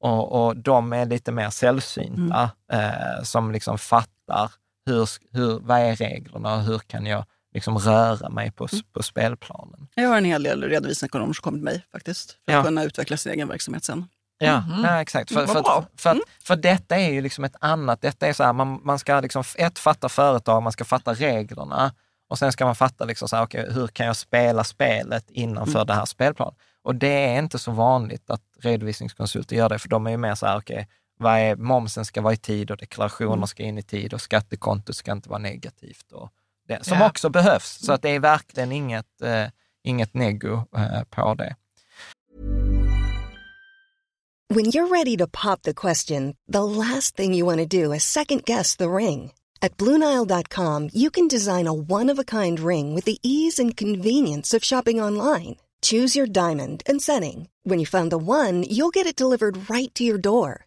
Och, 0.00 0.44
och 0.46 0.56
de 0.56 0.92
är 0.92 1.06
lite 1.06 1.32
mer 1.32 1.50
sällsynta, 1.50 2.50
eh, 2.72 3.22
som 3.22 3.52
liksom 3.52 3.78
fattar 3.78 4.52
hur, 4.86 5.08
hur, 5.32 5.58
vad 5.60 5.78
är 5.78 5.96
reglerna 5.96 6.54
och 6.54 6.62
hur 6.62 6.78
kan 6.78 7.06
jag 7.06 7.24
liksom 7.54 7.78
röra 7.78 8.28
mig 8.28 8.50
på, 8.50 8.68
Mm. 8.72 8.84
på 8.92 9.02
spelplanen. 9.02 9.88
Jag 9.94 10.08
har 10.08 10.16
en 10.16 10.24
hel 10.24 10.42
del 10.42 10.62
redovisningsekonomer 10.62 11.32
som 11.32 11.42
kommer 11.42 11.58
till 11.58 11.64
mig 11.64 11.84
faktiskt. 11.92 12.30
För 12.44 12.52
att 12.52 12.56
Ja. 12.58 12.62
kunna 12.64 12.84
utveckla 12.84 13.16
sin 13.16 13.32
egen 13.32 13.48
verksamhet 13.48 13.84
sen. 13.84 14.08
Ja, 14.38 14.60
Mhm. 14.60 14.84
ja 14.84 15.00
exakt. 15.02 15.28
För, 15.32 15.40
Mm, 15.40 15.48
för, 15.52 15.58
att, 15.60 15.88
för, 15.96 16.10
att, 16.10 16.18
för 16.44 16.56
detta 16.56 16.96
är 16.96 17.10
ju 17.10 17.20
liksom 17.20 17.44
ett 17.44 17.56
annat, 17.60 18.00
detta 18.00 18.26
är 18.26 18.32
så 18.32 18.44
här, 18.44 18.52
man, 18.52 18.80
man 18.84 18.98
ska 18.98 19.20
liksom, 19.20 19.42
ett, 19.58 19.78
fatta 19.78 20.08
företag, 20.08 20.62
man 20.62 20.72
ska 20.72 20.84
fatta 20.84 21.14
reglerna 21.14 21.92
och 22.28 22.38
sen 22.38 22.52
ska 22.52 22.64
man 22.64 22.74
fatta 22.74 23.04
liksom 23.04 23.28
så 23.28 23.36
här, 23.36 23.42
okay, 23.44 23.70
hur 23.70 23.86
kan 23.86 24.06
jag 24.06 24.16
spela 24.16 24.64
spelet 24.64 25.30
innanför 25.30 25.74
Mm. 25.78 25.86
det 25.86 25.94
här 25.94 26.04
spelplanen? 26.04 26.54
Och 26.82 26.94
det 26.94 27.08
är 27.34 27.38
inte 27.38 27.58
så 27.58 27.70
vanligt 27.70 28.30
att 28.30 28.42
redovisningskonsulter 28.60 29.56
gör 29.56 29.68
det, 29.68 29.78
för 29.78 29.88
de 29.88 30.06
är 30.06 30.10
ju 30.10 30.16
mer 30.16 30.34
så 30.34 30.46
här, 30.46 30.58
okej, 30.58 30.88
vad 31.18 31.38
är, 31.38 31.56
momsen 31.56 32.04
ska 32.04 32.20
vara 32.20 32.32
i 32.34 32.36
tid 32.36 32.70
och 32.70 32.76
deklarationer 32.76 33.32
Mm. 33.34 33.46
ska 33.46 33.62
in 33.62 33.78
i 33.78 33.82
tid 33.82 34.14
och 34.14 34.20
skattekonto 34.20 34.92
ska 34.92 35.12
inte 35.12 35.28
vara 35.28 35.38
negativt. 35.38 36.12
Och 36.12 36.30
det, 36.68 36.84
som 36.84 36.98
Ja. 36.98 37.08
också 37.08 37.28
behövs, 37.28 37.78
så 37.86 37.92
att 37.92 38.02
det 38.02 38.08
är 38.10 38.20
verkligen 38.20 38.72
inget, 38.72 39.22
eh, 39.22 39.46
inget 39.84 40.14
nego 40.14 40.52
eh, 40.76 41.02
på 41.10 41.34
det. 41.34 41.56
When 44.54 44.66
you're 44.66 44.88
ready 44.88 45.16
to 45.16 45.26
pop 45.26 45.62
the 45.62 45.72
question, 45.74 46.34
the 46.52 46.64
last 46.64 47.16
thing 47.16 47.32
you 47.34 47.46
want 47.46 47.58
to 47.60 47.66
do 47.82 47.92
is 47.94 48.04
second 48.04 48.44
guess 48.44 48.76
the 48.76 48.84
ring. 48.90 49.32
At 49.62 49.76
Bluenile.com, 49.76 50.90
you 50.92 51.10
can 51.10 51.28
design 51.28 51.66
a 51.66 51.72
one 51.72 52.10
of 52.12 52.18
a 52.18 52.24
kind 52.24 52.60
ring 52.60 52.94
with 52.94 53.04
the 53.06 53.18
ease 53.22 53.58
and 53.62 53.76
convenience 53.76 54.52
of 54.56 54.64
shopping 54.64 55.00
online. 55.00 55.56
Choose 55.80 56.14
your 56.18 56.26
diamond 56.26 56.82
and 56.86 57.00
setting. 57.00 57.48
When 57.64 57.78
you 57.78 57.86
find 57.86 58.10
the 58.10 58.18
one, 58.18 58.64
you'll 58.68 58.90
get 58.90 59.06
it 59.06 59.16
delivered 59.16 59.70
right 59.70 59.92
to 59.94 60.04
your 60.04 60.18
door. 60.18 60.66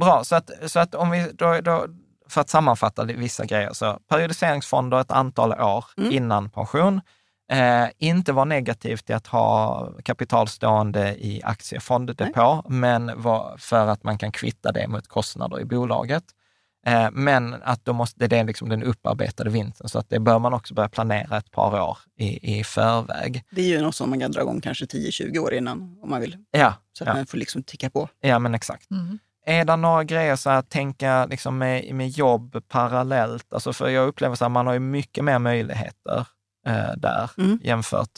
Bra, 0.00 0.24
så 0.24 0.34
att, 0.36 0.50
så 0.66 0.80
att 0.80 0.94
om 0.94 1.10
vi 1.10 1.30
då, 1.34 1.60
då, 1.60 1.86
för 2.28 2.40
att 2.40 2.50
sammanfatta 2.50 3.04
vissa 3.04 3.44
grejer, 3.46 3.72
så 3.72 3.98
periodiseringsfonder 4.08 5.00
ett 5.00 5.10
antal 5.10 5.52
år 5.52 5.84
Mm. 5.98 6.12
innan 6.12 6.50
pension. 6.50 7.00
Eh, 7.52 7.88
inte 7.98 8.32
vara 8.32 8.44
negativ 8.44 8.96
till 8.96 9.14
att 9.14 9.26
ha 9.26 9.88
kapital 10.04 10.48
stående 10.48 11.14
i 11.26 11.40
aktiefonddepå, 11.44 12.64
men 12.68 13.22
var, 13.22 13.56
för 13.58 13.86
att 13.86 14.02
man 14.04 14.18
kan 14.18 14.32
kvitta 14.32 14.72
det 14.72 14.88
mot 14.88 15.08
kostnader 15.08 15.60
i 15.60 15.64
bolaget. 15.64 16.24
Eh, 16.86 17.08
Men 17.12 17.54
att 17.62 17.84
då 17.84 17.92
måste, 17.92 18.26
det 18.26 18.38
är 18.38 18.44
liksom 18.44 18.68
den 18.68 18.82
upparbetade 18.82 19.50
vinsten, 19.50 19.88
så 19.88 19.98
att 19.98 20.08
det 20.10 20.18
bör 20.20 20.38
man 20.38 20.54
också 20.54 20.74
börja 20.74 20.88
planera 20.88 21.36
ett 21.36 21.50
par 21.50 21.80
år 21.82 21.98
i, 22.18 22.58
i 22.58 22.64
förväg. 22.64 23.44
Det 23.50 23.60
är 23.62 23.66
ju 23.66 23.80
något 23.82 23.94
som 23.94 24.10
man 24.10 24.20
kan 24.20 24.32
dra 24.32 24.40
igång 24.40 24.60
kanske 24.60 24.84
10-20 24.84 25.38
år 25.38 25.54
innan 25.54 25.98
om 26.02 26.10
man 26.10 26.20
vill. 26.20 26.36
Ja, 26.50 26.74
Så 26.92 27.04
att 27.04 27.08
ja. 27.08 27.14
man 27.14 27.26
får 27.26 27.38
liksom 27.38 27.62
ticka 27.62 27.90
på. 27.90 28.08
ja 28.20 28.38
men 28.38 28.54
exakt. 28.54 28.90
Mm. 28.90 29.18
Är 29.46 29.64
det 29.64 29.76
några 29.76 30.04
grejer 30.04 30.36
så 30.36 30.50
att 30.50 30.70
tänka 30.70 31.26
liksom 31.26 31.58
med, 31.58 31.94
med 31.94 32.08
jobb 32.08 32.68
parallellt? 32.68 33.52
Alltså 33.52 33.72
för 33.72 33.88
jag 33.88 34.08
upplever 34.08 34.34
så 34.36 34.44
att 34.44 34.50
man 34.52 34.66
har 34.66 34.72
ju 34.74 34.80
mycket 34.80 35.24
mer 35.24 35.38
möjligheter 35.38 36.26
eh, 36.66 36.92
där 36.96 37.30
Mm. 37.38 37.60
jämfört. 37.62 38.10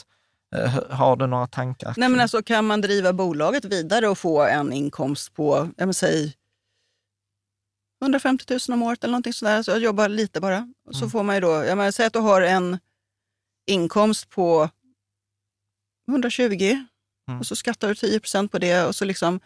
Eh, 0.55 0.83
har 0.89 1.15
du 1.15 1.27
några 1.27 1.47
tankar? 1.47 1.93
Nej, 1.97 2.09
men 2.09 2.19
alltså, 2.19 2.43
kan 2.43 2.65
man 2.65 2.81
driva 2.81 3.13
bolaget 3.13 3.65
vidare 3.65 4.07
och 4.07 4.17
få 4.17 4.43
en 4.43 4.73
inkomst 4.73 5.33
på, 5.33 5.69
jag 5.77 5.85
vill 5.85 5.95
säga 5.95 6.31
150 8.01 8.45
000 8.53 8.59
om 8.69 8.83
året 8.83 9.03
eller 9.03 9.11
någonting 9.11 9.33
sådär, 9.33 9.63
så 9.63 9.71
jag 9.71 9.79
jobbar 9.79 10.09
lite 10.09 10.41
bara. 10.41 10.73
Så 10.91 10.97
Mm. 10.97 11.09
får 11.09 11.23
man 11.23 11.35
ju 11.35 11.41
då, 11.41 11.47
jag 11.51 11.77
menar, 11.77 11.91
säg 11.91 12.05
att 12.05 12.13
du 12.13 12.19
har 12.19 12.41
en 12.41 12.79
inkomst 13.67 14.29
på 14.29 14.69
120 16.09 16.77
Mm. 17.27 17.39
och 17.39 17.45
så 17.47 17.55
skattar 17.55 17.87
du 17.87 17.93
10% 17.93 18.47
på 18.51 18.59
det 18.59 18.85
och 18.85 18.95
så 18.95 19.05
liksom 19.05 19.39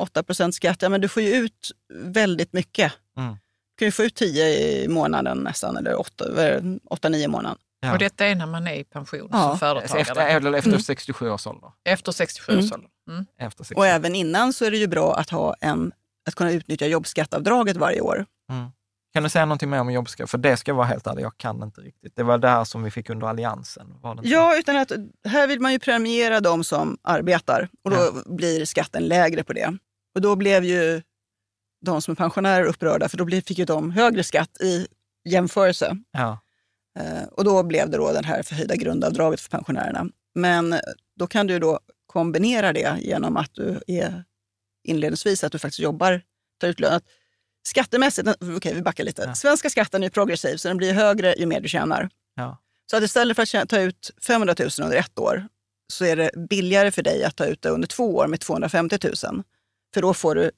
8% 0.00 0.50
skatt. 0.50 0.82
Ja, 0.82 0.88
men 0.88 1.00
du 1.00 1.08
får 1.08 1.22
ju 1.22 1.34
ut 1.34 1.70
väldigt 1.94 2.52
mycket. 2.52 2.92
Mm. 3.16 3.30
Du 3.30 3.78
kan 3.78 3.88
ju 3.88 3.92
få 3.92 4.02
ut 4.02 4.14
10 4.14 4.44
i 4.84 4.88
månaden 4.88 5.38
nästan, 5.38 5.76
eller 5.76 5.94
8-9 5.94 7.14
i 7.16 7.28
månaden. 7.28 7.58
Ja. 7.80 7.92
Och 7.92 7.98
detta 7.98 8.26
är 8.26 8.34
när 8.34 8.46
man 8.46 8.66
är 8.66 8.74
i 8.74 8.84
pension 8.84 9.28
Ja. 9.32 9.48
som 9.48 9.58
företagare. 9.58 10.00
efter, 10.00 10.26
eller 10.36 10.52
efter 10.52 10.70
Mm. 10.70 10.80
67 10.80 11.30
års 11.30 11.46
ålder. 11.46 11.70
Efter 11.84 12.12
67 12.12 12.58
års 12.58 12.72
ålder. 12.72 12.88
Mm. 13.10 13.26
Efter 13.38 13.64
67. 13.64 13.74
Och 13.78 13.86
även 13.86 14.14
innan 14.14 14.52
så 14.52 14.64
är 14.64 14.70
det 14.70 14.76
ju 14.76 14.86
bra 14.86 15.16
att, 15.16 15.30
ha 15.30 15.54
en, 15.60 15.92
att 16.28 16.34
kunna 16.34 16.50
utnyttja 16.52 16.86
jobbskattavdraget 16.86 17.76
varje 17.76 18.00
år. 18.00 18.26
Kan 19.16 19.22
du 19.22 19.28
säga 19.28 19.44
någonting 19.44 19.70
mer 19.70 19.80
om 19.80 19.90
jobbskatt? 19.90 20.30
För 20.30 20.38
det 20.38 20.56
ska 20.56 20.70
jag 20.70 20.76
vara 20.76 20.86
helt 20.86 21.06
ärlig, 21.06 21.22
jag 21.22 21.36
kan 21.36 21.62
inte 21.62 21.80
riktigt. 21.80 22.16
Det 22.16 22.22
var 22.22 22.38
det 22.38 22.48
här 22.48 22.64
som 22.64 22.82
vi 22.82 22.90
fick 22.90 23.10
under 23.10 23.26
alliansen. 23.26 24.00
Var 24.00 24.14
det 24.14 24.18
inte? 24.18 24.28
Ja, 24.28 24.58
utan 24.58 24.76
att 24.76 24.92
här 25.28 25.46
vill 25.46 25.60
man 25.60 25.72
ju 25.72 25.78
premiera 25.78 26.40
de 26.40 26.64
som 26.64 26.98
arbetar 27.02 27.68
och 27.84 27.90
då 27.90 27.96
Ja. 27.96 28.22
blir 28.26 28.64
skatten 28.64 29.02
lägre 29.02 29.44
på 29.44 29.52
det. 29.52 29.78
Och 30.14 30.20
då 30.20 30.36
blev 30.36 30.64
ju 30.64 31.02
de 31.86 32.02
som 32.02 32.12
är 32.12 32.16
pensionärer 32.16 32.64
upprörda 32.64 33.08
för 33.08 33.16
då 33.16 33.26
fick 33.26 33.58
ju 33.58 33.64
de 33.64 33.90
högre 33.90 34.24
skatt 34.24 34.60
i 34.60 34.86
jämförelse. 35.28 35.96
Ja. 36.10 36.38
Eh, 36.98 37.24
och 37.32 37.44
då 37.44 37.62
blev 37.62 37.90
det 37.90 37.96
då 37.96 38.12
det 38.12 38.26
här 38.26 38.42
förhöjda 38.42 38.76
grundavdraget 38.76 39.40
för 39.40 39.50
pensionärerna. 39.50 40.06
Men 40.34 40.74
då 41.18 41.26
kan 41.26 41.46
du 41.46 41.58
då 41.58 41.80
kombinera 42.06 42.72
det 42.72 42.96
genom 43.00 43.36
att 43.36 43.54
du 43.54 43.80
är 43.86 44.24
inledningsvis 44.84 45.44
att 45.44 45.52
du 45.52 45.58
faktiskt 45.58 45.80
jobbar, 45.80 46.22
tar 46.60 46.68
ut 46.68 46.80
lön. 46.80 47.00
Att 47.66 47.70
Skattemässigt, 47.70 48.28
okej 48.56 48.74
vi 48.74 48.82
backar 48.82 49.04
lite. 49.04 49.22
Ja. 49.22 49.34
Svenska 49.34 49.70
skatten 49.70 50.02
är 50.02 50.08
progressiv 50.08 50.56
så 50.56 50.68
den 50.68 50.76
blir 50.76 50.92
högre 50.92 51.34
ju 51.38 51.46
mer 51.46 51.60
du 51.60 51.68
tjänar. 51.68 52.10
Ja. 52.34 52.58
Så 52.90 52.96
att 52.96 53.02
istället 53.02 53.36
för 53.36 53.56
att 53.58 53.68
ta 53.68 53.80
ut 53.80 54.10
500 54.22 54.54
000 54.58 54.68
under 54.82 54.96
ett 54.96 55.18
år 55.18 55.48
så 55.92 56.04
är 56.04 56.16
det 56.16 56.30
billigare 56.50 56.90
för 56.90 57.02
dig 57.02 57.24
att 57.24 57.36
ta 57.36 57.46
ut 57.46 57.62
det 57.62 57.68
under 57.68 57.88
två 57.88 58.16
år 58.16 58.26
med 58.26 58.40
250 58.40 58.98
000. 59.02 59.42
För 59.94 60.02
då 60.02 60.14
får 60.14 60.34
du 60.34 60.50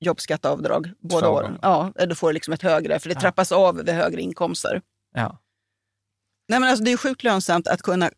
jobbskatteavdrag 0.00 0.90
båda 1.00 1.28
åren. 1.28 1.58
Ja, 1.62 1.92
då 2.08 2.14
får 2.14 2.28
du 2.28 2.34
liksom 2.34 2.54
ett 2.54 2.62
högre, 2.62 2.98
för 2.98 3.08
det 3.08 3.14
Ja. 3.14 3.20
trappas 3.20 3.52
av 3.52 3.76
vid 3.76 3.88
högre 3.88 4.20
inkomster. 4.20 4.82
Ja. 5.14 5.38
Nej, 6.48 6.60
men 6.60 6.68
alltså, 6.68 6.84
det 6.84 6.92
är 6.92 6.96
sjukt 6.96 7.24
lönsamt 7.24 7.68
att 7.68 7.82
kunna 7.82 8.10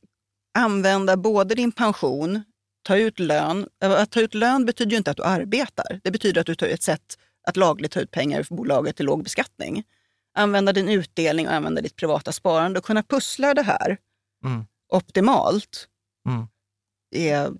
använda 0.58 1.16
både 1.16 1.54
din 1.54 1.72
pension, 1.72 2.44
ta 2.82 2.96
ut 2.96 3.18
lön. 3.18 3.68
Att 3.80 4.10
ta 4.10 4.20
ut 4.20 4.34
lön 4.34 4.64
betyder 4.64 4.90
ju 4.90 4.96
inte 4.96 5.10
att 5.10 5.16
du 5.16 5.22
arbetar. 5.22 6.00
Det 6.04 6.10
betyder 6.10 6.40
att 6.40 6.46
du 6.46 6.54
tar 6.54 6.66
ett 6.66 6.82
sätt 6.82 7.18
att 7.46 7.56
lagligt 7.56 7.92
ta 7.92 8.00
ut 8.00 8.10
pengar 8.10 8.42
för 8.42 8.54
bolaget 8.54 8.96
till 8.96 9.06
låg 9.06 9.22
beskattning. 9.24 9.82
Använda 10.36 10.72
din 10.72 10.88
utdelning 10.88 11.48
och 11.48 11.54
använda 11.54 11.80
ditt 11.82 11.96
privata 11.96 12.32
sparande 12.32 12.78
och 12.78 12.84
kunna 12.84 13.02
pussla 13.02 13.54
det 13.54 13.62
här 13.62 13.96
Mm. 14.44 14.64
optimalt. 14.92 15.88
Mm. 16.28 16.46
Är, 17.16 17.50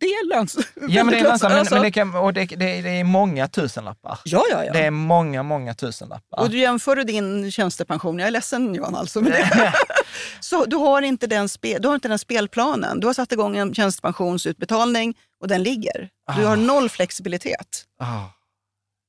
det 0.00 0.06
är 0.06 0.28
lönsamt. 0.28 0.66
Ja, 0.88 1.04
men 1.04 1.12
det 1.14 1.18
är 1.18 1.22
lönsamt, 1.24 1.50
men, 1.50 1.58
Alltså, 1.60 1.74
men 1.74 1.82
det, 1.82 1.90
kan, 1.92 2.14
och 2.14 2.32
det, 2.32 2.44
det, 2.46 2.56
det 2.82 2.88
är 2.90 3.04
många 3.04 3.48
tusenlappar. 3.48 4.18
Ja, 4.24 4.44
ja, 4.50 4.64
ja. 4.64 4.72
Det 4.72 4.78
är 4.86 4.90
många, 4.90 5.42
många 5.42 5.74
tusenlappar. 5.74 6.40
Och 6.40 6.50
du 6.50 6.58
jämför 6.58 6.96
du 6.96 7.04
din 7.04 7.50
tjänstepension, 7.52 8.18
jag 8.18 8.26
är 8.26 8.30
ledsen 8.30 8.74
Johan 8.74 8.94
alltså, 8.94 9.20
men 9.20 9.30
det, 9.32 9.74
så 10.40 10.64
du 10.64 10.76
har, 10.76 11.02
inte 11.02 11.26
den 11.26 11.48
spe, 11.48 11.78
du 11.78 11.88
har 11.88 11.94
inte 11.94 12.08
den 12.08 12.18
spelplanen. 12.18 13.00
Du 13.00 13.06
har 13.06 13.14
satt 13.14 13.32
igång 13.32 13.56
en 13.56 13.74
tjänstepensionsutbetalning 13.74 15.18
och 15.40 15.48
den 15.48 15.62
ligger. 15.62 16.10
Du 16.36 16.44
har 16.44 16.52
Ah. 16.52 16.56
noll 16.56 16.88
flexibilitet. 16.88 17.84
Ah. 17.98 18.24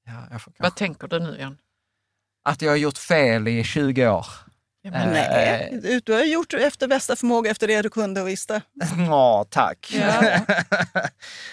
Ja, 0.05 0.13
jag 0.31 0.41
får 0.41 0.53
Vad 0.57 0.75
tänker 0.75 1.07
du 1.07 1.19
nu 1.19 1.37
Jan? 1.39 1.57
Att 2.45 2.61
jag 2.61 2.71
har 2.71 2.77
gjort 2.77 2.97
fel 2.97 3.47
i 3.47 3.63
20 3.63 4.07
år. 4.07 4.25
Ja, 4.81 4.91
Eh, 4.91 4.91
men, 4.91 5.13
Nej, 5.13 6.01
du, 6.05 6.13
har 6.13 6.23
gjort 6.23 6.53
efter 6.53 6.87
bästa 6.87 7.15
förmåga 7.15 7.51
efter 7.51 7.67
det 7.67 7.81
du 7.81 7.89
kunde 7.89 8.21
och 8.21 8.27
visste. 8.27 8.61
Ja, 8.97 9.45
tack. 9.49 9.93
Ja. 9.93 10.21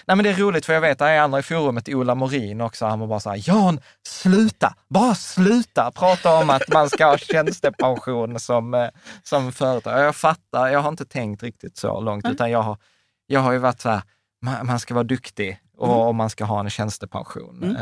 Nej, 0.06 0.16
men 0.16 0.18
det 0.18 0.30
är 0.30 0.34
roligt 0.34 0.66
för 0.66 0.72
jag 0.72 0.80
vet 0.80 0.90
att 0.90 0.98
det 0.98 1.04
är 1.04 1.20
andra 1.20 1.38
i 1.38 1.42
forumet, 1.42 1.88
Ola 1.88 2.14
Morin 2.14 2.60
också, 2.60 2.86
han 2.86 3.00
var 3.00 3.06
bara 3.06 3.20
så 3.20 3.30
här, 3.30 3.42
Jan, 3.48 3.80
sluta, 4.08 4.74
bara 4.88 5.14
sluta 5.14 5.90
prata 5.90 6.36
om 6.36 6.50
att 6.50 6.68
man 6.68 6.90
ska 6.90 7.06
ha 7.06 7.18
tjänstepension 7.18 8.40
som, 8.40 8.74
eh, 8.74 8.88
som 9.22 9.52
företag. 9.52 10.00
Jag 10.04 10.16
fattar, 10.16 10.68
jag 10.68 10.80
har 10.80 10.88
inte 10.88 11.06
tänkt 11.06 11.42
riktigt 11.42 11.76
så 11.76 12.00
långt, 12.00 12.24
Mm. 12.24 12.34
utan 12.34 12.50
jag 12.50 12.62
har, 12.62 12.76
jag 13.26 13.40
har 13.40 13.52
ju 13.52 13.58
varit 13.58 13.80
så 13.80 13.88
här, 13.90 14.02
man, 14.42 14.66
man 14.66 14.80
ska 14.80 14.94
vara 14.94 15.04
duktig 15.04 15.60
och, 15.76 16.06
och 16.08 16.14
man 16.14 16.30
ska 16.30 16.44
ha 16.44 16.60
en 16.60 16.70
tjänstepension. 16.70 17.62
Mm. 17.62 17.76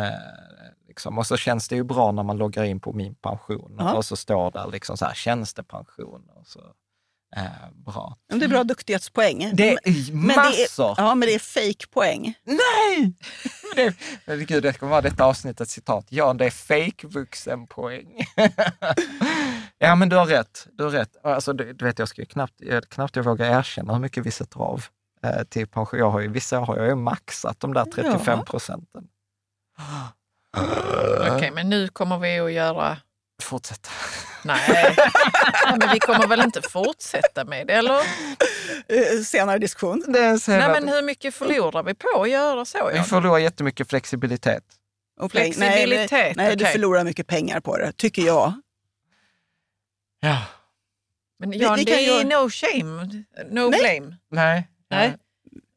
Liksom. 0.98 1.18
Och 1.18 1.26
så 1.26 1.36
känns 1.36 1.68
det 1.68 1.76
ju 1.76 1.84
bra 1.84 2.12
när 2.12 2.22
man 2.22 2.36
loggar 2.36 2.64
in 2.64 2.80
på 2.80 2.92
min 2.92 3.14
pension 3.14 3.76
Ja. 3.78 3.94
och 3.94 4.04
så 4.04 4.16
står 4.16 4.50
där 4.50 4.68
liksom 4.72 4.96
så 4.96 5.04
här, 5.04 5.14
tjänstepension. 5.14 6.22
Och 6.34 6.46
så, 6.46 6.60
eh, 7.36 7.70
bra. 7.72 8.16
Det 8.32 8.44
är 8.44 8.48
bra 8.48 8.64
duktighetspoäng. 8.64 9.50
Det 9.54 9.72
är 9.72 10.12
men 10.12 10.36
massor! 10.36 10.94
Det 10.96 11.02
är, 11.02 11.04
ja, 11.04 11.14
men 11.14 11.28
det 11.28 11.34
är 11.34 11.38
fake-poäng. 11.38 12.34
Nej! 12.44 13.12
Det, 13.76 13.94
men 14.26 14.46
gud, 14.46 14.62
det 14.62 14.72
kommer 14.78 14.90
vara 14.90 15.00
detta 15.00 15.24
avsnittets 15.24 15.72
citat. 15.72 16.06
Ja, 16.08 16.34
det 16.34 16.46
är 16.46 16.50
fake 16.50 17.06
vuxenpoäng. 17.06 18.20
ja, 19.78 19.94
men 19.94 20.08
du 20.08 20.16
har 20.16 20.26
rätt. 20.26 20.66
Du 20.72 20.84
har 20.84 20.90
rätt. 20.90 21.16
Alltså, 21.24 21.52
du, 21.52 21.72
du 21.72 21.84
vet, 21.84 21.98
jag 21.98 22.08
ska 22.08 22.22
ju 22.22 22.26
knappt, 22.26 22.54
jag, 22.56 22.88
knappt 22.88 23.16
jag 23.16 23.22
vågar 23.22 23.58
erkänna 23.58 23.92
hur 23.92 24.00
mycket 24.00 24.26
vi 24.26 24.30
sätter 24.30 24.60
av 24.60 24.84
eh, 25.22 25.42
till 25.44 25.66
pension. 25.66 26.00
Jag 26.00 26.10
har 26.10 26.20
ju, 26.20 26.28
vissa 26.28 26.58
har 26.58 26.76
jag 26.76 26.86
ju 26.86 26.94
maxat 26.94 27.60
de 27.60 27.74
där 27.74 27.84
35 27.84 28.44
procenten. 28.44 29.08
Okej, 31.36 31.50
men 31.50 31.68
nu 31.70 31.88
kommer 31.88 32.18
vi 32.18 32.38
att 32.38 32.52
göra... 32.52 32.96
Fortsätt. 33.42 33.90
Nej, 34.44 34.96
men 35.78 35.90
vi 35.92 35.98
kommer 36.00 36.26
väl 36.26 36.40
inte 36.40 36.62
fortsätta 36.62 37.44
med 37.44 37.66
det, 37.66 37.72
eller? 37.72 37.94
Eh, 38.88 39.22
Senare 39.24 39.58
diskussion. 39.58 40.04
Det 40.08 40.38
Nej, 40.48 40.68
men 40.68 40.88
hur 40.88 41.02
mycket 41.02 41.34
förlorar 41.34 41.82
vi 41.82 41.94
på 41.94 42.22
att 42.22 42.30
göra 42.30 42.64
så? 42.64 42.88
vi 42.88 42.96
Jan? 42.96 43.04
förlorar 43.04 43.38
jättemycket 43.38 43.88
flexibilitet. 43.88 44.64
Och 45.20 45.30
Flexibilitet, 45.30 46.10
Nej, 46.10 46.32
nej 46.36 46.56
du 46.56 46.64
okej. 46.64 46.72
förlorar 46.72 47.04
mycket 47.04 47.26
pengar 47.26 47.60
på 47.60 47.76
det, 47.78 47.92
tycker 47.92 48.22
jag. 48.22 48.52
Ja. 50.20 50.42
Men 51.38 51.50
Vi- 51.50 51.58
Jan, 51.58 51.76
vi 51.76 51.84
det 51.84 51.90
kan 51.90 52.00
är 52.00 52.18
ju- 52.18 52.24
no 52.24 52.50
shame, 52.50 53.24
no 53.50 53.70
Nej. 53.70 53.80
blame. 54.00 54.16
Nej. 54.30 54.68
Nej. 54.90 55.16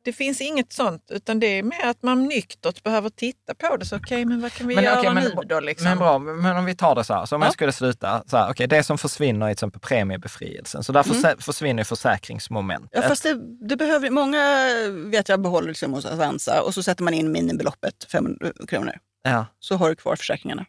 Det 0.03 0.13
finns 0.13 0.41
inget 0.41 0.73
sånt, 0.73 1.05
utan 1.09 1.39
det 1.39 1.47
är 1.47 1.63
mer 1.63 1.85
att 1.85 2.03
man 2.03 2.25
nyktert 2.27 2.83
behöver 2.83 3.09
titta 3.09 3.55
på 3.55 3.77
det. 3.77 3.85
Så 3.85 3.95
okej, 3.97 4.25
men 4.25 4.41
vad 4.41 4.53
kan 4.53 4.67
vi 4.67 4.75
Men 4.75 4.83
göra 4.83 4.99
okej, 4.99 5.13
men- 5.13 5.23
nu 5.23 5.33
då? 5.45 5.59
Liksom? 5.59 5.87
Men 5.89 5.97
bra, 5.97 6.19
men 6.19 6.57
om 6.57 6.65
vi 6.65 6.75
tar 6.75 6.95
det 6.95 7.03
så 7.03 7.13
här, 7.13 7.25
så 7.25 7.35
om 7.35 7.41
Ja. 7.41 7.47
jag 7.47 7.53
skulle 7.53 7.71
sluta, 7.71 8.23
så 8.27 8.37
här, 8.37 8.51
okej, 8.51 8.67
det 8.67 8.83
som 8.83 8.97
försvinner 8.97 9.45
är 9.45 9.49
till 9.49 9.53
exempel 9.53 9.81
premiebefrielsen, 9.81 10.83
så 10.83 10.91
därför 10.91 11.15
Mm. 11.15 11.37
försvinner 11.37 11.83
försäkringsmomentet. 11.83 12.89
Ja, 12.93 13.01
fast 13.01 13.23
det, 13.23 13.33
det 13.67 13.77
behöver, 13.77 14.09
många 14.09 14.65
vet 15.11 15.29
jag 15.29 15.41
behåller 15.41 15.67
liksom 15.67 15.93
hos 15.93 16.05
Avanza 16.05 16.61
och 16.61 16.73
så 16.73 16.83
sätter 16.83 17.03
man 17.03 17.13
in 17.13 17.31
minimibeloppet 17.31 18.03
500 18.11 18.51
kronor. 18.67 18.93
Ja, 19.23 19.45
Så 19.59 19.75
har 19.75 19.89
du 19.89 19.95
kvar 19.95 20.15
försäkringarna. 20.15 20.65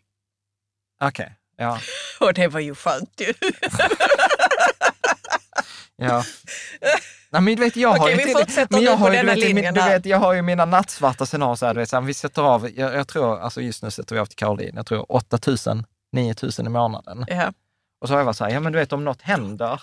okej. 1.05 1.37
Ja, 1.57 1.79
Och 2.21 2.35
det 2.35 2.49
var 2.49 2.61
ju 2.61 2.75
skönt 2.75 3.21
ju. 3.21 3.33
ja. 5.97 6.25
Nej, 7.33 7.43
men 7.43 7.55
vet, 7.57 7.77
jag 7.77 7.89
har 7.89 7.99
Okej, 7.99 8.17
vi 8.27 8.33
fortsätter 8.33 8.67
men 8.77 8.83
jag 8.83 8.99
på 8.99 9.05
har 9.05 9.11
ju, 9.11 9.17
denna 9.17 9.35
du 9.35 9.41
vet, 9.41 9.49
linjen 9.49 9.75
du 9.75 9.81
vet, 9.81 10.07
Jag 10.07 10.19
har 10.19 10.33
ju 10.33 10.43
mina 10.43 10.65
nattsvarta 10.65 11.27
scenarier, 11.27 11.55
så 11.57 11.67
här, 11.67 11.75
du 11.75 11.81
vet, 11.81 11.89
så 11.89 11.97
här, 11.97 12.03
vi 12.03 12.15
sätter 12.15 12.43
av, 12.43 12.69
jag, 12.77 12.95
jag 12.95 13.09
tror, 13.09 13.39
alltså 13.41 13.61
just 13.61 13.83
nu 13.83 13.91
sätter 13.91 14.15
vi 14.15 14.21
av 14.21 14.27
till 14.27 14.37
Caroline, 14.37 14.77
jag 14.77 14.87
tror 14.87 15.13
8 15.13 15.39
000, 15.67 15.85
9 16.13 16.35
000 16.43 16.53
i 16.59 16.69
månaden. 16.69 17.25
Ja. 17.29 17.53
Och 18.01 18.09
så 18.09 18.15
har 18.15 18.19
jag 18.21 18.25
varit 18.25 18.37
så 18.37 18.45
här, 18.45 18.51
ja 18.51 18.61
men 18.61 18.73
du 18.73 18.79
vet 18.79 18.93
om 18.93 19.05
något 19.05 19.23
händer, 19.23 19.83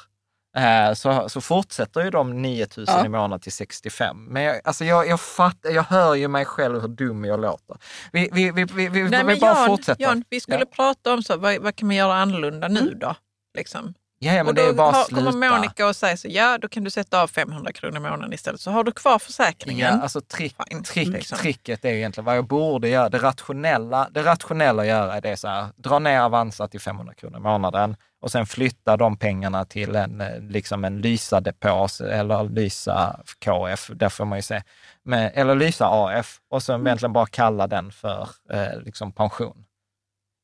eh, 0.57 0.93
så, 0.93 1.29
så 1.29 1.41
fortsätter 1.41 2.03
ju 2.03 2.09
de 2.09 2.41
9 2.41 2.67
000 2.77 2.85
Ja. 2.89 3.05
i 3.05 3.09
månaden 3.09 3.39
till 3.39 3.51
65. 3.51 4.25
Men 4.29 4.43
jag, 4.43 4.61
alltså 4.63 4.85
jag, 4.85 5.07
jag, 5.07 5.19
fattar, 5.19 5.69
jag 5.69 5.83
hör 5.83 6.15
ju 6.15 6.27
mig 6.27 6.45
själv 6.45 6.81
hur 6.81 6.87
dum 6.87 7.25
jag 7.25 7.41
låter. 7.41 7.77
Vi, 8.11 8.29
vi, 8.33 8.51
vi, 8.51 8.63
vi, 8.63 8.87
vi, 8.89 9.03
Nej, 9.09 9.23
vi 9.23 9.35
bara 9.39 9.55
Jan, 9.55 9.65
fortsätter. 9.67 10.03
Jan, 10.03 10.23
vi 10.29 10.39
skulle 10.39 10.59
Ja. 10.59 10.65
prata 10.75 11.13
om 11.13 11.23
så, 11.23 11.37
vad, 11.37 11.57
vad 11.61 11.75
kan 11.75 11.87
man 11.87 11.95
göra 11.95 12.13
annorlunda 12.15 12.67
nu 12.67 12.93
då? 13.01 13.15
Liksom. 13.57 13.93
Ja, 14.21 14.33
ja, 14.33 14.43
men 14.43 14.47
och 14.47 14.53
det 14.53 14.61
då 14.61 14.69
är 14.69 14.73
bara 14.73 14.91
har, 14.91 15.01
att 15.01 15.07
sluta. 15.07 15.31
kommer 15.31 15.49
Monica 15.49 15.87
och 15.87 15.95
säger 15.95 16.15
så, 16.15 16.27
ja 16.27 16.57
då 16.61 16.67
kan 16.67 16.83
du 16.83 16.89
sätta 16.89 17.21
av 17.21 17.27
500 17.27 17.71
kronor 17.71 17.97
i 17.97 17.99
månaden 17.99 18.33
istället 18.33 18.61
så 18.61 18.71
har 18.71 18.83
du 18.83 18.91
kvar 18.91 19.19
försäkringen. 19.19 19.93
Ja, 19.95 20.01
alltså 20.01 20.21
trick, 20.21 20.55
Fine, 20.69 20.83
trick, 20.83 21.07
liksom. 21.07 21.37
tricket 21.37 21.85
är 21.85 21.89
egentligen 21.89 22.25
vad 22.25 22.37
jag 22.37 22.47
borde 22.47 22.89
göra. 22.89 23.09
Det 23.09 23.17
rationella, 23.17 24.09
det 24.11 24.23
rationella 24.23 24.81
att 24.81 24.87
göra 24.87 25.15
är 25.15 25.21
det 25.21 25.37
så 25.37 25.47
här, 25.47 25.67
dra 25.75 25.99
ner 25.99 26.21
Avanza 26.21 26.67
till 26.67 26.79
500 26.79 27.13
kronor 27.13 27.37
i 27.37 27.41
månaden 27.41 27.95
och 28.21 28.31
sen 28.31 28.45
flytta 28.45 28.97
de 28.97 29.17
pengarna 29.17 29.65
till 29.65 29.95
en, 29.95 30.21
eh, 30.21 30.39
liksom 30.39 30.85
en 30.85 31.01
Lysa-depå 31.01 31.87
eller 32.11 32.43
Lysa 32.43 33.19
KF, 33.45 33.89
där 33.93 34.09
får 34.09 34.25
man 34.25 34.37
ju 34.37 34.41
se, 34.41 34.61
Men, 35.03 35.31
eller 35.33 35.55
Lysa 35.55 35.87
AF 35.87 36.39
och 36.49 36.63
sen 36.63 36.87
egentligen 36.87 37.13
bara 37.13 37.25
kalla 37.25 37.67
den 37.67 37.91
för 37.91 38.29
eh, 38.51 38.81
liksom 38.85 39.11
pension. 39.11 39.65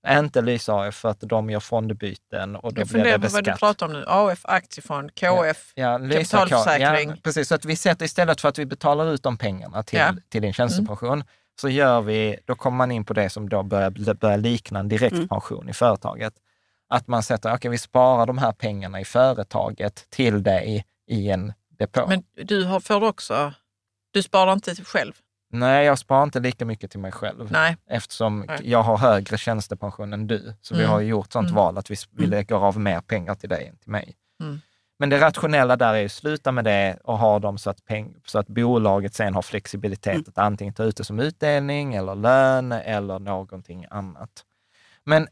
Inte 0.09 0.41
Lysa 0.41 0.73
AF 0.75 0.95
för 0.95 1.09
att 1.09 1.19
de 1.21 1.49
gör 1.49 1.59
fondbyten 1.59 2.55
och 2.55 2.73
då 2.73 2.81
Jag 2.81 2.87
blir 2.87 3.03
det 3.03 3.13
på 3.13 3.19
vad 3.19 3.31
du 3.31 3.41
beskatt. 3.41 3.59
pratar 3.59 3.85
om 3.85 3.93
nu. 3.93 4.03
AF, 4.07 4.39
aktiefond, 4.43 5.15
KF, 5.15 5.71
Ja, 5.75 5.97
Lysa 5.97 6.37
kapitalförsäkring. 6.37 7.09
Ja, 7.09 7.15
precis, 7.23 7.47
så 7.47 7.55
att 7.55 7.65
vi 7.65 7.75
sätter 7.75 8.05
istället 8.05 8.41
för 8.41 8.49
att 8.49 8.59
vi 8.59 8.65
betalar 8.65 9.13
ut 9.13 9.23
de 9.23 9.37
pengarna 9.37 9.83
till, 9.83 9.99
Ja. 9.99 10.13
till 10.29 10.41
din 10.41 10.53
tjänstepension, 10.53 11.23
så 11.61 11.69
gör 11.69 12.01
vi, 12.01 12.37
då 12.45 12.55
kommer 12.55 12.77
man 12.77 12.91
in 12.91 13.05
på 13.05 13.13
det 13.13 13.29
som 13.29 13.49
då 13.49 13.63
börjar, 13.63 14.13
börjar 14.13 14.37
likna 14.37 14.79
en 14.79 14.87
direktpension 14.87 15.69
i 15.69 15.73
företaget. 15.73 16.33
Att 16.89 17.07
man 17.07 17.23
sätter, 17.23 17.53
okej 17.55 17.71
vi 17.71 17.77
sparar 17.77 18.25
de 18.25 18.37
här 18.37 18.51
pengarna 18.51 18.99
i 19.01 19.05
företaget 19.05 20.09
till 20.09 20.43
dig 20.43 20.85
i 21.07 21.29
en 21.29 21.53
depå. 21.79 22.07
Men 22.07 22.23
du 22.43 22.63
har, 22.63 22.79
får 22.79 23.03
också, 23.03 23.53
du 24.13 24.23
sparar 24.23 24.53
inte 24.53 24.75
själv? 24.75 25.13
Nej, 25.59 25.85
jag 25.85 25.99
sparar 25.99 26.23
inte 26.23 26.39
lika 26.39 26.65
mycket 26.65 26.91
till 26.91 26.99
mig 26.99 27.11
själv. 27.11 27.51
Nej. 27.51 27.77
Eftersom 27.89 28.39
Nej. 28.47 28.59
jag 28.63 28.83
har 28.83 28.97
högre 28.97 29.37
tjänstepension 29.37 30.13
än 30.13 30.27
du. 30.27 30.53
Så 30.61 30.73
vi 30.75 30.79
Mm. 30.81 30.91
har 30.91 30.99
ju 30.99 31.07
gjort 31.07 31.31
sånt 31.33 31.45
Mm. 31.49 31.55
val 31.55 31.77
att 31.77 31.91
vi, 31.91 31.95
vi 32.11 32.25
lägger 32.27 32.55
av 32.55 32.79
mer 32.79 33.01
pengar 33.01 33.35
till 33.35 33.49
dig 33.49 33.67
än 33.67 33.77
till 33.77 33.91
mig. 33.91 34.15
Mm. 34.41 34.61
Men 34.99 35.09
det 35.09 35.19
rationella 35.21 35.75
där 35.75 35.93
är 35.93 36.05
att 36.05 36.11
sluta 36.11 36.51
med 36.51 36.63
det 36.65 36.97
och 37.03 37.17
ha 37.17 37.39
dem 37.39 37.57
så 37.57 37.69
att, 37.69 37.85
peng, 37.85 38.13
så 38.25 38.39
att 38.39 38.47
bolaget 38.47 39.13
sen 39.13 39.33
har 39.35 39.41
flexibilitet 39.41 40.13
Mm. 40.13 40.25
att 40.27 40.37
antingen 40.37 40.73
ta 40.73 40.83
ut 40.83 40.97
det 40.97 41.03
som 41.03 41.19
utdelning 41.19 41.95
eller 41.95 42.15
lön 42.15 42.71
eller 42.71 43.19
någonting 43.19 43.85
annat. 43.89 44.29
Men 45.03 45.27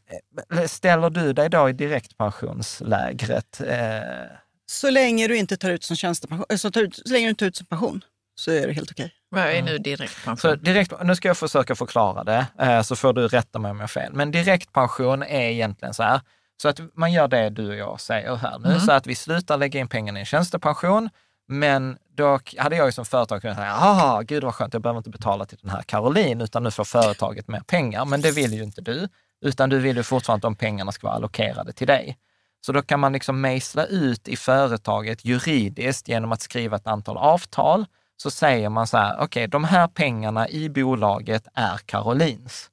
eh, 0.56 0.64
ställer 0.66 1.10
du 1.10 1.32
dig 1.32 1.48
då 1.50 1.68
i 1.68 1.72
direktpensionslägret? 1.72 3.60
Eh, 3.60 4.26
Så 4.66 4.90
länge 4.90 5.28
du 5.28 5.36
inte 5.36 5.56
tar 5.56 5.70
ut 5.70 5.84
som 5.84 5.96
tjänstepension, 5.96 6.58
så, 6.58 6.70
tar 6.70 6.80
ut, 6.80 6.94
så 7.06 7.12
länge 7.12 7.26
du 7.26 7.30
inte 7.30 7.38
tar 7.44 7.46
ut 7.46 7.56
som 7.56 7.66
pension 7.66 8.04
så 8.34 8.50
är 8.50 8.66
det 8.66 8.72
helt 8.72 8.90
okej. 8.90 9.12
Vad 9.28 9.42
är 9.42 9.50
Mm. 9.52 9.64
nu 9.64 9.78
direktpension? 9.78 10.36
Så 10.36 10.54
direkt, 10.54 10.92
nu 11.02 11.16
ska 11.16 11.28
jag 11.28 11.36
försöka 11.38 11.74
förklara 11.74 12.24
det, 12.24 12.46
eh, 12.58 12.82
så 12.82 12.96
får 12.96 13.12
du 13.12 13.28
rätta 13.28 13.58
mig 13.58 13.70
om 13.70 13.76
jag 13.76 13.82
har 13.82 13.88
fel. 13.88 14.12
Men 14.12 14.30
direktpension 14.30 15.22
är 15.22 15.40
egentligen 15.50 15.94
så 15.94 16.02
här, 16.02 16.20
så 16.62 16.68
att 16.68 16.80
man 16.94 17.12
gör 17.12 17.28
det 17.28 17.50
du 17.50 17.68
och 17.68 17.76
jag 17.76 18.00
säger 18.00 18.36
här 18.36 18.58
nu, 18.58 18.68
Mm. 18.68 18.80
så 18.80 18.92
att 18.92 19.06
vi 19.06 19.14
slutar 19.14 19.56
lägga 19.56 19.80
in 19.80 19.88
pengarna 19.88 20.18
i 20.18 20.20
en 20.22 20.26
tjänstepension, 20.26 21.10
men 21.48 21.98
då 22.16 22.40
hade 22.58 22.76
jag 22.76 22.86
ju 22.86 22.92
som 22.92 23.04
företag 23.04 23.40
kunnat 23.42 23.56
säga, 23.56 23.74
ah, 23.78 24.20
gud 24.22 24.44
vad 24.44 24.54
skönt, 24.54 24.72
jag 24.72 24.82
behöver 24.82 24.98
inte 24.98 25.10
betala 25.10 25.44
till 25.44 25.58
den 25.62 25.70
här 25.70 25.82
Caroline, 25.82 26.40
utan 26.40 26.62
nu 26.62 26.70
får 26.70 26.84
företaget 26.84 27.48
mer 27.48 27.60
pengar. 27.60 28.04
Men 28.04 28.20
det 28.20 28.30
vill 28.30 28.52
ju 28.54 28.62
inte 28.62 28.80
du, 28.80 29.08
utan 29.44 29.70
du 29.70 29.78
vill 29.78 29.96
ju 29.96 30.02
fortfarande 30.02 30.38
att 30.48 30.52
de 30.52 30.56
pengarna 30.56 30.92
ska 30.92 31.06
vara 31.06 31.16
allokerade 31.16 31.72
till 31.72 31.86
dig. 31.86 32.18
Så 32.66 32.72
då 32.72 32.82
kan 32.82 33.00
man 33.00 33.12
liksom 33.12 33.40
mejsla 33.40 33.84
ut 33.86 34.28
i 34.28 34.36
företaget 34.36 35.24
juridiskt 35.24 36.08
genom 36.08 36.32
att 36.32 36.42
skriva 36.42 36.76
ett 36.76 36.86
antal 36.86 37.16
avtal. 37.16 37.86
Så 38.16 38.30
säger 38.30 38.68
man 38.68 38.86
så 38.86 38.96
här, 38.96 39.16
okej, 39.20 39.48
de 39.48 39.64
här 39.64 39.88
pengarna 39.88 40.48
i 40.48 40.68
bolaget 40.68 41.48
är 41.54 41.76
Karolins. 41.86 42.70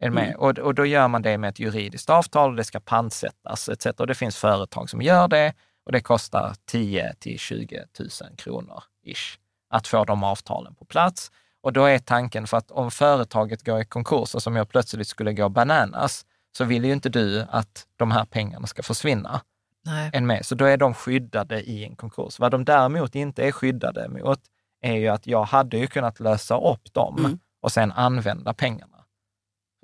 Är 0.00 0.10
med? 0.10 0.28
Mm. 0.28 0.40
Och, 0.40 0.58
och 0.58 0.74
då 0.74 0.86
gör 0.86 1.08
man 1.08 1.22
det 1.22 1.38
med 1.38 1.50
ett 1.50 1.58
juridiskt 1.58 2.10
avtal 2.10 2.50
och 2.50 2.56
det 2.56 2.64
ska 2.64 2.80
pantsättas 2.80 3.68
etc. 3.68 3.86
Och 3.86 4.06
det 4.06 4.14
finns 4.14 4.36
företag 4.36 4.90
som 4.90 5.02
gör 5.02 5.28
det 5.28 5.54
och 5.86 5.92
det 5.92 6.00
kostar 6.00 6.54
10 6.66 7.14
till 7.18 7.38
20 7.38 7.84
000 7.98 8.08
kronor 8.36 8.82
ish 9.04 9.38
att 9.70 9.86
få 9.86 10.04
de 10.04 10.24
avtalen 10.24 10.74
på 10.74 10.84
plats. 10.84 11.30
Och 11.60 11.72
då 11.72 11.84
är 11.84 11.98
tanken 11.98 12.46
för 12.46 12.56
att 12.56 12.70
om 12.70 12.90
företaget 12.90 13.64
går 13.64 13.80
i 13.80 13.84
konkurs 13.84 14.34
och 14.34 14.42
som 14.42 14.56
jag 14.56 14.68
plötsligt 14.68 15.08
skulle 15.08 15.32
gå 15.32 15.48
bananas, 15.48 16.26
så 16.58 16.64
vill 16.64 16.84
ju 16.84 16.92
inte 16.92 17.08
du 17.08 17.46
att 17.50 17.86
de 17.96 18.10
här 18.10 18.24
pengarna 18.24 18.66
ska 18.66 18.82
försvinna 18.82 19.40
Nej. 19.84 20.10
än 20.12 20.26
med. 20.26 20.46
Så 20.46 20.54
då 20.54 20.64
är 20.64 20.76
de 20.76 20.94
skyddade 20.94 21.62
i 21.62 21.84
en 21.84 21.96
konkurs. 21.96 22.38
Vad 22.38 22.50
de 22.50 22.64
däremot 22.64 23.14
inte 23.14 23.46
är 23.46 23.52
skyddade 23.52 24.08
mot 24.08 24.40
är 24.86 24.96
ju 24.96 25.08
att 25.08 25.26
jag 25.26 25.44
hade 25.44 25.78
ju 25.78 25.86
kunnat 25.86 26.20
lösa 26.20 26.58
upp 26.60 26.92
dem 26.94 27.16
Mm. 27.18 27.38
och 27.62 27.72
sen 27.72 27.92
använda 27.92 28.54
pengarna. 28.54 28.96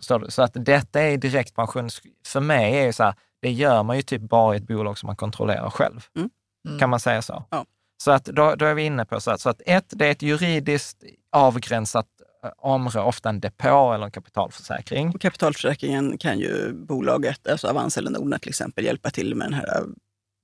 Förstår 0.00 0.18
du? 0.18 0.30
Så 0.30 0.42
att 0.42 0.52
detta 0.54 1.00
är 1.00 1.16
direktpension. 1.16 1.88
För 2.26 2.40
mig 2.40 2.76
är 2.78 2.86
det 2.86 2.92
så 2.92 3.02
här, 3.02 3.14
det 3.42 3.52
gör 3.52 3.82
man 3.82 3.96
ju 3.96 4.02
typ 4.02 4.22
bara 4.22 4.54
i 4.54 4.56
ett 4.56 4.66
bolag 4.66 4.98
som 4.98 5.06
man 5.06 5.16
kontrollerar 5.16 5.70
själv. 5.70 6.06
Mm. 6.16 6.30
Mm. 6.68 6.78
Kan 6.78 6.90
man 6.90 7.00
säga 7.00 7.22
så? 7.22 7.44
Ja. 7.50 7.64
Så 8.04 8.10
att 8.10 8.24
då, 8.24 8.54
då 8.54 8.64
är 8.64 8.74
vi 8.74 8.82
inne 8.82 9.04
på 9.04 9.20
så 9.20 9.30
att, 9.30 9.40
så 9.40 9.50
att 9.50 9.60
ett, 9.66 9.84
det 9.88 10.06
är 10.06 10.10
ett 10.10 10.22
juridiskt 10.22 11.04
avgränsat 11.32 12.06
eh, 12.44 12.50
område, 12.58 13.06
ofta 13.06 13.28
en 13.28 13.40
depå 13.40 13.92
eller 13.92 14.04
en 14.04 14.10
kapitalförsäkring. 14.10 15.08
Och 15.08 15.20
kapitalförsäkringen 15.20 16.18
kan 16.18 16.38
ju 16.38 16.72
bolaget, 16.72 17.46
alltså 17.48 17.68
Avanza 17.68 18.00
eller 18.00 18.10
Nordnet 18.10 18.42
till 18.42 18.48
exempel, 18.48 18.84
hjälpa 18.84 19.10
till 19.10 19.34
med 19.34 19.46
den 19.46 19.54
här 19.54 19.84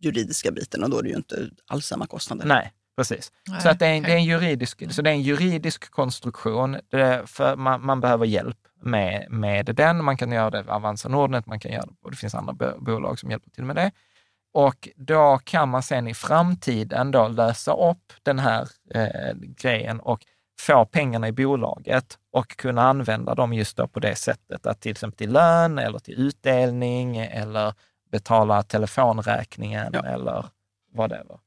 juridiska 0.01 0.51
biten 0.51 0.85
och 0.85 0.91
då 0.91 0.99
är 0.99 1.03
det 1.03 1.09
ju 1.09 1.17
inte 1.17 1.51
alls 1.67 1.87
samma 1.87 2.07
kostnader. 2.07 2.47
Nej, 2.47 2.73
precis. 2.99 3.33
Nej, 3.49 3.61
så 3.61 3.69
att 3.69 3.79
det, 3.79 3.87
är, 3.87 4.01
det 4.01 4.13
är 4.13 4.17
en 4.17 4.25
juridisk, 4.25 4.93
så 4.93 5.03
det 5.03 5.11
är 5.11 5.15
en 5.15 5.23
juridisk 5.23 5.91
konstruktion. 5.91 6.77
Det, 6.91 7.23
för 7.27 7.57
man, 7.57 7.87
man 7.87 8.01
behöver 8.01 8.27
hjälp 8.27 8.57
med, 8.83 9.27
med 9.31 9.67
den. 9.67 10.05
Man 10.05 10.17
kan 10.17 10.33
göra 10.33 10.51
det 10.51 10.63
med 10.63 10.75
Avanza 10.75 11.09
Nordnet, 11.09 11.47
man 11.47 11.61
kan 11.61 11.73
göra 11.73 11.87
det, 11.87 11.95
och 12.03 12.11
det 12.11 12.17
finns 12.17 12.35
andra 12.35 12.53
bo- 12.53 12.81
bolag 12.81 13.19
som 13.19 13.31
hjälper 13.31 13.51
till 13.51 13.65
med 13.65 13.77
det. 13.77 13.91
Och 14.55 14.89
då 14.97 15.39
kan 15.45 15.69
man 15.69 15.83
sen 15.83 16.09
i 16.09 16.15
framtiden 16.15 17.11
då 17.11 17.29
lösa 17.29 17.73
upp 17.73 18.13
den 18.23 18.39
här 18.39 18.69
eh, 18.95 19.35
grejen 19.63 20.01
och 20.01 20.21
få 20.61 20.85
pengarna 20.85 21.29
i 21.29 21.33
bolaget 21.33 22.19
och 22.33 22.49
kunna 22.57 22.83
använda 22.83 23.35
dem 23.35 23.53
just 23.53 23.77
då 23.77 23.89
på 23.89 24.01
det 24.01 24.15
sättet 24.17 24.67
att 24.67 24.81
till 24.81 24.91
exempel 24.91 25.19
till 25.19 25.33
lön 25.33 25.79
eller 25.79 25.99
till 25.99 26.15
utdelning 26.15 27.17
eller 27.17 27.75
betala 28.13 28.63
telefonräkningen 28.63 29.91
Ja. 29.93 30.07
eller 30.07 30.47
whatever. 30.95 31.39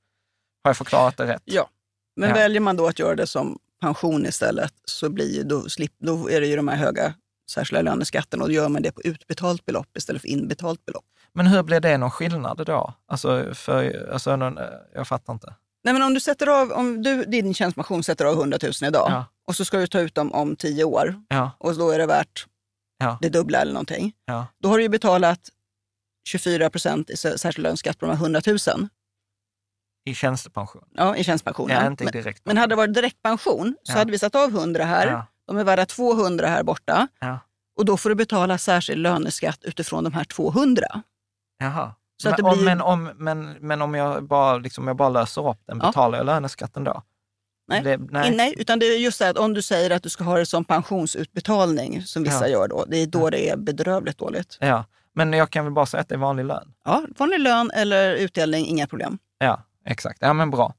Har 0.63 0.69
jag 0.69 0.77
förklarat 0.77 1.17
det 1.17 1.27
rätt? 1.27 1.41
Ja, 1.45 1.69
men 2.15 2.29
Ja. 2.29 2.35
väljer 2.35 2.61
man 2.61 2.75
då 2.77 2.87
att 2.87 2.99
göra 2.99 3.15
det 3.15 3.27
som 3.27 3.59
pension 3.81 4.25
istället 4.25 4.73
så 4.85 5.09
blir 5.09 5.43
då, 5.43 5.69
slip, 5.69 5.91
då 5.99 6.29
är 6.29 6.41
det 6.41 6.47
ju 6.47 6.55
de 6.55 6.67
här 6.67 6.75
höga 6.75 7.13
särskilda 7.51 7.81
löneskatten 7.81 8.41
och 8.41 8.47
då 8.47 8.53
gör 8.53 8.69
man 8.69 8.81
det 8.81 8.91
på 8.91 9.01
utbetalt 9.01 9.65
belopp 9.65 9.97
istället 9.97 10.21
för 10.21 10.29
inbetalt 10.29 10.85
belopp. 10.85 11.05
Men 11.33 11.47
hur 11.47 11.63
blir 11.63 11.79
det 11.79 11.97
någon 11.97 12.11
skillnad 12.11 12.65
då? 12.65 12.93
Alltså, 13.07 13.53
för, 13.55 14.09
alltså 14.13 14.35
någon, 14.35 14.57
jag 14.95 15.07
fattar 15.07 15.33
inte. 15.33 15.55
Nej, 15.83 15.93
men 15.93 16.03
om 16.03 16.13
du 16.13 16.19
sätter 16.19 16.47
av, 16.47 16.71
om 16.71 17.03
du, 17.03 17.23
din 17.23 17.53
tjänstepension 17.53 18.03
sätter 18.03 18.25
av 18.25 18.33
100 18.33 18.57
000 18.63 18.71
idag 18.87 19.07
Ja. 19.11 19.25
och 19.47 19.55
så 19.55 19.65
ska 19.65 19.77
du 19.77 19.87
ta 19.87 19.99
ut 19.99 20.15
dem 20.15 20.31
om 20.33 20.55
10 20.55 20.83
år 20.83 21.21
Ja, 21.29 21.51
och 21.57 21.75
då 21.77 21.89
är 21.91 21.99
det 21.99 22.05
värt 22.05 22.45
ja, 22.99 23.17
det 23.21 23.29
dubbla 23.29 23.59
eller 23.61 23.73
någonting. 23.73 24.13
Då 24.61 24.69
har 24.69 24.77
du 24.77 24.83
ju 24.83 24.89
betalat 24.89 25.39
24 26.27 26.69
procent 26.69 27.09
i 27.09 27.13
sär- 27.15 27.37
särskild 27.37 27.63
löneskatt 27.63 27.97
på 27.99 28.05
de 28.05 28.11
här 28.11 28.23
100 28.23 28.41
000 28.47 28.57
I 30.05 30.13
tjänstepension. 30.13 30.83
ja, 30.93 31.15
i 31.15 31.23
tjänstepensionen. 31.23 31.77
Ja, 31.81 31.87
inte 31.87 32.03
i 32.03 32.05
men, 32.05 32.11
direkt. 32.11 32.41
men 32.45 32.57
hade 32.57 32.71
det 32.71 32.75
varit 32.77 32.93
direktpension 32.93 33.75
så 33.83 33.91
Ja. 33.93 33.97
hade 33.97 34.11
vi 34.11 34.19
satt 34.19 34.35
av 34.35 34.49
100 34.49 34.83
här. 34.85 35.07
Ja, 35.07 35.25
De 35.47 35.57
är 35.57 35.63
värda 35.63 35.85
200 35.85 36.47
här 36.47 36.63
borta. 36.63 37.07
ja. 37.19 37.39
Och 37.77 37.85
då 37.85 37.97
får 37.97 38.09
du 38.09 38.15
betala 38.15 38.57
särskild 38.57 39.01
löneskatt 39.01 39.59
utifrån 39.63 40.03
de 40.03 40.13
här 40.13 40.23
200. 40.23 40.85
Jaha. 41.59 41.95
Så 42.21 42.29
att 42.29 42.37
men, 42.37 42.43
det 42.45 42.51
om, 42.51 42.57
blir- 42.57 42.65
men, 42.65 42.81
om, 42.81 43.03
men, 43.15 43.51
men 43.59 43.81
om 43.81 43.93
jag 43.95 44.23
bara, 44.23 44.57
liksom, 44.57 44.87
jag 44.87 44.95
bara 44.95 45.09
löser 45.09 45.49
upp 45.49 45.57
den, 45.65 45.79
betalar 45.79 46.17
jag 46.17 46.25
löneskatten 46.25 46.83
då? 46.83 47.03
Nej. 47.67 47.81
Det, 47.83 47.97
Nej. 47.97 48.35
Nej, 48.35 48.53
utan 48.57 48.79
det 48.79 48.85
är 48.85 48.97
just 48.99 49.19
det 49.19 49.29
att 49.29 49.37
om 49.37 49.53
du 49.53 49.61
säger 49.61 49.89
att 49.91 50.03
du 50.03 50.09
ska 50.09 50.23
ha 50.23 50.37
det 50.37 50.45
som 50.45 50.65
pensionsutbetalning, 50.65 52.01
som 52.01 52.23
vissa 52.23 52.47
gör 52.47 52.67
då, 52.67 52.85
det 52.87 52.97
är 52.97 53.07
då 53.07 53.29
det 53.29 53.49
är 53.49 53.57
bedrövligt 53.57 54.17
dåligt. 54.17 54.57
Ja, 54.59 54.85
men 55.13 55.33
jag 55.33 55.49
kan 55.49 55.63
väl 55.65 55.73
bara 55.73 55.85
säga 55.85 56.01
att 56.01 56.09
det 56.09 56.15
är 56.15 56.19
vanlig 56.19 56.45
lön? 56.45 56.73
Ja, 56.85 57.03
vanlig 57.17 57.39
lön 57.39 57.71
eller 57.73 58.13
utdelning, 58.15 58.65
inga 58.65 58.87
problem. 58.87 59.17
Ja, 59.37 59.63
exakt. 59.85 60.17
Ja, 60.21 60.33
men 60.33 60.51
bra. 60.51 60.73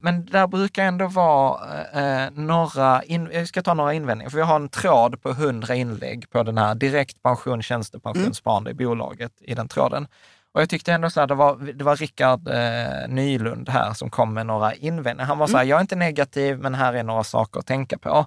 Men 0.00 0.26
där 0.26 0.46
brukar 0.46 0.84
ändå 0.84 1.06
vara 1.06 1.60
eh, 1.92 2.30
några, 2.30 3.02
in, 3.02 3.28
jag 3.32 3.48
ska 3.48 3.62
ta 3.62 3.74
några 3.74 3.94
invändningar, 3.94 4.30
för 4.30 4.36
vi 4.36 4.44
har 4.44 4.56
en 4.56 4.68
tråd 4.68 5.22
på 5.22 5.30
100 5.30 5.74
inlägg 5.74 6.30
på 6.30 6.42
den 6.42 6.58
här 6.58 6.74
direktpension, 6.74 7.62
tjänstepensionssparande 7.62 8.70
i 8.70 8.74
bolaget 8.74 9.32
i 9.40 9.54
den 9.54 9.68
tråden. 9.68 10.08
Och 10.52 10.60
jag 10.60 10.68
tyckte 10.68 10.92
ändå 10.92 11.10
så 11.10 11.20
här, 11.20 11.26
det 11.26 11.34
var, 11.34 11.56
det 11.56 11.84
var 11.84 11.96
Rickard 11.96 12.48
eh, 12.48 13.08
Nylund 13.08 13.68
här 13.68 13.92
som 13.92 14.10
kom 14.10 14.34
med 14.34 14.46
några 14.46 14.74
invändningar. 14.74 15.26
Han 15.26 15.38
var 15.38 15.46
så 15.46 15.56
här, 15.56 15.64
jag 15.64 15.76
är 15.76 15.80
inte 15.80 15.96
negativ, 15.96 16.58
men 16.58 16.74
här 16.74 16.92
är 16.92 17.02
några 17.02 17.24
saker 17.24 17.60
att 17.60 17.66
tänka 17.66 17.98
på. 17.98 18.26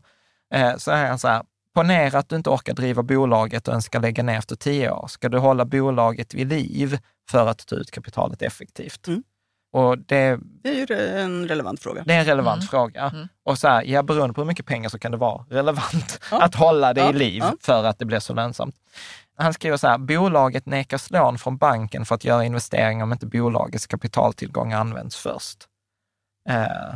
Eh, 0.53 0.75
så 0.77 0.91
är 0.91 1.07
han 1.07 1.19
så 1.19 1.27
här, 1.27 1.43
ponera 1.75 2.19
att 2.19 2.29
du 2.29 2.35
inte 2.35 2.49
orkar 2.49 2.73
driva 2.73 3.03
bolaget 3.03 3.67
och 3.67 3.73
önskar 3.73 3.99
lägga 3.99 4.23
ner 4.23 4.37
efter 4.37 4.55
tio 4.55 4.91
år. 4.91 5.07
Ska 5.07 5.29
du 5.29 5.37
hålla 5.37 5.65
bolaget 5.65 6.33
vid 6.33 6.47
liv 6.47 6.99
för 7.29 7.47
att 7.47 7.67
ta 7.67 7.75
ut 7.75 7.91
kapitalet 7.91 8.41
effektivt? 8.41 9.07
Mm. 9.07 9.23
Och 9.71 9.97
det, 9.97 10.39
Det 10.63 10.69
är 10.69 10.73
ju 10.91 11.17
en 11.19 11.47
relevant 11.47 11.79
fråga. 11.81 12.03
det 12.05 12.13
är 12.13 12.19
en 12.19 12.25
relevant 12.25 12.57
Mm. 12.61 12.67
fråga. 12.67 13.01
Mm. 13.13 13.27
Och 13.45 13.57
så 13.57 13.67
här, 13.67 13.83
ja, 13.83 14.03
beroende 14.03 14.33
på 14.33 14.41
hur 14.41 14.45
mycket 14.47 14.65
pengar 14.65 14.89
så 14.89 14.99
kan 14.99 15.11
det 15.11 15.17
vara 15.17 15.45
relevant 15.49 16.19
Ja. 16.31 16.41
att 16.41 16.55
hålla 16.55 16.93
det 16.93 17.01
Ja, 17.01 17.09
i 17.09 17.13
liv 17.13 17.43
ja. 17.45 17.53
för 17.61 17.83
att 17.83 17.99
det 17.99 18.05
blir 18.05 18.19
så 18.19 18.33
lönsamt. 18.33 18.75
Han 19.37 19.53
skriver 19.53 19.77
så 19.77 19.87
här, 19.87 19.97
bolaget 19.97 20.65
nekas 20.65 21.11
lån 21.11 21.37
från 21.37 21.57
banken 21.57 22.05
för 22.05 22.15
att 22.15 22.23
göra 22.25 22.43
investeringar 22.45 23.03
om 23.03 23.11
inte 23.11 23.25
bolagets 23.25 23.87
kapitaltillgångar 23.87 24.79
används 24.79 25.15
först. 25.15 25.57
Eh, 26.49 26.95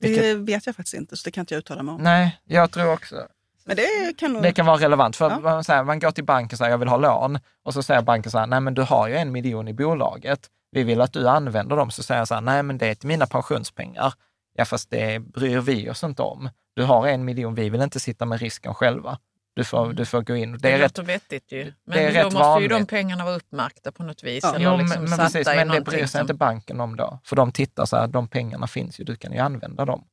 vilket, 0.00 0.22
Det 0.22 0.34
vet 0.34 0.66
jag 0.66 0.76
faktiskt 0.76 0.94
inte, 0.94 1.16
så 1.16 1.22
det 1.24 1.30
kan 1.30 1.42
inte 1.42 1.54
jag 1.54 1.58
uttala 1.58 1.82
mig 1.82 1.94
om. 1.94 2.00
nej, 2.02 2.40
jag 2.44 2.70
tror 2.70 2.92
också, 2.92 3.16
Men 3.64 3.76
det 3.76 4.16
kan 4.18 4.32
nog... 4.32 4.42
det 4.42 4.52
kan 4.52 4.66
vara 4.66 4.76
relevant. 4.80 5.16
För 5.16 5.30
Ja. 5.30 5.38
man, 5.40 5.64
säger, 5.64 5.82
man 5.84 5.98
går 5.98 6.10
till 6.10 6.24
banken 6.24 6.54
och 6.54 6.58
säger, 6.58 6.70
jag 6.70 6.78
vill 6.78 6.88
ha 6.88 6.96
lån. 6.96 7.38
Och 7.64 7.74
så 7.74 7.82
säger 7.82 8.02
banken 8.02 8.30
så 8.32 8.38
här, 8.38 8.46
nej 8.46 8.60
men 8.60 8.74
du 8.74 8.82
har 8.82 9.08
ju 9.08 9.16
en 9.16 9.32
miljon 9.32 9.68
i 9.68 9.72
bolaget. 9.74 10.40
Vi 10.72 10.82
vill 10.82 11.00
att 11.00 11.12
du 11.12 11.28
använder 11.28 11.76
dem. 11.76 11.90
Så 11.90 12.02
säger 12.02 12.20
jag 12.20 12.28
så 12.28 12.34
här, 12.34 12.40
nej 12.40 12.62
men 12.62 12.78
det 12.78 12.86
är 12.86 12.94
till 12.94 13.08
mina 13.08 13.26
pensionspengar. 13.26 14.12
Ja 14.56 14.64
fast 14.64 14.90
det 14.90 15.18
bryr 15.18 15.60
vi 15.60 15.90
oss 15.90 16.04
inte 16.04 16.22
om. 16.22 16.50
Du 16.76 16.82
har 16.84 17.06
en 17.06 17.24
miljon, 17.24 17.54
vi 17.54 17.70
vill 17.70 17.80
inte 17.82 18.00
sitta 18.00 18.24
med 18.24 18.40
risken 18.40 18.74
själva. 18.74 19.18
Du 19.54 19.64
får, 19.64 19.92
du 19.92 20.04
får 20.06 20.22
gå 20.22 20.36
in. 20.36 20.52
Det, 20.52 20.58
Det 20.58 20.70
är 20.70 20.78
rätt, 20.78 20.98
vettigt 20.98 21.52
ju. 21.52 21.72
Men 21.86 21.96
det 21.96 22.02
är 22.02 22.18
då 22.18 22.24
måste 22.24 22.38
vanligt. 22.38 22.70
ju 22.70 22.74
de 22.78 22.86
pengarna 22.86 23.24
vara 23.24 23.34
uppmärkta 23.36 23.92
på 23.92 24.02
något 24.02 24.22
vis. 24.24 24.40
Ja. 24.44 24.54
Eller 24.54 24.70
jo, 24.70 24.76
liksom 24.76 25.00
men, 25.02 25.10
men, 25.10 25.18
precis, 25.18 25.46
men 25.46 25.68
det 25.68 25.80
bryr 25.80 25.98
sig 25.98 26.08
som- 26.08 26.20
inte 26.20 26.34
banken 26.34 26.80
om 26.80 26.96
då. 26.96 27.18
För 27.24 27.36
de 27.36 27.52
tittar 27.52 27.84
så 27.86 27.96
här, 27.96 28.06
de 28.06 28.28
pengarna 28.28 28.66
finns 28.66 29.00
ju, 29.00 29.04
du 29.04 29.16
kan 29.16 29.32
ju 29.32 29.38
använda 29.38 29.84
dem. 29.84 30.04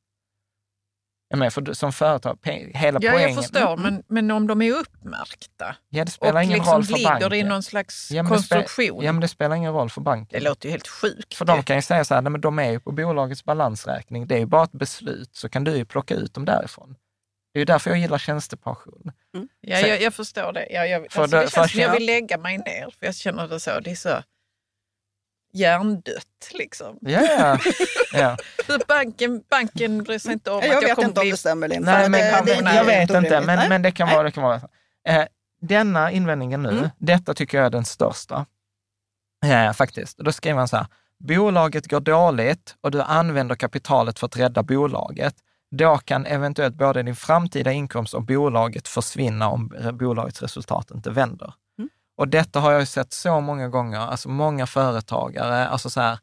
Jag 1.32 1.38
menar, 1.38 1.50
för 1.50 1.72
som 1.72 1.92
företag, 1.92 2.38
hela 2.74 2.98
Ja, 3.02 3.10
poängen... 3.12 3.34
jag 3.34 3.44
förstår, 3.44 3.76
men, 3.76 4.02
men 4.08 4.30
om 4.30 4.46
de 4.46 4.62
är 4.62 4.72
uppmärkta 4.72 5.76
Ja, 5.90 6.04
det 6.04 6.10
spelar 6.10 6.34
och 6.34 6.42
ingen 6.42 6.58
liksom 6.58 6.74
roll 6.74 6.84
för 6.84 6.92
ligger 6.92 7.08
banken. 7.10 7.32
i 7.32 7.42
någon 7.42 7.62
slags 7.62 8.10
Ja, 8.10 8.24
konstruktion. 8.24 9.04
Ja, 9.04 9.12
men 9.12 9.20
det 9.20 9.28
spelar 9.28 9.56
ingen 9.56 9.72
roll 9.72 9.90
för 9.90 10.00
banken. 10.00 10.40
Det 10.40 10.48
låter 10.48 10.66
ju 10.66 10.70
helt 10.70 10.88
sjukt. 10.88 11.34
För 11.34 11.44
de 11.44 11.62
kan 11.62 11.76
ju 11.76 11.82
säga 11.82 12.04
så 12.04 12.14
här, 12.14 12.22
nej, 12.22 12.30
men 12.30 12.40
de 12.40 12.58
är 12.58 12.70
ju 12.70 12.80
på 12.80 12.92
bolagets 12.92 13.44
balansräkning. 13.44 14.26
Det 14.26 14.34
är 14.34 14.38
ju 14.38 14.46
bara 14.46 14.64
ett 14.64 14.72
beslut, 14.72 15.30
så 15.36 15.48
kan 15.48 15.64
du 15.64 15.76
ju 15.76 15.84
plocka 15.84 16.14
ut 16.14 16.34
dem 16.34 16.44
därifrån. 16.44 16.96
Det 17.52 17.58
är 17.58 17.60
ju 17.60 17.64
därför 17.64 17.90
jag 17.90 17.98
gillar 17.98 18.18
tjänstepension. 18.18 19.12
Ja, 19.60 19.76
Så- 19.80 19.86
jag, 19.86 20.02
jag 20.02 20.14
förstår 20.14 20.52
det. 20.52 20.66
Jag, 20.70 20.88
jag, 20.88 21.12
För 21.12 21.22
alltså, 21.22 21.36
det- 21.36 21.42
det 21.42 21.48
för 21.50 21.56
känns 21.60 21.70
som 21.72 21.80
jag 21.80 21.92
vill 21.92 22.06
lägga 22.06 22.38
mig 22.38 22.58
ner, 22.58 22.94
för 22.98 23.06
jag 23.06 23.14
känner 23.14 23.48
det 23.48 23.60
så. 23.60 23.80
Det 23.80 23.90
är 23.90 23.94
så 23.94 24.22
hjärndött 25.52 26.50
liksom. 26.52 26.98
Ja. 27.00 27.58
För 28.66 28.82
banken, 28.88 29.42
banken 29.50 30.02
bryr 30.02 30.18
sig 30.18 30.32
inte 30.32 30.50
om 30.50 30.60
jag 30.62 30.68
att 30.68 30.74
jag 30.74 30.80
vet 30.82 30.94
kommer 30.94 31.08
inte 31.08 31.20
om 31.20 31.24
bli... 31.24 31.30
det 31.30 31.36
stämmer 31.36 31.66
eller 31.66 31.76
inte. 31.76 31.90
Nej, 31.90 32.02
Det- 32.02 32.08
men, 32.08 32.44
det- 32.44 32.62
det 32.70 32.74
jag 32.76 32.84
vet 32.84 33.10
inte, 33.10 33.40
men, 33.40 33.68
men 33.68 33.82
det 33.82 33.92
kan 33.92 34.06
Nej. 34.06 34.16
vara... 34.16 34.24
Det 34.24 34.30
kan 34.32 34.42
vara. 34.44 34.60
Eh, 35.08 35.24
denna 35.62 36.10
invändningen 36.10 36.62
nu, 36.62 36.68
Mm. 36.70 36.88
detta 36.98 37.34
tycker 37.34 37.58
jag 37.58 37.66
är 37.66 37.70
den 37.70 37.84
största. 37.84 38.46
Eh, 39.46 39.72
faktiskt. 39.72 40.18
Då 40.18 40.32
skriver 40.32 40.58
han 40.58 40.68
så 40.68 40.76
här, 40.76 40.86
bolaget 41.18 41.86
går 41.90 42.00
dåligt 42.00 42.74
och 42.80 42.90
du 42.90 43.02
använder 43.02 43.54
kapitalet 43.54 44.18
för 44.18 44.26
att 44.26 44.36
rädda 44.36 44.62
bolaget. 44.62 45.34
Då 45.76 45.98
kan 45.98 46.26
eventuellt 46.26 46.74
både 46.74 47.02
din 47.02 47.16
framtida 47.16 47.72
inkomst 47.72 48.14
och 48.14 48.22
bolaget 48.22 48.88
försvinna 48.88 49.48
om 49.48 49.72
bolagets 49.92 50.42
resultat 50.42 50.90
inte 50.94 51.10
vänder. 51.10 51.54
Och 52.20 52.28
detta 52.28 52.60
har 52.60 52.72
jag 52.72 52.80
ju 52.80 52.86
sett 52.86 53.12
så 53.12 53.40
många 53.40 53.68
gånger, 53.68 53.98
alltså 53.98 54.28
många 54.28 54.66
företagare, 54.66 55.68
alltså 55.68 55.90
så 55.90 56.00
här, 56.00 56.18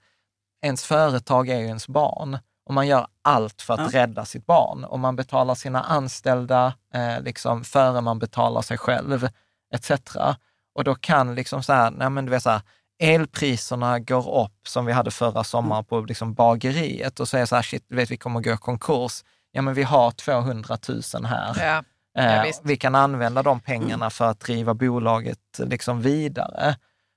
ens 0.66 0.84
företag 0.84 1.50
är 1.50 1.60
ju 1.60 1.66
ens 1.66 1.88
barn 1.88 2.38
och 2.66 2.74
man 2.74 2.88
gör 2.88 3.08
allt 3.22 3.62
för 3.62 3.74
att 3.74 3.94
Ja. 3.94 4.02
rädda 4.02 4.26
sitt 4.26 4.46
barn 4.46 4.84
och 4.84 5.00
man 5.00 5.16
betalar 5.16 5.56
sina 5.56 5.82
anställda 5.82 6.74
eh, 6.94 7.22
liksom 7.22 7.64
före 7.64 8.02
man 8.02 8.20
betalar 8.20 8.62
sig 8.62 8.78
själv 8.78 9.28
etc. 9.74 9.92
Och 10.76 10.84
då 10.84 10.96
kan 10.96 11.36
liksom 11.36 11.64
så 11.64 11.74
här, 11.74 11.92
nej 11.92 12.10
men 12.10 12.26
du 12.26 12.32
vet 12.32 12.44
så 12.44 12.50
här, 12.50 12.62
elpriserna 13.04 14.00
går 14.00 14.44
upp 14.46 14.68
som 14.68 14.86
vi 14.86 14.94
hade 14.94 15.12
förra 15.12 15.44
sommaren 15.44 15.86
på 15.86 16.00
liksom 16.00 16.34
bageriet 16.34 17.20
och 17.20 17.28
säger 17.28 17.46
så 17.46 17.56
här, 17.56 17.64
shit, 17.64 17.86
du 17.90 17.96
vet 17.96 18.12
vi 18.12 18.18
kommer 18.18 18.42
gå 18.42 18.54
i 18.54 18.58
konkurs. 18.58 19.24
Ja 19.52 19.62
men 19.62 19.74
vi 19.74 19.84
har 19.84 20.12
200 20.12 20.78
000 21.14 21.26
här. 21.26 21.66
Ja, 21.66 21.84
Ja, 22.24 22.44
visst. 22.44 22.62
vi 22.64 22.78
kan 22.78 22.96
använda 22.96 23.44
de 23.44 23.60
pengarna 23.60 24.10
för 24.10 24.26
att 24.26 24.40
driva 24.40 24.74
bolaget 24.74 25.40
liksom 25.58 26.02
vidare. 26.02 26.76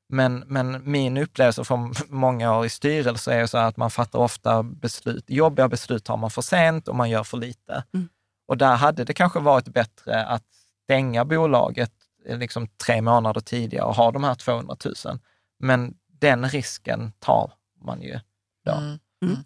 Men, 0.09 0.45
men 0.47 0.91
min 0.91 1.17
upplevelse 1.17 1.65
från 1.65 1.95
många 2.09 2.57
år 2.57 2.67
i 2.67 2.69
styrelse 2.69 3.33
är 3.33 3.47
så 3.47 3.59
att 3.59 3.77
man 3.77 3.91
fattar 3.91 4.19
ofta 4.19 4.63
beslut, 4.63 5.25
jobbiga 5.27 5.69
beslut 5.69 6.05
tar 6.05 6.17
man 6.17 6.31
för 6.31 6.43
sent 6.43 6.89
och 6.89 6.97
man 6.97 7.11
gör 7.11 7.25
för 7.25 7.37
lite. 7.37 7.85
Mm. 7.95 8.09
Och 8.49 8.57
där 8.57 8.77
hade 8.77 9.05
det 9.05 9.15
kanske 9.15 9.41
varit 9.41 9.69
bättre 9.69 10.25
att 10.25 10.45
stänga 10.85 11.25
bolaget 11.25 11.93
eh, 12.27 12.39
liksom 12.39 12.67
tre 12.67 13.03
månader 13.03 13.41
tidigare 13.41 13.85
och 13.87 13.95
ha 13.95 14.11
de 14.11 14.25
här 14.25 14.35
200 14.35 14.77
000. 15.05 15.19
Men 15.59 15.95
den 16.21 16.49
risken 16.49 17.13
tar 17.19 17.53
man 17.85 18.03
ju 18.03 18.21
då. 18.65 18.73
Mm. 18.73 18.99
Eh, 19.23 19.39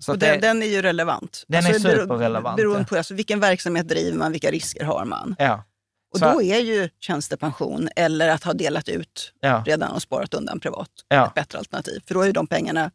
så 0.00 0.12
Och 0.12 0.18
den, 0.18 0.40
det, 0.40 0.46
den 0.46 0.62
är 0.62 0.66
ju 0.66 0.82
relevant. 0.82 1.44
Den 1.48 1.66
är 1.66 1.70
bero- 1.72 1.78
superrelevant, 2.02 2.56
Beroende 2.56 2.84
på 2.84 2.96
alltså, 2.96 3.14
vilken 3.14 3.40
verksamhet 3.40 3.88
driver 3.88 4.18
man, 4.18 4.32
vilka 4.32 4.50
risker 4.50 4.84
har 4.84 5.04
man. 5.04 5.36
ja, 5.38 5.64
Och 6.12 6.18
Så- 6.18 6.32
då 6.32 6.42
är 6.42 6.58
ju 6.60 6.88
tjänstepension 7.00 7.88
eller 7.96 8.28
att 8.28 8.44
ha 8.44 8.52
delat 8.52 8.88
ut 8.88 9.32
ja, 9.40 9.62
redan 9.66 9.92
och 9.92 10.02
sparat 10.02 10.34
undan 10.34 10.60
privat 10.60 10.90
ja, 11.08 11.26
ett 11.26 11.34
bättre 11.34 11.58
alternativ. 11.58 12.00
För 12.06 12.14
då 12.14 12.20
är 12.22 12.26
ju 12.26 12.32
de 12.32 12.46
pengarna, 12.46 12.90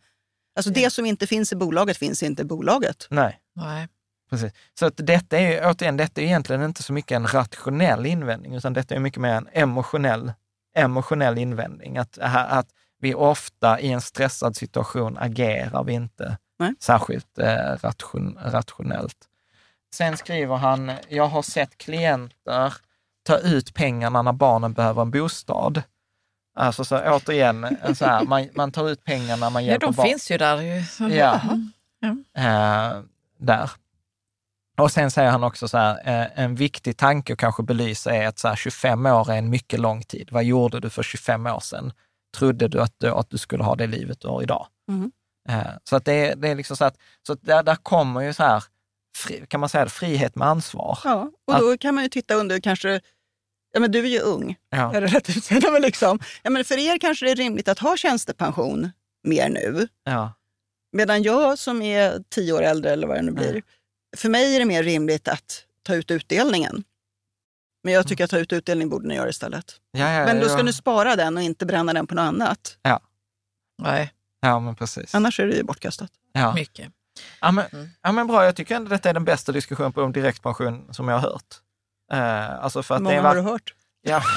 alltså 0.56 0.72
det 0.72 0.90
som 0.94 1.06
inte 1.06 1.28
finns 1.28 1.54
i 1.54 1.56
bolaget 1.56 1.98
finns 1.98 2.24
inte 2.24 2.42
i 2.42 2.46
bolaget. 2.46 3.08
nej. 3.10 3.40
Nej. 3.56 3.88
Precis. 4.30 4.54
Så 4.80 4.86
att 4.86 4.94
detta 4.98 5.38
är 5.38 5.52
ju, 5.52 5.70
återigen, 5.72 5.98
detta 5.98 6.22
är 6.22 6.26
egentligen 6.26 6.64
inte 6.64 6.84
så 6.84 6.94
mycket 6.94 7.16
en 7.16 7.28
rationell 7.28 8.06
invändning, 8.06 8.56
utan 8.56 8.74
detta 8.74 8.96
är 8.96 9.00
mycket 9.00 9.22
mer 9.22 9.34
en 9.34 9.48
emotionell, 9.54 10.34
emotionell 10.76 11.38
invändning. 11.38 11.98
Att, 11.98 12.18
att 12.22 12.68
vi 13.04 13.14
ofta 13.14 13.80
i 13.80 13.92
en 13.92 14.02
stressad 14.02 14.56
situation 14.56 15.18
agerar 15.18 15.84
vi 15.84 15.94
inte 15.94 16.38
Nej. 16.60 16.74
särskilt 16.80 17.38
eh, 17.40 17.76
ration, 17.82 18.40
rationellt. 18.46 19.18
Sen 19.94 20.18
skriver 20.18 20.56
han, 20.56 20.92
jag 21.10 21.28
har 21.28 21.42
sett 21.42 21.78
klienter 21.78 22.74
ta 23.24 23.38
ut 23.38 23.74
pengarna 23.74 24.22
när 24.22 24.34
barnen 24.34 24.74
behöver 24.74 25.02
en 25.02 25.12
bostad. 25.12 25.84
Alltså 26.56 26.86
så 26.86 27.00
återigen, 27.00 27.78
så 27.96 28.06
här, 28.06 28.26
man, 28.26 28.50
man 28.56 28.72
tar 28.72 28.90
ut 28.90 29.04
pengarna, 29.04 29.50
man 29.50 29.66
Ja, 29.66 29.72
hjälper 29.72 29.88
de 29.88 29.96
barn. 29.96 30.08
finns 30.08 30.32
ju 30.32 30.38
där 30.38 30.62
ju. 30.62 30.84
Ja. 31.16 31.42
Mm. 32.04 32.24
eh, 32.38 33.02
där. 33.38 33.72
Och 34.78 34.92
sen 34.92 35.12
säger 35.12 35.30
han 35.32 35.44
också 35.44 35.68
så 35.68 35.78
här, 35.78 35.96
eh, 36.06 36.44
en 36.44 36.56
viktig 36.56 36.98
tanke 36.98 37.34
att 37.34 37.40
kanske 37.40 37.64
belysa 37.64 38.16
är 38.16 38.28
att 38.28 38.40
så 38.40 38.48
här, 38.48 38.56
25 38.56 39.06
år 39.06 39.32
är 39.32 39.38
en 39.38 39.50
mycket 39.50 39.80
lång 39.80 40.04
tid. 40.04 40.30
Vad 40.32 40.44
gjorde 40.44 40.80
du 40.80 40.90
för 40.90 41.04
25 41.04 41.48
år 41.48 41.60
sedan? 41.60 41.94
Trodde 42.38 42.68
du 42.68 42.82
att 42.82 42.94
du, 42.98 43.08
att 43.08 43.30
du 43.30 43.38
skulle 43.38 43.64
ha 43.64 43.76
det 43.76 43.88
livet 43.88 44.20
du 44.22 44.28
har 44.28 44.44
idag? 44.44 44.68
Mhm. 44.88 45.12
Eh, 45.50 45.68
så 45.84 45.96
att 45.96 46.06
det, 46.06 46.34
det 46.34 46.48
är 46.50 46.56
liksom 46.56 46.78
så 46.78 46.86
att, 46.86 46.98
så 47.28 47.34
att 47.34 47.44
där, 47.44 47.64
där 47.64 47.76
kommer 47.76 48.22
ju 48.22 48.34
så 48.34 48.44
här, 48.44 48.64
kan 49.48 49.60
man 49.60 49.70
säga 49.70 49.84
det, 49.84 49.90
frihet 49.90 50.36
med 50.36 50.48
ansvar. 50.48 51.00
Ja, 51.04 51.32
och 51.48 51.60
då 51.60 51.78
kan 51.78 51.96
man 51.96 52.04
ju 52.04 52.10
titta 52.10 52.34
under 52.36 52.60
kanske, 52.60 53.02
ja 53.74 53.80
men 53.80 53.92
du 53.92 54.00
är 54.00 54.10
ju 54.10 54.20
ung, 54.20 54.56
Ja. 54.70 54.94
är 54.96 55.02
det 55.02 55.08
rätt 55.08 55.30
utseende? 55.30 55.72
Men 55.72 55.82
liksom, 55.82 56.20
ja, 56.44 56.50
men 56.50 56.66
för 56.66 56.78
er 56.78 56.98
kanske 56.98 57.26
det 57.26 57.32
är 57.32 57.36
rimligt 57.36 57.68
att 57.68 57.80
ha 57.80 57.98
tjänstepension 57.98 58.92
mer 59.24 59.50
nu. 59.50 59.88
Ja. 60.04 60.34
Medan 60.92 61.24
jag 61.24 61.60
som 61.60 61.82
är 61.82 62.24
tio 62.30 62.54
år 62.54 62.62
äldre 62.62 62.92
eller 62.92 63.08
vad 63.08 63.18
det 63.18 63.22
nu 63.22 63.32
blir, 63.32 63.62
för 64.18 64.30
mig 64.30 64.56
är 64.56 64.60
det 64.60 64.66
mer 64.66 64.84
rimligt 64.84 65.28
att 65.28 65.66
ta 65.84 65.96
ut 65.96 66.12
utdelningen. 66.12 66.84
Men 67.84 67.94
jag 67.94 68.08
tycker 68.08 68.24
att 68.24 68.30
ta 68.30 68.38
ut 68.38 68.54
utdelning 68.54 68.90
borde 68.90 69.08
ni 69.08 69.16
göra 69.16 69.30
istället. 69.30 69.76
Ja, 69.92 70.10
ja, 70.12 70.26
Men 70.26 70.40
då 70.40 70.46
ja. 70.46 70.50
ska 70.50 70.64
ni 70.64 70.74
spara 70.74 71.16
den 71.16 71.38
och 71.38 71.44
inte 71.44 71.66
bränna 71.66 71.94
den 71.94 72.08
på 72.08 72.16
något 72.16 72.22
annat. 72.24 72.78
Nej, 73.82 74.14
Ja, 74.42 74.60
men 74.60 74.76
precis. 74.76 75.16
Annars 75.16 75.40
är 75.40 75.48
det 75.48 75.56
ju 75.56 75.64
bortkastat. 75.64 76.10
Ja. 76.34 76.54
mycket. 76.54 76.92
Ja, 77.42 77.52
men, 77.52 77.66
Mm. 77.74 77.90
ja, 78.02 78.12
men 78.12 78.28
bra, 78.28 78.46
jag 78.46 78.56
tycker 78.56 78.76
ändå 78.76 78.90
detta 78.90 79.10
är 79.10 79.14
den 79.14 79.26
bästa 79.26 79.52
diskussionen 79.52 79.94
på 79.94 80.02
om 80.02 80.12
direktpension 80.12 80.94
som 80.94 81.08
jag 81.08 81.20
har 81.20 81.30
hört. 81.30 81.56
Eh, 82.14 82.64
alltså 82.64 82.84
för 82.84 82.96
Hur 82.96 82.96
att 82.96 83.02
det 83.02 83.04
många 83.04 83.16
är 83.18 83.22
har 83.22 83.36
var- 83.36 83.44
du 83.44 83.50
hört? 83.52 83.74
Ja. 84.02 84.22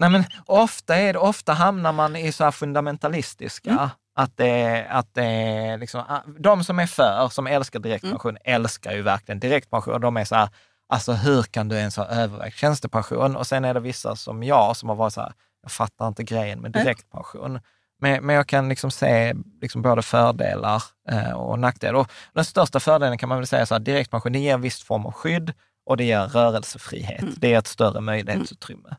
Nej, 0.00 0.10
men 0.10 0.24
ofta, 0.46 0.96
är 0.96 1.12
det, 1.12 1.18
ofta 1.18 1.52
hamnar 1.52 1.92
man 1.92 2.16
i 2.16 2.32
så 2.32 2.44
här 2.44 2.50
fundamentalistiska. 2.50 3.70
Mm. 3.70 3.88
Att 4.14 4.36
det, 4.36 4.86
att 4.90 5.14
det 5.14 5.76
liksom, 5.76 6.00
ah, 6.08 6.20
de 6.38 6.64
som 6.64 6.78
är 6.78 6.86
för, 6.86 7.28
som 7.28 7.46
älskar 7.46 7.80
direktpension, 7.80 8.30
Mm. 8.36 8.42
älskar 8.44 8.92
ju 8.92 9.02
verkligen 9.02 9.40
direktpension. 9.40 10.00
De 10.00 10.16
är 10.16 10.24
så 10.24 10.34
här, 10.34 10.48
alltså 10.92 11.12
hur 11.12 11.42
kan 11.42 11.68
du 11.68 11.76
ens 11.76 11.96
ha 11.96 12.06
övervägt 12.06 12.58
tjänstepension? 12.58 13.36
Och 13.36 13.46
sen 13.46 13.64
är 13.64 13.74
det 13.74 13.80
vissa 13.80 14.16
som 14.16 14.42
jag 14.42 14.76
som 14.76 14.88
har 14.88 14.96
varit 14.96 15.12
så 15.12 15.20
här, 15.20 15.32
jag 15.62 15.72
fattar 15.72 16.08
inte 16.08 16.22
grejen 16.22 16.60
med 16.60 16.72
direktpension. 16.72 17.60
Men, 18.00 18.26
men 18.26 18.36
jag 18.36 18.46
kan 18.46 18.68
liksom 18.68 18.90
se 18.90 19.34
liksom 19.60 19.82
både 19.82 20.02
fördelar 20.02 20.82
eh, 21.10 21.32
och 21.32 21.58
nackdelar. 21.58 21.94
Och 21.94 22.10
den 22.34 22.44
största 22.44 22.80
fördelen 22.80 23.18
kan 23.18 23.28
man 23.28 23.38
väl 23.38 23.46
säga 23.46 23.66
så 23.66 23.74
här, 23.74 23.80
direktpension, 23.80 24.32
det 24.32 24.38
ger 24.38 24.54
en 24.54 24.60
viss 24.60 24.82
form 24.82 25.06
av 25.06 25.12
skydd 25.12 25.52
och 25.86 25.96
det 25.96 26.04
ger 26.04 26.26
rörelsefrihet. 26.26 27.22
Mm. 27.22 27.34
Det 27.36 27.54
är 27.54 27.58
ett 27.58 27.66
större 27.66 28.00
möjlighetsutrymme. 28.00 28.96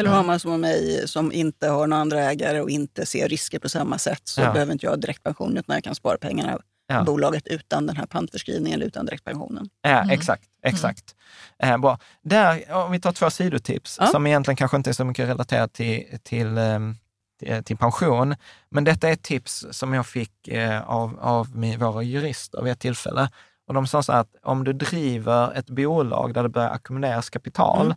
Eller 0.00 0.10
har 0.10 0.22
man 0.22 0.40
som 0.40 0.60
mig 0.60 1.08
som 1.08 1.32
inte 1.32 1.68
har 1.68 1.86
några 1.86 2.00
andra 2.00 2.20
ägare 2.20 2.60
och 2.60 2.70
inte 2.70 3.06
ser 3.06 3.28
risker 3.28 3.58
på 3.58 3.68
samma 3.68 3.98
sätt 3.98 4.22
så 4.24 4.40
Ja. 4.40 4.52
behöver 4.52 4.72
inte 4.72 4.86
jag 4.86 5.00
direktpension 5.00 5.56
utan 5.56 5.74
jag 5.74 5.84
kan 5.84 5.94
spara 5.94 6.18
pengarna 6.18 6.58
Ja. 6.90 7.02
bolaget 7.04 7.46
utan 7.46 7.86
den 7.86 7.96
här 7.96 8.06
pantförskrivningen 8.06 8.76
eller 8.78 8.86
utan 8.86 9.06
direktpensionen. 9.06 9.68
Ja, 9.82 9.90
Mm. 9.90 10.10
exakt. 10.10 10.44
exakt. 10.62 11.14
Eh, 11.62 11.78
bra. 11.78 11.98
Där, 12.22 12.72
om 12.72 12.92
vi 12.92 13.00
tar 13.00 13.12
två 13.12 13.30
sidotips 13.30 13.96
Ja. 14.00 14.06
som 14.06 14.26
egentligen 14.26 14.56
kanske 14.56 14.76
inte 14.76 14.90
är 14.90 14.94
så 14.94 15.04
mycket 15.04 15.28
relaterat 15.28 15.72
till, 15.72 16.18
till, 16.22 16.58
ehm, 16.58 16.96
till, 17.40 17.64
till 17.64 17.76
pension. 17.76 18.34
Men 18.70 18.84
detta 18.84 19.08
är 19.08 19.12
ett 19.12 19.22
tips 19.22 19.66
som 19.70 19.94
jag 19.94 20.06
fick 20.06 20.48
eh, 20.48 20.82
av, 20.90 21.18
av 21.20 21.56
min, 21.56 21.78
våra 21.78 22.02
jurister 22.02 22.62
vid 22.62 22.72
ett 22.72 22.80
tillfälle. 22.80 23.28
Och 23.66 23.74
de 23.74 23.86
sa 23.86 24.02
så 24.02 24.12
att 24.12 24.28
om 24.42 24.64
du 24.64 24.72
driver 24.72 25.52
ett 25.58 25.70
bolag 25.70 26.34
där 26.34 26.42
det 26.42 26.48
börjar 26.48 26.70
ackumuleras 26.70 27.30
kapital 27.30 27.86
Mm. 27.86 27.96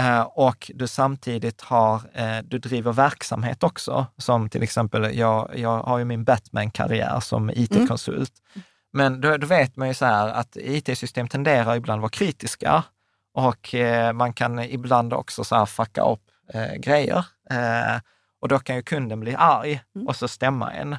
Eh, 0.00 0.20
och 0.20 0.70
du 0.74 0.86
samtidigt 0.86 1.60
har, 1.60 2.02
eh, 2.14 2.38
du 2.44 2.58
driver 2.58 2.92
verksamhet 2.92 3.62
också, 3.62 4.06
som 4.16 4.48
till 4.48 4.62
exempel, 4.62 5.18
jag, 5.18 5.50
jag 5.58 5.82
har 5.82 5.98
ju 5.98 6.04
min 6.04 6.24
Batman-karriär 6.24 7.20
som 7.20 7.50
IT-konsult. 7.50 8.32
Men 8.92 9.20
då, 9.20 9.36
då 9.36 9.46
vet 9.46 9.76
man 9.76 9.88
ju 9.88 9.94
så 9.94 10.04
här 10.04 10.28
att 10.28 10.56
IT-system 10.56 11.28
tenderar 11.28 11.76
ibland 11.76 11.98
att 11.98 12.02
vara 12.02 12.10
kritiska 12.10 12.82
och 13.34 13.74
eh, 13.74 14.12
man 14.12 14.32
kan 14.32 14.58
ibland 14.58 15.12
också 15.12 15.44
så 15.44 15.56
här 15.56 15.66
fucka 15.66 16.02
upp 16.02 16.22
eh, 16.54 16.74
grejer. 16.74 17.26
Eh, 17.50 18.00
och 18.40 18.48
då 18.48 18.58
kan 18.58 18.76
ju 18.76 18.82
kunden 18.82 19.20
bli 19.20 19.34
arg 19.38 19.80
och 20.06 20.16
så 20.16 20.28
stämma 20.28 20.72
en. 20.72 20.96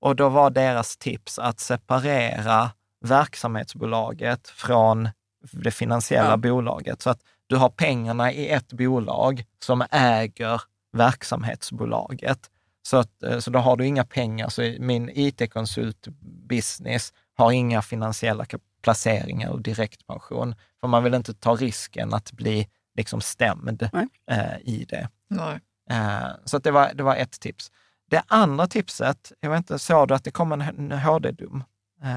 Och 0.00 0.16
då 0.16 0.28
var 0.28 0.50
deras 0.50 0.96
tips 0.96 1.38
att 1.38 1.60
separera 1.60 2.70
verksamhetsbolaget 3.04 4.48
från 4.48 5.08
det 5.52 5.70
finansiella 5.70 6.30
Ja. 6.30 6.36
bolaget. 6.36 7.02
Så 7.02 7.10
att 7.10 7.20
du 7.46 7.56
har 7.56 7.68
pengarna 7.68 8.32
i 8.32 8.48
ett 8.48 8.72
bolag 8.72 9.44
som 9.58 9.84
äger 9.90 10.62
verksamhetsbolaget. 10.92 12.50
Så, 12.82 12.96
att, 12.96 13.22
eh, 13.22 13.38
så 13.38 13.50
då 13.50 13.58
har 13.58 13.76
du 13.76 13.86
inga 13.86 14.04
pengar. 14.04 14.48
Så 14.48 14.74
min 14.78 15.10
IT-konsultbusiness 15.14 17.12
har 17.36 17.52
inga 17.52 17.82
finansiella 17.82 18.46
placeringar 18.82 19.50
och 19.50 19.60
direktpension. 19.60 20.54
För 20.80 20.88
man 20.88 21.04
vill 21.04 21.14
inte 21.14 21.34
ta 21.34 21.54
risken 21.54 22.14
att 22.14 22.32
bli 22.32 22.68
liksom 22.96 23.20
stämd 23.20 23.88
eh, 24.30 24.56
i 24.62 24.86
det. 24.88 25.08
Nej. 25.28 25.60
Eh, 25.90 26.28
så 26.44 26.56
att 26.56 26.64
det, 26.64 26.70
var, 26.70 26.90
det 26.94 27.02
var 27.02 27.16
ett 27.16 27.40
tips. 27.40 27.70
Det 28.10 28.22
andra 28.26 28.66
tipset, 28.66 29.32
jag 29.40 29.50
vet 29.50 29.58
inte, 29.58 29.78
såg 29.78 30.08
du 30.08 30.14
att 30.14 30.24
det 30.24 30.30
kom 30.30 30.52
en, 30.52 30.92
HD-dom 30.92 31.64
eh, 32.02 32.16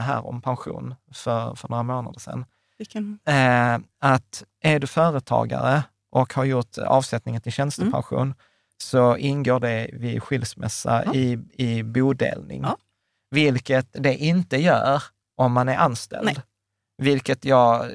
här 0.00 0.26
om 0.26 0.42
pension 0.42 0.94
för, 1.12 1.54
för 1.54 1.68
några 1.68 1.82
månader 1.82 2.20
sedan? 2.20 2.44
Vilken... 2.80 3.18
Eh, 3.24 3.78
att 4.00 4.44
är 4.62 4.78
du 4.78 4.86
företagare 4.86 5.82
och 6.12 6.34
har 6.34 6.44
gjort 6.44 6.78
avsättningen 6.78 7.40
till 7.42 7.52
tjänstepension, 7.52 8.22
Mm. 8.22 8.34
så 8.82 9.16
ingår 9.16 9.60
det 9.60 9.90
vid 9.92 10.22
skilsmässa 10.22 11.02
Ja. 11.06 11.14
i, 11.14 11.38
i 11.52 11.82
bodelning. 11.82 12.62
Ja. 12.62 12.76
Vilket 13.30 13.86
det 13.92 14.14
inte 14.16 14.56
gör 14.56 15.02
om 15.36 15.52
man 15.52 15.68
är 15.68 15.76
anställd. 15.76 16.24
Nej. 16.24 16.36
Vilket 17.02 17.44
jag, 17.44 17.86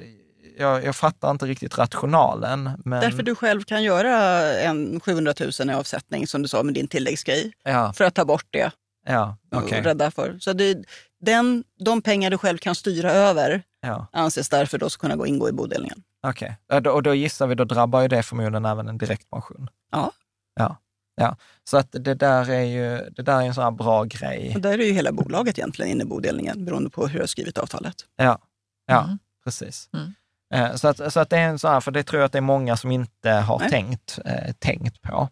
jag, 0.58 0.84
jag 0.86 0.96
fattar 0.96 1.32
inte 1.32 1.46
riktigt 1.46 1.78
rationalen. 1.78 2.70
Men, 2.86 3.02
Därför 3.02 3.24
du 3.24 3.36
själv 3.36 3.64
kan 3.64 3.84
göra 3.84 4.18
en 4.54 5.00
700 5.00 5.34
000 5.60 5.70
i 5.70 5.74
avsättning 5.74 6.28
som 6.28 6.42
du 6.42 6.48
sa 6.48 6.64
med 6.64 6.74
din 6.74 6.88
tilläggsgrej. 6.88 7.54
Ja, 7.64 7.94
För 7.94 8.04
att 8.04 8.16
ta 8.16 8.26
bort 8.26 8.46
det 8.50 8.72
ja 9.08 9.38
och 9.52 9.64
okej. 9.64 9.82
rädda 9.82 10.12
för. 10.12 10.38
Så 10.40 10.54
det, 10.54 10.84
den, 11.22 11.64
de 11.86 12.02
pengar 12.02 12.32
du 12.32 12.38
själv 12.38 12.58
kan 12.58 12.76
styra 12.76 13.12
över 13.12 13.64
Ja, 13.86 14.08
anses 14.12 14.50
därför 14.50 14.78
då 14.78 14.90
kunna 14.90 15.16
gå 15.16 15.26
ingå 15.28 15.50
i 15.50 15.52
bodelningen. 15.52 16.04
okej. 16.28 16.58
Och 16.74 16.82
då- 16.82 16.92
Och 16.92 17.04
då 17.04 17.14
gissar 17.14 17.48
vi, 17.48 17.56
då 17.56 17.64
drabbar 17.64 18.02
ju 18.02 18.08
det 18.08 18.24
förmodligen 18.24 18.66
även 18.66 18.88
en 18.88 18.98
direktpension. 18.98 19.70
Ja. 19.92 20.12
Ja, 20.56 20.78
ja. 21.16 21.36
Så 21.64 21.78
att 21.78 21.88
det 21.92 22.14
där 22.14 22.50
är 22.50 22.62
ju 22.64 23.10
det 23.10 23.22
där 23.22 23.42
är 23.42 23.46
en 23.46 23.54
sån 23.54 23.64
här 23.64 23.72
bra 23.72 24.04
grej. 24.04 24.52
Och 24.56 24.62
där 24.62 24.74
är 24.80 24.84
ju 24.86 24.92
hela 24.94 25.12
bolaget 25.12 25.58
egentligen 25.60 25.92
inne 25.92 26.04
i 26.04 26.08
bodelningen 26.08 26.66
beroende 26.66 26.90
på 26.90 27.08
hur 27.08 27.14
du 27.14 27.20
har 27.20 27.28
skrivit 27.28 27.58
avtalet. 27.58 27.96
Ja, 28.16 28.40
ja 28.86 29.04
Mm. 29.04 29.20
precis. 29.44 29.90
Mm. 29.94 30.14
Eh, 30.54 30.76
Så, 30.76 30.88
att, 30.88 31.14
så 31.14 31.20
att 31.20 31.30
det 31.30 31.38
är 31.38 31.48
en 31.50 31.60
sån 31.60 31.72
här, 31.72 31.80
för 31.82 31.92
det 31.92 32.04
tror 32.04 32.20
jag 32.22 32.26
att 32.26 32.32
det 32.32 32.38
är 32.40 32.42
många 32.42 32.78
som 32.78 32.92
inte 32.92 33.32
har 33.32 33.60
Nej. 33.60 33.70
tänkt, 33.70 34.20
eh, 34.26 34.54
tänkt 34.60 35.02
på. 35.02 35.30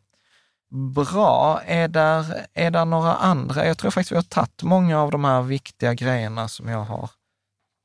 Bra, 0.96 1.62
är 1.66 1.88
där, 1.88 2.46
är 2.54 2.72
där 2.72 2.86
några 2.86 3.14
andra? 3.14 3.66
Jag 3.68 3.78
tror 3.78 3.92
faktiskt 3.92 4.12
vi 4.12 4.16
har 4.16 4.24
tagit 4.24 4.64
många 4.64 5.00
av 5.02 5.12
de 5.12 5.24
här 5.24 5.42
viktiga 5.42 5.94
grejerna 5.94 6.48
som 6.48 6.68
jag 6.70 6.84
har 6.84 7.10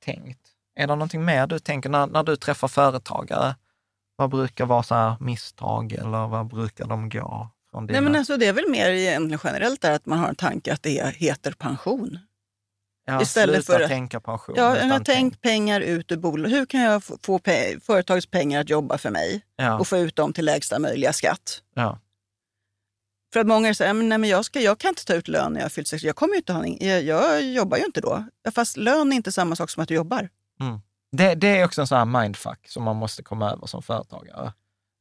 tänkt. 0.04 0.40
Är 0.78 0.86
det 0.86 0.94
någonting 0.94 1.24
mer 1.24 1.46
du 1.46 1.58
tänker 1.58 1.88
när, 1.88 2.06
när 2.06 2.22
du 2.22 2.36
träffar 2.36 2.68
företagare? 2.68 3.56
Vad 4.16 4.30
brukar 4.30 4.66
vara 4.66 4.82
så 4.82 5.16
misstag 5.20 5.92
eller 5.92 6.26
vad 6.28 6.46
brukar 6.46 6.86
de 6.86 7.08
gå 7.08 7.48
från 7.70 7.86
dina? 7.86 8.00
Nej, 8.00 8.10
men 8.10 8.18
alltså, 8.18 8.36
det 8.36 8.46
är 8.46 8.52
väl 8.52 8.68
mer 8.70 8.88
egentligen 8.90 9.40
generellt 9.44 9.80
där 9.80 9.92
att 9.92 10.06
man 10.06 10.18
har 10.18 10.28
en 10.28 10.34
tanke 10.34 10.72
att 10.72 10.82
det 10.82 11.14
heter 11.16 11.52
pension. 11.52 12.18
ja, 13.06 13.22
istället 13.22 13.64
sluta 13.64 13.72
för 13.78 13.84
att- 13.84 13.88
tänka 13.90 14.20
pension. 14.20 14.54
Ja, 14.58 14.76
utan 14.76 15.04
tänkt 15.04 15.40
pengar 15.40 15.80
ut 15.80 16.12
ur 16.12 16.16
bolaget. 16.16 16.52
Hur 16.58 16.66
kan 16.66 16.80
jag 16.80 17.04
få- 17.04 17.38
pe- 17.38 17.80
företagets 17.80 18.26
pengar 18.26 18.60
att 18.60 18.70
jobba 18.70 18.98
för 18.98 19.10
mig 19.10 19.42
Ja, 19.56 19.78
och 19.78 19.86
få 19.88 19.96
ut 19.98 20.16
dem 20.16 20.32
till 20.32 20.44
lägsta 20.44 20.78
möjliga 20.78 21.12
skatt? 21.12 21.62
ja, 21.74 21.98
För 23.32 23.40
att 23.40 23.46
många 23.46 23.74
säger, 23.74 23.94
nej, 23.94 24.18
men 24.18 24.30
jag, 24.30 24.44
ska, 24.44 24.60
jag 24.60 24.78
kan 24.78 24.88
inte 24.88 25.04
ta 25.04 25.14
ut 25.14 25.28
lön 25.28 25.52
när 25.52 25.60
jag 25.60 25.64
har 25.64 25.70
fyllt 25.70 25.88
60. 25.88 26.06
Jag, 26.06 26.16
kommer 26.16 26.36
inte 26.36 26.52
ha, 26.52 26.66
jag, 26.66 27.02
jag 27.02 27.42
jobbar 27.42 27.76
ju 27.78 27.84
inte 27.84 28.00
då. 28.00 28.24
Fast 28.54 28.76
lön 28.76 29.12
är 29.12 29.16
inte 29.16 29.32
samma 29.32 29.56
sak 29.56 29.70
som 29.70 29.82
att 29.82 29.88
du 29.88 29.94
jobbar. 29.94 30.28
Det, 31.12 31.34
det 31.34 31.58
är 31.58 31.64
också 31.64 31.80
en 31.80 31.86
sån 31.86 31.98
här 31.98 32.22
mindfuck 32.22 32.68
som 32.68 32.82
man 32.82 32.96
måste 32.96 33.22
komma 33.22 33.50
över 33.50 33.66
som 33.66 33.82
företagare. 33.82 34.52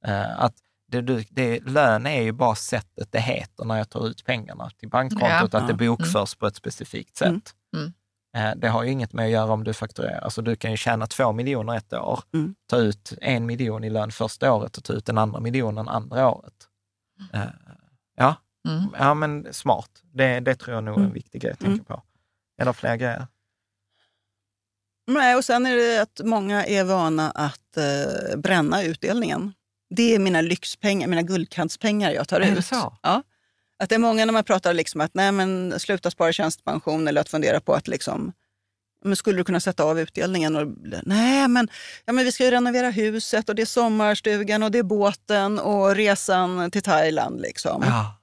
Eh, 0.05 0.39
att 0.41 0.53
det, 0.91 1.01
det, 1.29 1.59
lön 1.59 2.05
är 2.05 2.21
ju 2.21 2.31
bara 2.31 2.55
sättet 2.55 3.11
det 3.11 3.19
heter 3.19 3.65
när 3.65 3.77
jag 3.77 3.89
tar 3.89 4.07
ut 4.07 4.25
pengarna 4.25 4.69
till 4.69 4.89
bankkontot, 4.89 5.53
Ja. 5.53 5.59
att 5.59 5.67
det 5.67 5.73
bokförs 5.73 6.35
på 6.35 6.47
ett 6.47 6.55
specifikt 6.55 7.17
sätt. 7.17 7.27
Mm. 7.27 7.41
Mm. 7.75 7.93
Eh, 8.37 8.55
det 8.59 8.67
har 8.69 8.83
ju 8.83 8.91
inget 8.91 9.13
med 9.13 9.25
att 9.25 9.31
göra 9.31 9.51
om 9.53 9.63
du 9.63 9.73
fakturerar. 9.73 10.19
Alltså 10.21 10.41
du 10.41 10.55
kan 10.55 10.71
ju 10.71 10.77
tjäna 10.77 11.07
två 11.07 11.31
miljoner 11.31 11.75
ett 11.77 11.93
år, 11.93 12.19
Mm. 12.33 12.55
ta 12.69 12.77
ut 12.77 13.13
en 13.21 13.45
miljon 13.45 13.83
i 13.83 13.89
lön 13.89 14.11
första 14.11 14.53
året 14.53 14.77
och 14.77 14.83
ta 14.83 14.93
ut 14.93 15.05
den 15.05 15.17
andra 15.17 15.39
miljonen 15.39 15.87
andra 15.89 16.29
året. 16.29 16.67
Eh, 17.33 17.41
ja. 18.15 18.35
Mm. 18.67 18.89
ja, 18.99 19.13
men 19.13 19.47
smart. 19.53 19.89
Det, 20.03 20.39
det 20.39 20.55
tror 20.55 20.75
jag 20.75 20.83
nog 20.83 20.93
är 20.93 20.97
en 20.99 21.03
Mm. 21.03 21.13
viktig 21.13 21.41
grej 21.41 21.51
att 21.51 21.59
tänka 21.59 21.83
på. 21.83 22.01
Det 22.57 22.73
fler 22.73 22.95
grejer? 22.95 23.27
Nej, 25.07 25.35
och 25.35 25.45
sen 25.45 25.65
är 25.65 25.75
det 25.75 26.01
att 26.01 26.21
många 26.23 26.65
är 26.65 26.83
vana 26.83 27.31
att 27.31 27.77
eh, 27.77 28.37
bränna 28.37 28.83
utdelningen. 28.83 29.53
Det 29.89 30.15
är 30.15 30.19
mina 30.19 30.41
lyxpengar, 30.41 31.07
mina 31.07 31.21
guldkantspengar 31.21 32.11
jag 32.11 32.27
tar 32.27 32.41
ut. 32.41 32.67
Ja. 32.71 33.23
Att 33.79 33.89
det 33.89 33.95
är 33.95 33.99
många 33.99 34.25
när 34.25 34.33
man 34.33 34.43
pratar 34.43 34.73
liksom 34.73 35.01
att 35.01 35.13
nej, 35.13 35.31
men 35.31 35.79
sluta 35.79 36.11
spara 36.11 36.31
tjänstepension 36.31 37.07
eller 37.07 37.21
att 37.21 37.29
fundera 37.29 37.59
på 37.59 37.73
att 37.73 37.87
liksom, 37.87 38.33
men 39.03 39.15
skulle 39.15 39.37
du 39.37 39.43
kunna 39.43 39.59
sätta 39.59 39.83
av 39.83 39.99
utdelningen? 39.99 40.55
Och, 40.55 40.67
nej, 41.03 41.47
men, 41.47 41.67
ja, 42.05 42.13
men 42.13 42.25
vi 42.25 42.31
ska 42.31 42.43
ju 42.45 42.51
renovera 42.51 42.89
huset 42.89 43.49
och 43.49 43.55
det 43.55 43.61
är 43.61 43.65
sommarstugan 43.65 44.63
och 44.63 44.71
det 44.71 44.79
är 44.79 44.83
båten 44.83 45.59
och 45.59 45.95
resan 45.95 46.71
till 46.71 46.83
Thailand. 46.83 47.41
Liksom. 47.41 47.83
Ja. 47.87 48.19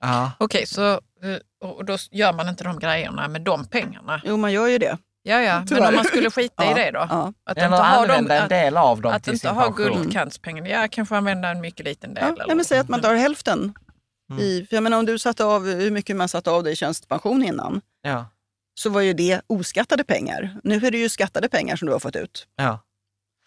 ja. 0.00 0.32
Okej, 0.38 0.66
så 0.66 0.92
eh, 0.92 1.38
och 1.60 1.84
då 1.84 1.96
gör 2.10 2.32
man 2.32 2.48
inte 2.48 2.64
de 2.64 2.78
grejerna 2.78 3.28
med 3.28 3.42
de 3.42 3.64
pengarna? 3.64 4.20
Jo, 4.24 4.36
man 4.36 4.52
gör 4.52 4.66
ju 4.66 4.78
det. 4.78 4.98
Ja, 5.28 5.42
ja. 5.42 5.64
Men 5.70 5.84
om 5.84 5.94
man 5.94 6.04
skulle 6.04 6.30
skita 6.30 6.70
i 6.70 6.74
det 6.74 6.90
då? 6.90 7.06
ja. 7.10 7.32
Att 7.44 7.56
Eller 7.56 7.66
inte 7.66 7.78
ha, 7.78 7.84
använda 7.84 8.16
dem, 8.16 8.30
en 8.30 8.42
att, 8.42 8.48
del 8.48 8.76
av 8.76 9.00
dem 9.00 9.12
att 9.12 9.24
till 9.24 9.32
inte 9.32 9.46
sin 9.48 9.56
ha 9.56 9.62
pension. 9.62 9.86
guldkantspengar. 9.86 10.66
Ja, 10.66 10.88
kanske 10.90 11.16
använda 11.16 11.48
en 11.48 11.60
mycket 11.60 11.86
liten 11.86 12.14
del. 12.14 12.34
Ja, 12.48 12.54
men 12.54 12.64
säg 12.64 12.78
att 12.78 12.88
man 12.88 13.00
tar 13.00 13.14
hälften. 13.14 13.74
Mm. 14.30 14.42
I, 14.42 14.66
för 14.70 14.76
jag 14.76 14.82
menar, 14.82 14.98
om 14.98 15.06
du 15.06 15.18
satte 15.18 15.44
av 15.44 15.66
hur 15.66 15.90
mycket 15.90 16.16
man 16.16 16.28
satte 16.28 16.50
av 16.50 16.62
dig 16.64 16.72
i 16.72 16.76
tjänstepension 16.76 17.42
innan, 17.42 17.80
Ja. 18.02 18.26
så 18.74 18.90
var 18.90 19.00
ju 19.00 19.12
det 19.12 19.40
oskattade 19.46 20.04
pengar. 20.04 20.60
Nu 20.64 20.74
är 20.86 20.90
det 20.90 20.98
ju 20.98 21.08
skattade 21.08 21.48
pengar 21.48 21.76
som 21.76 21.86
du 21.86 21.92
har 21.92 22.00
fått 22.00 22.16
ut. 22.16 22.46
Ja. 22.56 22.80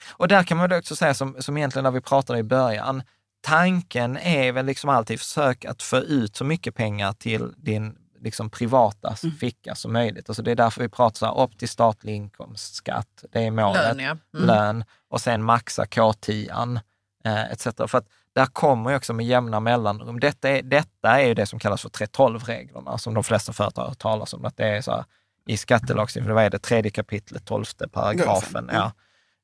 Och 0.10 0.28
där 0.28 0.44
kan 0.44 0.58
man 0.58 0.72
också 0.74 0.96
säga, 0.96 1.14
som, 1.14 1.36
som 1.40 1.58
egentligen 1.58 1.84
när 1.84 1.92
vi 1.92 2.02
pratade 2.02 2.40
i 2.40 2.44
början, 2.44 3.04
tanken 3.42 4.18
är 4.18 4.52
väl 4.52 4.66
liksom 4.66 4.90
alltid 4.90 5.20
försök 5.20 5.66
att 5.66 5.84
få 5.84 5.98
ut 5.98 6.36
så 6.36 6.44
mycket 6.44 6.76
pengar 6.76 7.14
till 7.14 7.54
din 7.58 7.96
liksom 8.22 8.49
privata 8.49 9.15
Mm. 9.24 9.36
ficka 9.36 9.76
som 9.76 9.93
möjligt. 9.93 10.30
Alltså 10.30 10.43
det 10.43 10.51
är 10.51 10.55
därför 10.55 10.82
vi 10.82 10.89
pratar 10.89 11.17
så 11.17 11.26
här, 11.26 11.39
upp 11.39 11.57
till 11.57 11.70
statlig 11.70 12.15
inkomstskatt, 12.15 13.24
det 13.32 13.39
är 13.39 13.51
målet. 13.51 13.97
Lön, 13.97 13.99
ja. 13.99 14.17
Mm. 14.39 14.47
Lön 14.47 14.84
och 15.09 15.22
sen 15.22 15.43
maxa 15.43 15.86
K10 15.86 16.80
eh, 17.26 17.51
etc. 17.51 17.67
För 17.88 17.97
att 17.97 18.07
där 18.34 18.45
kommer 18.45 18.89
ju 18.89 18.95
också 18.95 19.13
med 19.13 19.26
jämna 19.26 19.59
mellanrum. 19.59 20.20
Detta 20.20 20.49
är, 20.49 20.61
detta 20.61 21.22
är 21.22 21.28
ju 21.28 21.34
det 21.34 21.45
som 21.45 21.59
kallas 21.59 21.82
för 21.82 21.89
3.12-reglerna, 21.89 22.97
som 22.97 23.13
de 23.13 23.24
flesta 23.24 23.53
företag 23.53 23.86
har 23.88 23.93
talat 23.93 24.34
om. 24.34 24.45
Att 24.45 24.57
det 24.57 24.67
är 24.67 24.82
så 24.82 24.91
här, 24.91 25.05
I 25.47 25.57
skattelagstiftningen, 25.57 26.36
vad 26.36 26.43
är 26.43 26.49
det, 26.49 26.59
tredje 26.59 26.91
kapitlet, 26.91 27.45
tolfte 27.45 27.88
paragrafen. 27.88 28.70
Ja. 28.74 28.91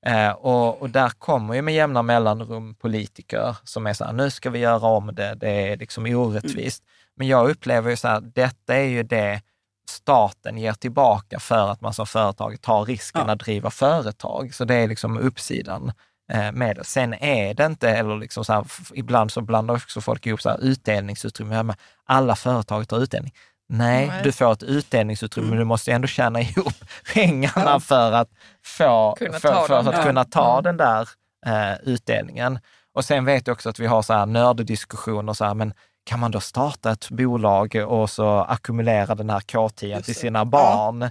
Eh, 0.06 0.32
och, 0.32 0.82
och 0.82 0.90
där 0.90 1.10
kommer 1.10 1.54
ju 1.54 1.62
med 1.62 1.74
jämna 1.74 2.02
mellanrum 2.02 2.76
politiker 2.76 3.58
som 3.64 3.88
är 3.88 3.94
så 3.94 4.06
här, 4.06 4.14
nu 4.14 4.30
ska 4.32 4.50
vi 4.50 4.60
göra 4.60 4.88
om 4.88 5.16
det, 5.16 5.36
det 5.36 5.50
är 5.50 5.78
liksom 5.78 6.06
orättvist. 6.06 6.84
Men 7.18 7.28
jag 7.28 7.50
upplever 7.50 7.90
ju 7.90 7.96
så 7.96 8.08
här, 8.08 8.22
detta 8.22 8.76
är 8.76 8.84
ju 8.84 9.04
det 9.04 9.42
staten 9.90 10.58
ger 10.58 10.74
tillbaka 10.74 11.40
för 11.40 11.72
att 11.72 11.82
man 11.82 11.94
som 11.94 12.06
företag 12.08 12.62
tar 12.62 12.86
risken 12.86 13.24
Ja. 13.28 13.34
att 13.34 13.40
driva 13.40 13.70
företag. 13.70 14.54
Så 14.54 14.66
det 14.66 14.76
är 14.76 14.88
liksom 14.88 15.18
uppsidan 15.18 15.92
eh, 16.32 16.52
med 16.52 16.76
det. 16.76 16.84
Sen 16.84 17.14
är 17.14 17.54
det 17.54 17.66
inte, 17.66 17.90
eller 17.90 18.18
liksom 18.18 18.46
så 18.46 18.54
här, 18.54 18.66
ibland 18.94 19.32
så 19.32 19.42
blandar 19.42 19.76
också 19.76 20.02
folk 20.02 20.26
ihop 20.26 20.42
så 20.42 20.50
här, 20.50 20.58
utdelningsutrymme. 20.64 21.64
Men 21.64 21.76
Alla 22.06 22.36
företag 22.36 22.88
tar 22.88 23.00
utdelning. 23.00 23.34
Nej, 23.70 24.08
Nej. 24.08 24.22
du 24.24 24.32
får 24.32 24.52
ett 24.52 24.64
utdelningsutrymme, 24.64 25.50
men 25.50 25.58
du 25.60 25.66
måste 25.66 25.92
ändå 25.92 26.08
tjäna 26.08 26.42
ihop 26.42 26.74
pengarna 27.14 27.52
Ja. 27.66 27.80
för 27.80 28.12
att 28.12 28.30
få, 28.64 29.16
Kunna 29.20 29.40
för, 29.40 29.68
för 29.68 29.90
att 29.90 30.04
kunna 30.06 30.24
ta 30.24 30.52
Mm. 30.60 30.64
den 30.64 30.78
där 30.78 31.10
eh, 31.46 31.78
utdelningen. 31.84 32.60
Och 32.94 33.06
sen 33.06 33.26
vet 33.26 33.48
jag 33.48 33.54
också 33.54 33.70
att 33.70 33.80
vi 33.80 33.86
har 33.88 34.02
så 34.02 34.14
här 34.14 34.26
nörddiskussioner, 34.26 35.34
så 35.34 35.46
här, 35.46 35.54
men 35.54 35.74
kan 36.06 36.20
man 36.20 36.32
då 36.32 36.40
starta 36.40 36.92
ett 36.92 37.10
bolag 37.10 37.76
och 37.88 38.10
så 38.10 38.40
ackumulera 38.40 39.16
den 39.16 39.30
här 39.30 39.40
K10 39.40 39.86
Just 39.86 40.06
till 40.06 40.16
sina 40.16 40.46
barn? 40.46 41.02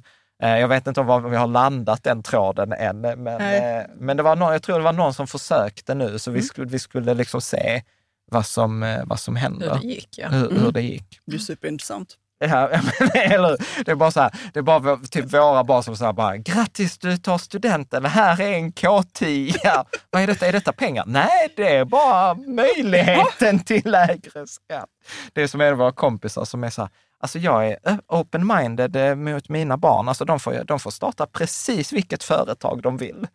Eh, 0.42 0.58
Jag 0.58 0.68
vet 0.68 0.86
inte 0.86 1.00
om 1.00 1.30
vi 1.30 1.36
har 1.36 1.46
landat 1.46 2.02
den 2.02 2.22
tråden 2.22 2.72
än, 2.72 3.00
men, 3.00 3.24
Nej. 3.24 3.78
eh, 3.78 3.84
men 3.96 4.16
det 4.16 4.22
var 4.22 4.36
någon, 4.36 4.52
jag 4.52 4.62
tror 4.62 4.78
det 4.78 4.84
var 4.84 4.92
någon 4.92 5.14
som 5.14 5.26
försökte 5.26 5.94
nu, 5.94 6.18
så 6.18 6.30
vi 6.30 6.38
Mm. 6.38 6.46
skulle, 6.46 6.66
vi 6.66 6.78
skulle 6.78 7.14
liksom 7.14 7.40
se 7.40 7.82
vad 8.30 8.46
som, 8.46 8.82
eh, 8.82 9.04
vad 9.06 9.20
som 9.20 9.36
Hur 9.36 9.42
händer. 9.42 9.78
det 9.82 9.86
gick 9.86 10.08
ja. 10.18 10.28
Hur, 10.28 10.50
hur 10.50 10.58
Mm. 10.60 10.72
det 10.72 10.82
gick. 10.82 11.20
Det 11.26 11.34
är 11.34 11.38
superintressant. 11.38 12.14
Ja, 12.38 12.68
eller? 13.14 13.84
Det 13.84 13.90
är 13.90 13.94
bara 13.94 14.10
så 14.10 14.20
här, 14.20 14.30
det 14.52 14.58
är 14.58 14.62
bara 14.62 14.96
typ 14.96 15.32
våra 15.32 15.64
barn 15.64 15.82
som 15.82 15.96
säger 15.96 16.12
bara, 16.12 16.36
grattis 16.36 16.98
du 16.98 17.16
tar 17.16 17.38
studenten, 17.38 18.04
här 18.04 18.40
är 18.40 18.52
en 18.52 18.72
K10. 18.72 19.84
Vad 20.10 20.22
är 20.22 20.26
detta? 20.26 20.46
Är 20.46 20.52
detta 20.52 20.72
pengar? 20.72 21.04
Nej, 21.06 21.48
det 21.56 21.76
är 21.76 21.84
bara 21.84 22.34
möjligheten 22.34 23.58
till 23.64 23.82
lägre 23.90 24.46
skatt. 24.46 24.88
Det 25.32 25.42
är 25.42 25.46
som 25.46 25.60
en 25.60 25.72
av 25.72 25.78
våra 25.78 25.92
kompisar 25.92 26.44
som 26.44 26.64
är 26.64 26.70
så 26.70 26.82
här, 26.82 26.90
alltså 27.20 27.38
jag 27.38 27.66
är 27.66 27.78
ö- 27.84 27.98
open-minded 28.08 28.96
eh, 29.10 29.14
mot 29.14 29.48
mina 29.48 29.76
barn. 29.76 30.08
Alltså 30.08 30.24
de 30.24 30.40
får, 30.40 30.64
de 30.64 30.80
får 30.80 30.90
starta 30.90 31.26
precis 31.26 31.92
vilket 31.92 32.24
företag 32.24 32.82
de 32.82 32.96
vill. 32.96 33.26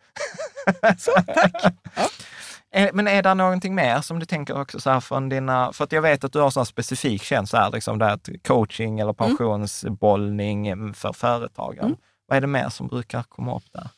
så, 0.97 1.12
tack. 1.12 1.74
Men 2.93 3.07
är 3.07 3.24
det 3.24 3.34
någonting 3.34 3.76
mer 3.76 4.01
som 4.01 4.20
du 4.20 4.26
tänker 4.26 4.61
också 4.61 4.80
så 4.80 4.89
här 4.89 4.99
från 4.99 5.30
dina, 5.30 5.74
för 5.74 5.84
att 5.84 5.91
jag 5.91 6.01
vet 6.01 6.24
att 6.24 6.34
du 6.34 6.39
har 6.39 6.49
sån 6.49 6.65
specifik 6.65 7.24
tjänst 7.24 7.53
här, 7.53 7.72
liksom 7.72 7.99
det 7.99 8.20
coaching 8.43 8.99
eller 8.99 9.13
pensionsbollning 9.13 10.67
mm, 10.67 10.93
för 10.93 11.13
företagen. 11.13 11.86
Mm. 11.86 11.97
Vad 12.28 12.38
är 12.38 12.41
det 12.41 12.47
mer 12.47 12.70
som 12.70 12.88
brukar 12.88 13.24
komma 13.24 13.55
upp 13.55 13.74
där? 13.74 13.89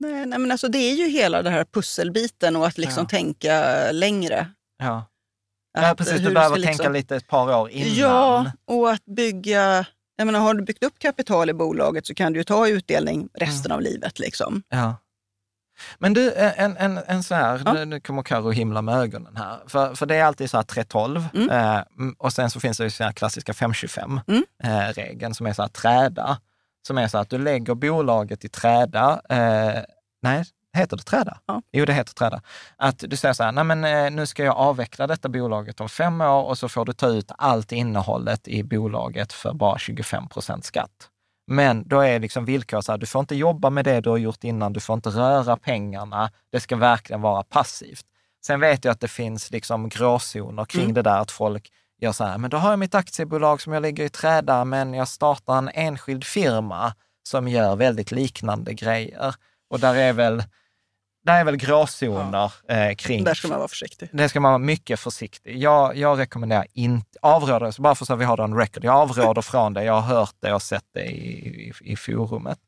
Nej, 0.00 0.26
nej, 0.26 0.38
men 0.38 0.50
alltså 0.50 0.68
det 0.68 0.78
är 0.78 0.94
ju 0.94 1.08
hela 1.08 1.42
den 1.42 1.52
här 1.52 1.64
pusselbiten 1.64 2.56
och 2.56 2.66
att 2.66 2.78
liksom 2.78 3.02
Ja. 3.02 3.08
tänka 3.08 3.64
längre. 3.92 4.50
Ja, 4.78 5.04
ja 5.78 5.94
precis, 5.98 6.20
du 6.20 6.34
behöver 6.34 6.56
tänka 6.56 6.70
liksom- 6.70 6.92
lite 6.92 7.16
ett 7.16 7.26
par 7.26 7.60
år 7.60 7.70
innan. 7.70 7.94
Ja, 7.94 8.52
och 8.64 8.90
att 8.90 9.04
bygga... 9.04 9.86
Jag 10.16 10.26
menar, 10.26 10.40
har 10.40 10.54
du 10.54 10.62
byggt 10.62 10.84
upp 10.84 10.98
kapital 10.98 11.50
i 11.50 11.52
bolaget 11.52 12.06
så 12.06 12.14
kan 12.14 12.32
du 12.32 12.38
ju 12.40 12.44
ta 12.44 12.68
utdelning 12.68 13.28
resten 13.34 13.72
av 13.72 13.80
livet. 13.80 14.18
Liksom. 14.18 14.62
Ja. 14.68 14.96
Men 15.98 16.14
du, 16.14 16.32
en, 16.34 16.76
en, 16.76 16.98
en 17.06 17.22
så 17.22 17.34
här, 17.34 17.62
Ja. 17.64 17.72
nu, 17.72 17.84
nu 17.84 18.00
kommer 18.00 18.22
Karo 18.22 18.50
himla 18.50 18.82
med 18.82 18.94
ögonen 18.94 19.36
här, 19.36 19.58
för, 19.66 19.94
för 19.94 20.06
det 20.06 20.16
är 20.16 20.24
alltid 20.24 20.50
så 20.50 20.56
här 20.56 20.64
312 20.64 21.24
Mm. 21.34 21.50
eh, 21.50 21.82
och 22.18 22.32
sen 22.32 22.50
så 22.50 22.60
finns 22.60 22.78
det 22.78 22.84
ju 22.84 22.90
så 22.90 23.04
här 23.04 23.12
klassiska 23.12 23.54
525 23.54 24.20
Mm. 24.28 24.44
eh, 24.64 25.30
som 25.32 25.46
är 25.46 25.52
så 25.52 25.62
här 25.62 25.68
träda, 25.68 26.38
som 26.86 26.98
är 26.98 27.08
så 27.08 27.18
att 27.18 27.30
du 27.30 27.38
lägger 27.38 27.74
bolaget 27.74 28.44
i 28.44 28.48
träda, 28.48 29.20
eh, 29.28 29.82
nej, 30.22 30.44
heter 30.76 30.96
det 30.96 31.02
träda? 31.02 31.38
Ja. 31.46 31.62
Jo, 31.72 31.84
det 31.84 31.92
heter 31.92 32.14
träda. 32.14 32.42
Att 32.76 32.98
du 33.08 33.16
säger 33.16 33.32
så 33.34 33.42
här, 33.42 33.52
nej 33.52 33.64
men 33.64 33.84
eh, 33.84 34.10
nu 34.10 34.26
ska 34.26 34.44
jag 34.44 34.56
avveckla 34.56 35.06
detta 35.06 35.28
bolaget 35.28 35.80
om 35.80 35.88
fem 35.88 36.20
år 36.20 36.42
och 36.44 36.58
så 36.58 36.68
får 36.68 36.84
du 36.84 36.92
ta 36.92 37.06
ut 37.08 37.32
allt 37.38 37.72
innehållet 37.72 38.48
i 38.48 38.62
bolaget 38.62 39.32
för 39.32 39.52
bara 39.52 39.78
25 39.78 40.28
procent 40.28 40.64
skatt. 40.64 40.90
Men 41.52 41.88
då 41.88 42.00
är 42.00 42.20
liksom 42.20 42.44
villkor 42.44 42.80
så 42.80 42.92
här, 42.92 42.98
du 42.98 43.06
får 43.06 43.20
inte 43.20 43.34
jobba 43.34 43.70
med 43.70 43.84
det 43.84 44.00
du 44.00 44.10
har 44.10 44.16
gjort 44.16 44.44
innan, 44.44 44.72
du 44.72 44.80
får 44.80 44.94
inte 44.94 45.08
röra 45.08 45.56
pengarna, 45.56 46.30
det 46.52 46.60
ska 46.60 46.76
verkligen 46.76 47.20
vara 47.20 47.42
passivt. 47.42 48.04
Sen 48.46 48.60
vet 48.60 48.84
jag 48.84 48.92
att 48.92 49.00
det 49.00 49.08
finns 49.08 49.50
liksom 49.50 49.88
gråzoner 49.88 50.64
kring 50.64 50.82
Mm. 50.82 50.94
det 50.94 51.02
där 51.02 51.18
att 51.18 51.30
folk 51.30 51.68
gör 52.00 52.12
så 52.12 52.24
här, 52.24 52.38
men 52.38 52.50
då 52.50 52.56
har 52.56 52.70
jag 52.70 52.78
mitt 52.78 52.94
aktiebolag 52.94 53.60
som 53.60 53.72
jag 53.72 53.80
lägger 53.82 54.04
i 54.04 54.08
träda, 54.08 54.64
men 54.64 54.94
jag 54.94 55.08
startar 55.08 55.58
en 55.58 55.68
enskild 55.68 56.24
firma 56.24 56.94
som 57.22 57.48
gör 57.48 57.76
väldigt 57.76 58.10
liknande 58.10 58.74
grejer. 58.74 59.34
Och 59.70 59.80
där 59.80 59.94
är 59.94 60.12
väl, 60.12 60.42
där 61.24 61.40
är 61.40 61.44
väl 61.44 61.56
gråzoner 61.56 62.52
eh, 62.68 62.94
kring... 62.94 63.24
Där 63.24 63.34
ska 63.34 63.48
man 63.48 63.58
vara 63.58 63.68
försiktig. 63.68 64.08
Det 64.12 64.28
ska 64.28 64.40
man 64.40 64.50
vara 64.52 64.58
mycket 64.58 65.00
försiktig. 65.00 65.56
Jag, 65.56 65.96
jag 65.96 66.18
rekommenderar 66.18 66.66
inte, 66.72 67.18
avråder, 67.22 67.74
bara 67.82 67.94
för 67.94 68.04
så 68.04 68.12
att 68.12 68.18
vi 68.20 68.24
har 68.24 68.36
det 68.36 68.42
on 68.42 68.56
record, 68.58 68.84
jag 68.84 68.94
avråder 68.94 69.42
från 69.42 69.74
det. 69.74 69.84
Jag 69.84 70.00
har 70.00 70.14
hört 70.16 70.34
det 70.40 70.52
och 70.52 70.62
sett 70.62 70.84
det 70.94 71.04
i, 71.04 71.48
i, 71.68 71.72
i 71.92 71.96
forumet. 71.96 72.58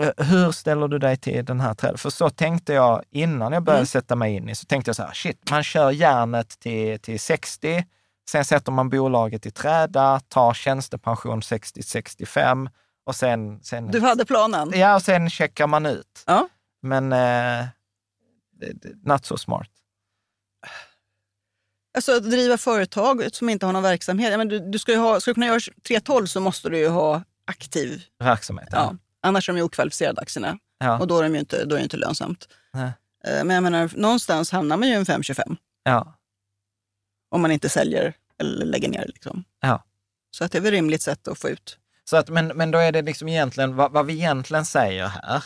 Eh, 0.00 0.24
Hur 0.26 0.52
ställer 0.52 0.88
du 0.88 0.98
dig 0.98 1.16
till 1.16 1.44
den 1.44 1.60
här 1.60 1.74
träden? 1.74 1.98
För 1.98 2.10
så 2.10 2.30
tänkte 2.30 2.72
jag 2.72 3.02
innan 3.10 3.52
jag 3.52 3.62
började 3.62 3.78
Mm. 3.80 3.86
sätta 3.86 4.16
mig 4.16 4.34
in 4.34 4.48
i, 4.48 4.54
så 4.54 4.66
tänkte 4.66 4.88
jag 4.88 4.96
så 4.96 5.02
här, 5.02 5.12
shit, 5.14 5.50
man 5.50 5.62
kör 5.64 5.90
järnet 5.90 6.58
till, 6.60 7.00
till 7.00 7.20
60, 7.20 7.84
sen 8.30 8.44
sätter 8.44 8.72
man 8.72 8.88
bolaget 8.88 9.46
i 9.46 9.50
träda, 9.50 10.20
tar 10.28 10.54
tjänstepension 10.54 11.40
60-65 11.40 12.68
och 13.06 13.16
sen, 13.16 13.60
sen, 13.62 13.90
Du 13.90 14.00
hade 14.00 14.24
planen? 14.24 14.72
ja, 14.74 14.94
och 14.94 15.02
sen 15.02 15.30
checkar 15.30 15.66
man 15.66 15.86
ut. 15.86 16.22
Ja. 16.26 16.48
Men 16.82 17.12
eh, 17.12 17.66
not 19.04 19.24
so 19.26 19.36
smart. 19.36 19.68
Alltså 21.96 22.16
att 22.16 22.30
driva 22.30 22.58
företag 22.58 23.28
som 23.32 23.48
inte 23.48 23.66
har 23.66 23.72
någon 23.72 23.82
verksamhet. 23.82 24.30
Ja, 24.32 24.38
men 24.38 24.48
du, 24.48 24.58
du 24.70 24.78
ska, 24.78 24.92
ju 24.92 24.98
ha, 24.98 25.20
ska 25.20 25.30
du 25.30 25.34
kunna 25.34 25.46
göra 25.46 25.58
3.12 25.58 26.26
så 26.26 26.40
måste 26.40 26.68
du 26.68 26.78
ju 26.78 26.88
ha 26.88 27.22
aktiv. 27.44 28.02
Verksamhet. 28.18 28.68
Ja. 28.72 28.96
Annars 29.22 29.48
är 29.48 29.52
de 29.52 29.56
ju 29.58 29.62
okvalificerade 29.64 30.20
aktierna 30.20 30.58
Ja. 30.78 30.98
och 30.98 31.06
då 31.06 31.18
är, 31.18 31.22
de 31.22 31.32
ju 31.34 31.40
inte, 31.40 31.64
då 31.64 31.74
är 31.74 31.78
det 31.78 31.82
inte 31.84 31.96
lönsamt. 31.96 32.48
Nej. 32.72 32.92
Eh, 33.24 33.44
Men 33.44 33.54
jag 33.54 33.62
menar, 33.62 33.90
någonstans 33.96 34.50
hamnar 34.50 34.76
man 34.76 34.88
ju 34.88 34.94
i 34.94 34.96
en 34.96 35.04
5,25 35.04 35.56
Ja. 35.84 36.18
om 37.30 37.42
man 37.42 37.50
inte 37.50 37.68
säljer 37.68 38.14
eller 38.38 38.66
lägger 38.66 38.88
ner. 38.88 39.04
Liksom. 39.06 39.44
Ja. 39.60 39.84
Så 40.30 40.44
att 40.44 40.52
det 40.52 40.58
är 40.58 40.62
väl 40.62 40.68
ett 40.72 40.76
rimligt 40.76 41.02
sätt 41.02 41.28
att 41.28 41.38
få 41.38 41.48
ut. 41.48 41.78
Så 42.04 42.16
att, 42.16 42.28
men, 42.28 42.46
men 42.46 42.70
då 42.70 42.78
är 42.78 42.92
det 42.92 43.02
liksom 43.02 43.28
egentligen, 43.28 43.76
vad, 43.76 43.92
vad 43.92 44.06
vi 44.06 44.12
egentligen 44.12 44.64
säger 44.66 45.06
här, 45.06 45.44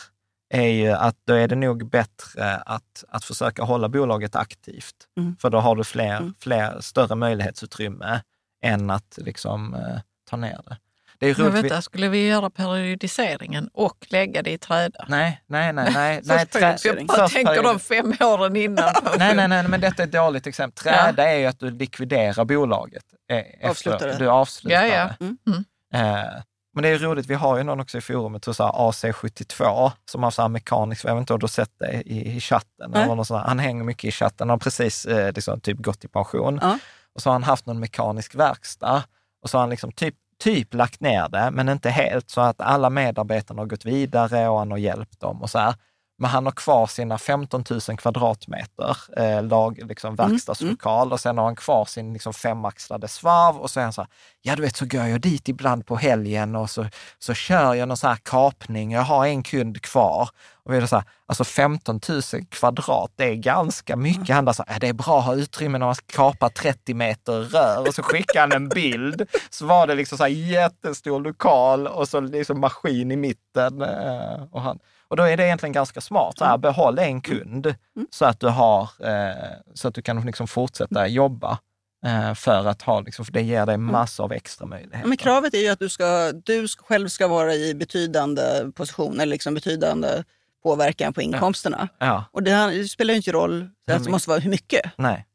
är 0.51 0.67
ju 0.69 0.91
att 0.91 1.15
då 1.27 1.33
är 1.33 1.47
det 1.47 1.55
nog 1.55 1.89
bättre 1.89 2.55
att, 2.65 3.03
att 3.09 3.23
försöka 3.25 3.63
hålla 3.63 3.89
bolaget 3.89 4.35
aktivt. 4.35 4.95
Mm. 5.17 5.35
För 5.41 5.49
då 5.49 5.59
har 5.59 5.75
du 5.75 5.83
fler, 5.83 6.17
Mm. 6.17 6.33
fler, 6.39 6.77
större 6.81 7.15
möjlighetsutrymme 7.15 8.21
än 8.63 8.89
att 8.89 9.17
liksom 9.21 9.73
eh, 9.73 9.99
ta 10.29 10.37
ner 10.37 10.59
det. 10.65 10.77
Det 11.19 11.27
är 11.29 11.33
roligt. 11.33 11.53
vänta, 11.53 11.81
skulle 11.81 12.09
vi 12.09 12.27
göra 12.27 12.49
periodiseringen 12.49 13.69
och 13.73 14.05
lägga 14.09 14.41
det 14.41 14.51
i 14.51 14.57
träda? 14.57 15.05
Nej, 15.07 15.41
nej, 15.47 15.73
nej. 15.73 15.91
nej, 15.93 16.21
nej 16.25 16.45
trä-. 16.45 16.77
Jag 16.83 17.05
först 17.15 17.35
tänker 17.35 17.63
de 17.63 17.79
fem 17.79 18.13
åren 18.19 18.55
innan. 18.55 18.93
Nej, 19.17 19.35
nej, 19.35 19.47
nej, 19.47 19.67
men 19.67 19.81
detta 19.81 20.03
är 20.03 20.07
ett 20.07 20.13
dåligt 20.13 20.47
exempel. 20.47 20.83
Träda 20.83 21.29
är 21.29 21.37
ju 21.37 21.45
att 21.45 21.59
du 21.59 21.69
likviderar 21.71 22.45
bolaget. 22.45 23.03
eh, 23.31 23.37
efter- 23.37 23.67
Avslutar 23.69 24.07
det. 24.07 24.17
Du 24.17 24.29
avslutar 24.29 24.85
Ja, 24.85 24.87
ja. 24.87 25.09
det. 25.19 25.25
Mm. 25.25 25.37
Mm. 25.47 26.15
Eh, 26.25 26.41
men 26.73 26.83
det 26.83 26.89
är 26.89 26.99
roligt, 26.99 27.25
vi 27.25 27.33
har 27.33 27.57
ju 27.57 27.63
någon 27.63 27.79
också 27.79 27.97
i 27.97 28.01
forumet, 28.01 28.45
så 28.45 28.53
så 28.53 28.63
här 28.63 28.71
AC72, 28.71 29.91
som 30.05 30.23
har 30.23 30.31
så 30.31 30.41
här 30.41 30.49
mekanisk, 30.49 31.05
jag 31.05 31.15
vet 31.15 31.19
inte 31.19 31.33
om 31.33 31.39
du 31.39 31.43
har 31.43 31.49
sett 31.49 31.79
det 31.79 32.01
i, 32.05 32.35
i 32.35 32.39
chatten, 32.39 32.93
eller 32.93 33.15
någon 33.15 33.25
sån 33.25 33.37
här, 33.37 33.47
han 33.47 33.59
hänger 33.59 33.83
mycket 33.83 34.03
i 34.03 34.11
chatten, 34.11 34.49
han 34.49 34.49
har 34.49 34.57
precis 34.57 35.05
eh, 35.05 35.33
liksom, 35.33 35.59
typ 35.59 35.77
gått 35.77 36.05
i 36.05 36.07
pension. 36.07 36.59
Ja. 36.61 36.77
Och 37.15 37.21
så 37.21 37.29
har 37.29 37.33
han 37.33 37.43
haft 37.43 37.65
någon 37.65 37.79
mekanisk 37.79 38.35
verkstad 38.35 39.03
och 39.41 39.49
så 39.49 39.57
har 39.57 39.61
han 39.61 39.69
liksom 39.69 39.91
typ, 39.91 40.15
typ 40.43 40.73
lagt 40.73 40.99
ner 40.99 41.29
det, 41.29 41.51
men 41.51 41.69
inte 41.69 41.89
helt, 41.89 42.29
så 42.29 42.41
att 42.41 42.61
alla 42.61 42.89
medarbetarna 42.89 43.61
har 43.61 43.67
gått 43.67 43.85
vidare 43.85 44.49
och 44.49 44.59
han 44.59 44.71
har 44.71 44.77
hjälpt 44.77 45.19
dem 45.19 45.41
och 45.41 45.49
så 45.49 45.59
här. 45.59 45.75
Men 46.21 46.29
han 46.29 46.45
har 46.45 46.51
kvar 46.51 46.87
sina 46.87 47.17
15 47.17 47.63
000 47.69 47.97
kvadratmeter 47.97 48.97
eh, 49.17 49.43
lag, 49.43 49.79
liksom 49.87 50.15
verkstadslokal 50.15 51.11
och 51.11 51.19
sen 51.19 51.37
har 51.37 51.45
han 51.45 51.55
kvar 51.55 51.85
sin 51.85 52.13
liksom, 52.13 52.33
femaxlade 52.33 53.07
svarv 53.07 53.57
och 53.57 53.71
så 53.71 53.79
är 53.79 53.83
han 53.83 53.93
så 53.93 54.01
här, 54.01 54.09
ja 54.41 54.55
du 54.55 54.61
vet 54.61 54.75
så 54.75 54.85
går 54.85 55.03
jag 55.07 55.21
dit 55.21 55.49
ibland 55.49 55.85
på 55.85 55.95
helgen 55.95 56.55
och 56.55 56.69
så, 56.69 56.85
så 57.19 57.33
kör 57.33 57.73
jag 57.73 57.87
någon 57.87 57.97
så 57.97 58.07
här 58.07 58.15
kapning, 58.15 58.91
jag 58.91 59.01
har 59.01 59.25
en 59.25 59.43
kund 59.43 59.81
kvar. 59.81 60.29
Och 60.63 60.73
vi 60.73 60.77
är 60.77 60.85
så 60.85 60.95
här, 60.95 61.05
alltså 61.25 61.43
15 61.43 61.99
000 62.09 62.21
kvadrat, 62.49 63.11
det 63.15 63.23
är 63.23 63.35
ganska 63.35 63.95
mycket. 63.95 64.35
Han 64.35 64.45
bara 64.45 64.53
så 64.53 64.63
här, 64.67 64.73
"Ja, 64.75 64.79
det 64.79 64.87
är 64.87 64.93
bra 64.93 65.19
att 65.19 65.25
ha 65.25 65.35
utrymme 65.35 65.77
när 65.77 65.85
man 65.85 65.95
ska 65.95 66.05
kapa 66.15 66.49
30 66.49 66.93
meter 66.93 67.39
rör. 67.41 67.87
Och 67.87 67.95
så 67.95 68.03
skickade 68.03 68.39
han 68.39 68.51
en 68.51 68.69
bild, 68.69 69.29
så 69.49 69.65
var 69.65 69.87
det 69.87 69.95
liksom 69.95 70.17
så 70.17 70.23
här 70.23 70.31
jättestor 70.31 71.19
lokal 71.21 71.87
och 71.87 72.07
så 72.07 72.19
liksom 72.19 72.59
maskin 72.59 73.11
i 73.11 73.15
mitten. 73.15 73.81
eh, 73.81 74.43
Och, 74.51 74.61
han, 74.61 74.79
och 75.07 75.17
då 75.17 75.23
är 75.23 75.37
det 75.37 75.43
egentligen 75.45 75.73
ganska 75.73 76.01
smart, 76.01 76.37
så 76.37 76.45
här, 76.45 76.57
behåll 76.57 76.99
en 76.99 77.21
kund 77.21 77.75
så 78.09 78.25
att 78.25 78.39
du 78.39 78.47
har, 78.47 78.81
eh, 78.81 79.51
så 79.73 79.87
att 79.87 79.95
du 79.95 80.01
kan 80.01 80.21
liksom 80.25 80.47
fortsätta 80.47 81.07
jobba. 81.07 81.57
Eh, 82.05 82.33
För 82.33 82.67
att 82.67 82.81
ha, 82.81 83.01
liksom, 83.01 83.25
för 83.25 83.31
det 83.31 83.41
ger 83.41 83.65
dig 83.65 83.77
massor 83.77 84.23
av 84.23 84.31
extra 84.31 84.65
möjligheter. 84.67 85.07
Men 85.07 85.17
kravet 85.17 85.53
är 85.53 85.57
ju 85.57 85.67
att 85.67 85.79
du, 85.79 85.89
ska, 85.89 86.31
du 86.31 86.67
själv 86.67 87.07
ska 87.07 87.27
vara 87.27 87.53
i 87.53 87.73
betydande 87.73 88.71
position 88.75 89.19
eller 89.19 89.31
liksom 89.31 89.53
betydande 89.53 90.23
påverkan 90.63 91.13
på 91.13 91.21
inkomsterna. 91.21 91.87
Ja, 91.99 92.25
Och 92.31 92.43
det, 92.43 92.51
det 92.51 92.87
spelar 92.87 93.13
ju 93.13 93.17
inte 93.17 93.31
roll, 93.31 93.69
det 93.87 94.09
måste 94.09 94.29
vara 94.29 94.39
hur 94.39 94.49
mycket. 94.49 94.91
nej. 94.97 95.27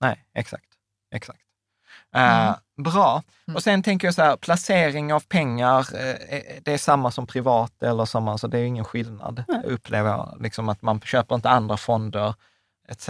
Nej, 0.00 0.24
exakt. 0.34 0.64
exakt. 1.14 1.40
Eh, 2.14 2.54
Bra. 2.76 3.22
Och 3.54 3.62
sen 3.62 3.82
tänker 3.82 4.06
jag 4.06 4.14
så 4.14 4.22
här, 4.22 4.36
placering 4.36 5.12
av 5.12 5.20
pengar, 5.20 5.78
eh, 5.78 6.40
det 6.62 6.72
är 6.72 6.78
samma 6.78 7.10
som 7.10 7.26
privat 7.26 7.82
eller 7.82 8.04
samma, 8.04 8.38
så 8.38 8.46
det 8.46 8.58
är 8.58 8.64
ingen 8.64 8.84
skillnad. 8.84 9.44
Jag 9.48 9.64
upplever 9.64 10.10
jag, 10.10 10.38
liksom 10.40 10.68
att 10.68 10.82
man 10.82 11.00
köper 11.00 11.34
inte 11.34 11.48
andra 11.50 11.76
fonder 11.76 12.34
etc. 12.88 13.08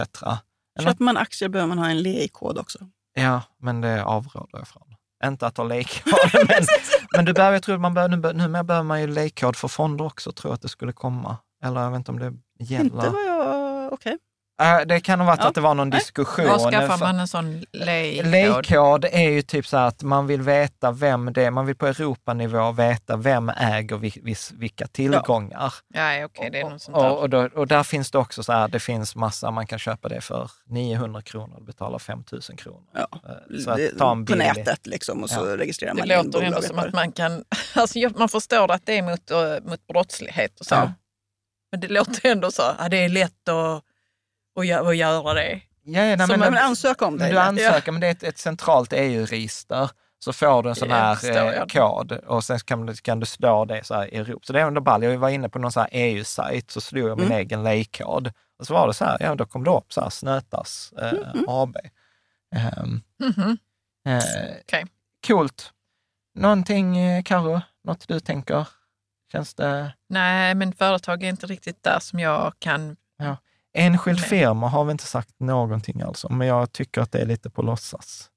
Eller? 0.79 0.89
Köper 0.91 1.03
man 1.03 1.17
aktier 1.17 1.49
behöver 1.49 1.67
man 1.67 1.77
ha 1.79 1.89
en 1.89 2.01
LEI-kod 2.01 2.57
också. 2.57 2.79
Ja, 3.13 3.41
men 3.57 3.81
det 3.81 4.03
avråder 4.03 4.57
jag 4.57 4.67
från. 4.67 4.95
Inte 5.25 5.47
att 5.47 5.57
ha 5.57 5.63
leykod, 5.63 6.13
men, 6.33 6.63
men 7.15 7.25
du 7.25 7.33
behöver, 7.33 7.55
jag 7.55 7.63
tror 7.63 7.77
man 7.77 7.93
behöver, 7.93 8.17
nu, 8.17 8.33
numera 8.33 8.63
behöver 8.63 8.83
man 8.83 9.01
ju 9.01 9.07
leykod 9.07 9.55
för 9.55 9.67
fonder 9.67 10.05
också, 10.05 10.31
tror 10.31 10.49
jag 10.49 10.55
att 10.55 10.61
det 10.61 10.69
skulle 10.69 10.93
komma. 10.93 11.37
Eller 11.63 11.81
jag 11.81 11.91
vet 11.91 11.97
inte 11.97 12.11
om 12.11 12.19
det 12.19 12.33
gäller. 12.59 12.83
Inte 12.85 13.09
vad 13.09 13.25
jag... 13.25 13.93
Okej. 13.93 14.17
Äh, 14.61 14.79
det 14.87 14.99
kan 14.99 15.19
ha 15.19 15.27
varit 15.27 15.39
Ja. 15.41 15.47
att 15.47 15.55
det 15.55 15.61
var 15.61 15.73
någon 15.75 15.89
diskussion. 15.89 16.47
Var 16.47 16.71
skaffar 16.71 16.97
man 16.97 17.19
en 17.19 17.27
sån 17.27 17.63
lejkod? 17.73 18.31
Lejkod 18.31 19.05
är 19.05 19.29
ju 19.29 19.41
typ 19.41 19.67
så 19.67 19.77
att 19.77 20.03
man 20.03 20.27
vill 20.27 20.41
veta 20.41 20.91
vem 20.91 21.33
det 21.33 21.43
är, 21.45 21.51
man 21.51 21.65
vill 21.65 21.75
på 21.75 21.87
Europanivå 21.87 22.71
veta 22.71 23.17
vem 23.17 23.49
äger 23.49 23.97
vi- 23.97 24.35
vilka 24.59 24.87
tillgångar. 24.87 25.73
Ja, 25.93 26.25
okej, 26.25 26.49
det 26.51 26.59
är 26.59 26.69
något 26.69 26.81
sånt 26.81 26.97
där. 26.97 27.09
Och, 27.11 27.19
och, 27.19 27.29
då, 27.29 27.49
och 27.55 27.67
där 27.67 27.83
finns 27.83 28.11
det 28.11 28.17
också 28.17 28.43
så 28.43 28.51
här, 28.53 28.67
det 28.67 28.79
finns 28.79 29.15
massa, 29.15 29.51
man 29.51 29.67
kan 29.67 29.79
köpa 29.79 30.09
det 30.09 30.21
för 30.21 30.51
900 30.65 31.21
kronor 31.21 31.55
och 31.55 31.63
betala 31.63 31.99
5000 31.99 32.57
kronor. 32.57 32.83
Ja. 32.93 33.07
Eh, 33.11 33.59
Så 33.59 33.75
Det- 33.75 33.91
att 33.91 33.97
ta 33.97 34.11
en 34.11 34.25
på 34.25 34.35
nätet 34.35 34.87
liksom 34.87 35.23
och 35.23 35.29
så 35.29 35.47
Ja. 35.47 35.57
registrerar 35.57 35.93
Det 35.95 36.01
man 36.01 36.11
in 36.11 36.25
låter 36.25 36.41
ändå 36.45 36.61
som 36.61 36.79
att 36.79 36.85
det. 36.85 36.91
man 36.93 37.11
kan... 37.11 37.43
Alltså, 37.75 37.99
man 38.17 38.29
förstår 38.29 38.71
att 38.71 38.85
det 38.85 38.97
är 38.97 39.01
mot, 39.03 39.31
eh, 39.31 39.69
mot 39.69 39.87
brottslighet 39.87 40.59
och 40.59 40.65
så. 40.65 40.75
Ja. 40.75 40.91
Men 41.71 41.79
det 41.79 41.87
låter 41.87 42.29
ändå 42.31 42.51
så, 42.51 42.63
ja, 42.79 42.89
det 42.89 42.97
är 43.03 43.09
lätt 43.09 43.49
att, 43.49 43.83
att, 44.55 44.67
göra, 44.67 44.89
att 44.89 44.97
göra 44.97 45.33
det. 45.33 45.61
Ja, 45.83 46.01
ja, 46.05 46.15
nej, 46.15 46.27
Så 46.27 46.33
men, 46.37 46.39
man 46.39 46.57
ansöka 46.57 47.05
om 47.05 47.17
det. 47.17 47.29
du 47.29 47.37
ansöker, 47.39 47.91
men 47.91 48.01
det 48.01 48.07
är 48.07 48.11
ett, 48.11 48.23
ett 48.23 48.37
centralt 48.37 48.93
EU-register. 48.93 49.89
Så 50.19 50.33
får 50.33 50.63
du 50.63 50.69
en 50.69 50.75
sån 50.75 50.89
Ja, 50.89 50.95
här 50.95 51.53
eh, 51.59 51.65
kod 51.65 52.11
och 52.11 52.43
sen 52.43 52.59
kan 52.59 52.85
du, 52.85 52.93
kan 52.95 53.19
du 53.19 53.25
slå 53.25 53.65
det 53.65 53.83
så 53.83 53.93
här 53.93 54.13
i 54.13 54.17
Europa. 54.17 54.43
Så 54.45 54.53
det 54.53 54.61
är 54.61 54.65
ändå 54.67 54.81
ball. 54.81 55.03
Jag 55.03 55.17
var 55.17 55.29
inne 55.29 55.49
på 55.49 55.59
någon 55.59 55.71
EU-sajt, 55.91 56.71
så 56.71 56.81
slog 56.81 57.09
jag 57.09 57.17
min 57.17 57.25
Mm. 57.27 57.37
egen 57.37 57.63
lejkod. 57.63 58.31
Och 58.59 58.67
så 58.67 58.73
var 58.73 58.87
det 58.87 58.93
så 58.93 59.05
här, 59.05 59.17
ja 59.19 59.35
då 59.35 59.45
kom 59.45 59.63
det 59.63 59.71
upp 59.71 59.93
så 59.93 60.01
här 60.01 60.09
Snötas 60.09 60.93
eh, 61.01 61.09
Mm, 61.13 61.45
AB. 61.47 61.77
Ehm, 62.55 63.01
Mhm. 63.19 63.57
eh, 64.07 64.23
Okej. 64.61 64.85
Coolt. 65.27 65.71
Någonting, 66.35 66.97
eh, 66.97 67.23
Karo, 67.23 67.61
något 67.83 68.07
du 68.07 68.19
tänker? 68.19 68.67
Känns 69.31 69.53
det... 69.53 69.93
Nej, 70.09 70.55
men 70.55 70.73
företag 70.73 71.23
är 71.23 71.29
inte 71.29 71.45
riktigt 71.47 71.83
där 71.83 71.99
som 71.99 72.19
jag 72.19 72.53
kan... 72.59 72.95
Enskild 73.77 74.19
Nej. 74.19 74.29
firma 74.29 74.67
har 74.67 74.85
vi 74.85 74.91
inte 74.91 75.05
sagt 75.05 75.29
någonting 75.39 76.01
alls 76.01 76.25
om, 76.25 76.37
men 76.37 76.47
jag 76.47 76.71
tycker 76.71 77.01
att 77.01 77.11
det 77.11 77.19
är 77.19 77.25
lite 77.25 77.49
på 77.49 77.61
låtsas. 77.61 78.29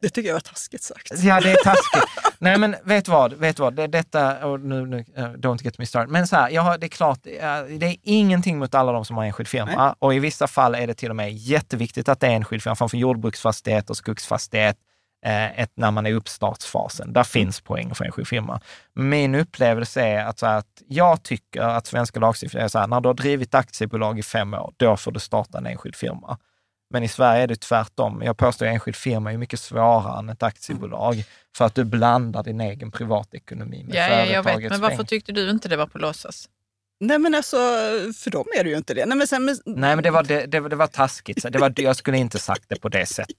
Det 0.00 0.08
tycker 0.08 0.28
jag 0.28 0.34
var 0.34 0.40
taskigt 0.40 0.82
sagt. 0.82 1.12
Ja, 1.22 1.40
det 1.40 1.52
är 1.52 1.56
taskigt. 1.64 2.04
Nej, 2.38 2.58
men 2.58 2.76
vet 2.84 3.08
vad? 3.08 3.32
Vet 3.32 3.58
vad? 3.58 3.74
Det, 3.74 3.86
detta, 3.86 4.46
och 4.46 4.60
nu, 4.60 4.86
nu, 4.86 5.04
eh, 5.16 5.24
don't 5.24 5.64
get 5.64 5.78
me 5.78 5.86
started. 5.86 6.10
Men 6.10 6.26
så 6.26 6.36
här, 6.36 6.50
jag 6.50 6.62
har, 6.62 6.78
det 6.78 6.86
är 6.86 6.88
klart, 6.88 7.26
eh, 7.26 7.32
det 7.78 7.86
är 7.86 7.96
ingenting 8.02 8.58
mot 8.58 8.74
alla 8.74 8.92
de 8.92 9.04
som 9.04 9.16
har 9.16 9.24
enskild 9.24 9.48
firma. 9.48 9.84
Nej. 9.84 9.94
Och 9.98 10.14
i 10.14 10.18
vissa 10.18 10.46
fall 10.46 10.74
är 10.74 10.86
det 10.86 10.94
till 10.94 11.10
och 11.10 11.16
med 11.16 11.32
jätteviktigt 11.32 12.08
att 12.08 12.20
det 12.20 12.26
är 12.26 12.30
enskild 12.30 12.62
firma, 12.62 12.76
framför 12.76 12.98
jordbruksfastighet 12.98 13.90
och 13.90 13.96
skogsfastighet, 13.96 14.76
ett, 15.30 15.72
när 15.74 15.90
man 15.90 16.06
är 16.06 16.10
i 16.10 16.14
uppstartsfasen. 16.14 17.12
Där 17.12 17.24
finns 17.24 17.60
poäng 17.60 17.94
för 17.94 18.04
enskild 18.04 18.28
firma. 18.28 18.60
Min 18.94 19.34
upplevelse 19.34 20.02
är 20.02 20.24
att, 20.24 20.38
så 20.38 20.46
här, 20.46 20.58
att 20.58 20.82
jag 20.88 21.22
tycker 21.22 21.60
att 21.62 21.86
svenska 21.86 22.20
lagstiftningen 22.20 22.64
är 22.64 22.68
så 22.68 22.78
här, 22.78 22.86
när 22.86 23.00
du 23.00 23.08
har 23.08 23.14
drivit 23.14 23.54
aktiebolag 23.54 24.18
i 24.18 24.22
fem 24.22 24.54
år, 24.54 24.72
då 24.76 24.96
får 24.96 25.12
du 25.12 25.20
starta 25.20 25.58
en 25.58 25.66
enskild 25.66 25.96
firma. 25.96 26.38
Men 26.90 27.02
i 27.02 27.08
Sverige 27.08 27.42
är 27.42 27.46
det 27.46 27.60
tvärtom. 27.60 28.22
Jag 28.24 28.36
påstår 28.36 28.66
att 28.66 28.72
enskild 28.72 28.96
firma 28.96 29.32
är 29.32 29.36
mycket 29.38 29.60
svårare 29.60 30.18
än 30.18 30.28
ett 30.28 30.42
aktiebolag 30.42 31.24
för 31.56 31.64
att 31.64 31.74
du 31.74 31.84
blandar 31.84 32.42
din 32.42 32.60
egen 32.60 32.90
privatekonomi 32.90 33.84
med 33.84 33.94
Ja, 33.96 34.08
ja, 34.08 34.16
jag 34.24 34.26
vet. 34.26 34.44
företagets 34.44 34.70
Men 34.70 34.80
varför 34.80 35.04
tyckte 35.04 35.32
du 35.32 35.50
inte 35.50 35.68
det 35.68 35.76
var 35.76 35.86
på 35.86 35.98
låtsas? 35.98 36.48
Nej 37.00 37.18
men 37.18 37.34
alltså, 37.34 37.56
för 38.16 38.30
dem 38.30 38.44
är 38.58 38.64
det 38.64 38.70
ju 38.70 38.76
inte 38.76 38.94
det. 38.94 39.06
Nej 39.06 39.18
men, 39.18 39.26
sen, 39.26 39.44
men, 39.44 39.56
Nej, 39.66 39.96
men 39.96 40.02
det 40.02 40.10
var, 40.10 40.22
det, 40.22 40.46
det, 40.46 40.60
var- 40.60 40.68
det 40.68 40.76
var 40.76 40.86
taskigt. 40.86 41.46
Det 41.52 41.58
var, 41.58 41.72
jag 41.76 41.96
skulle 41.96 42.18
inte 42.18 42.38
sagt 42.38 42.64
det 42.68 42.80
på 42.80 42.88
det 42.88 43.06
sättet. 43.06 43.36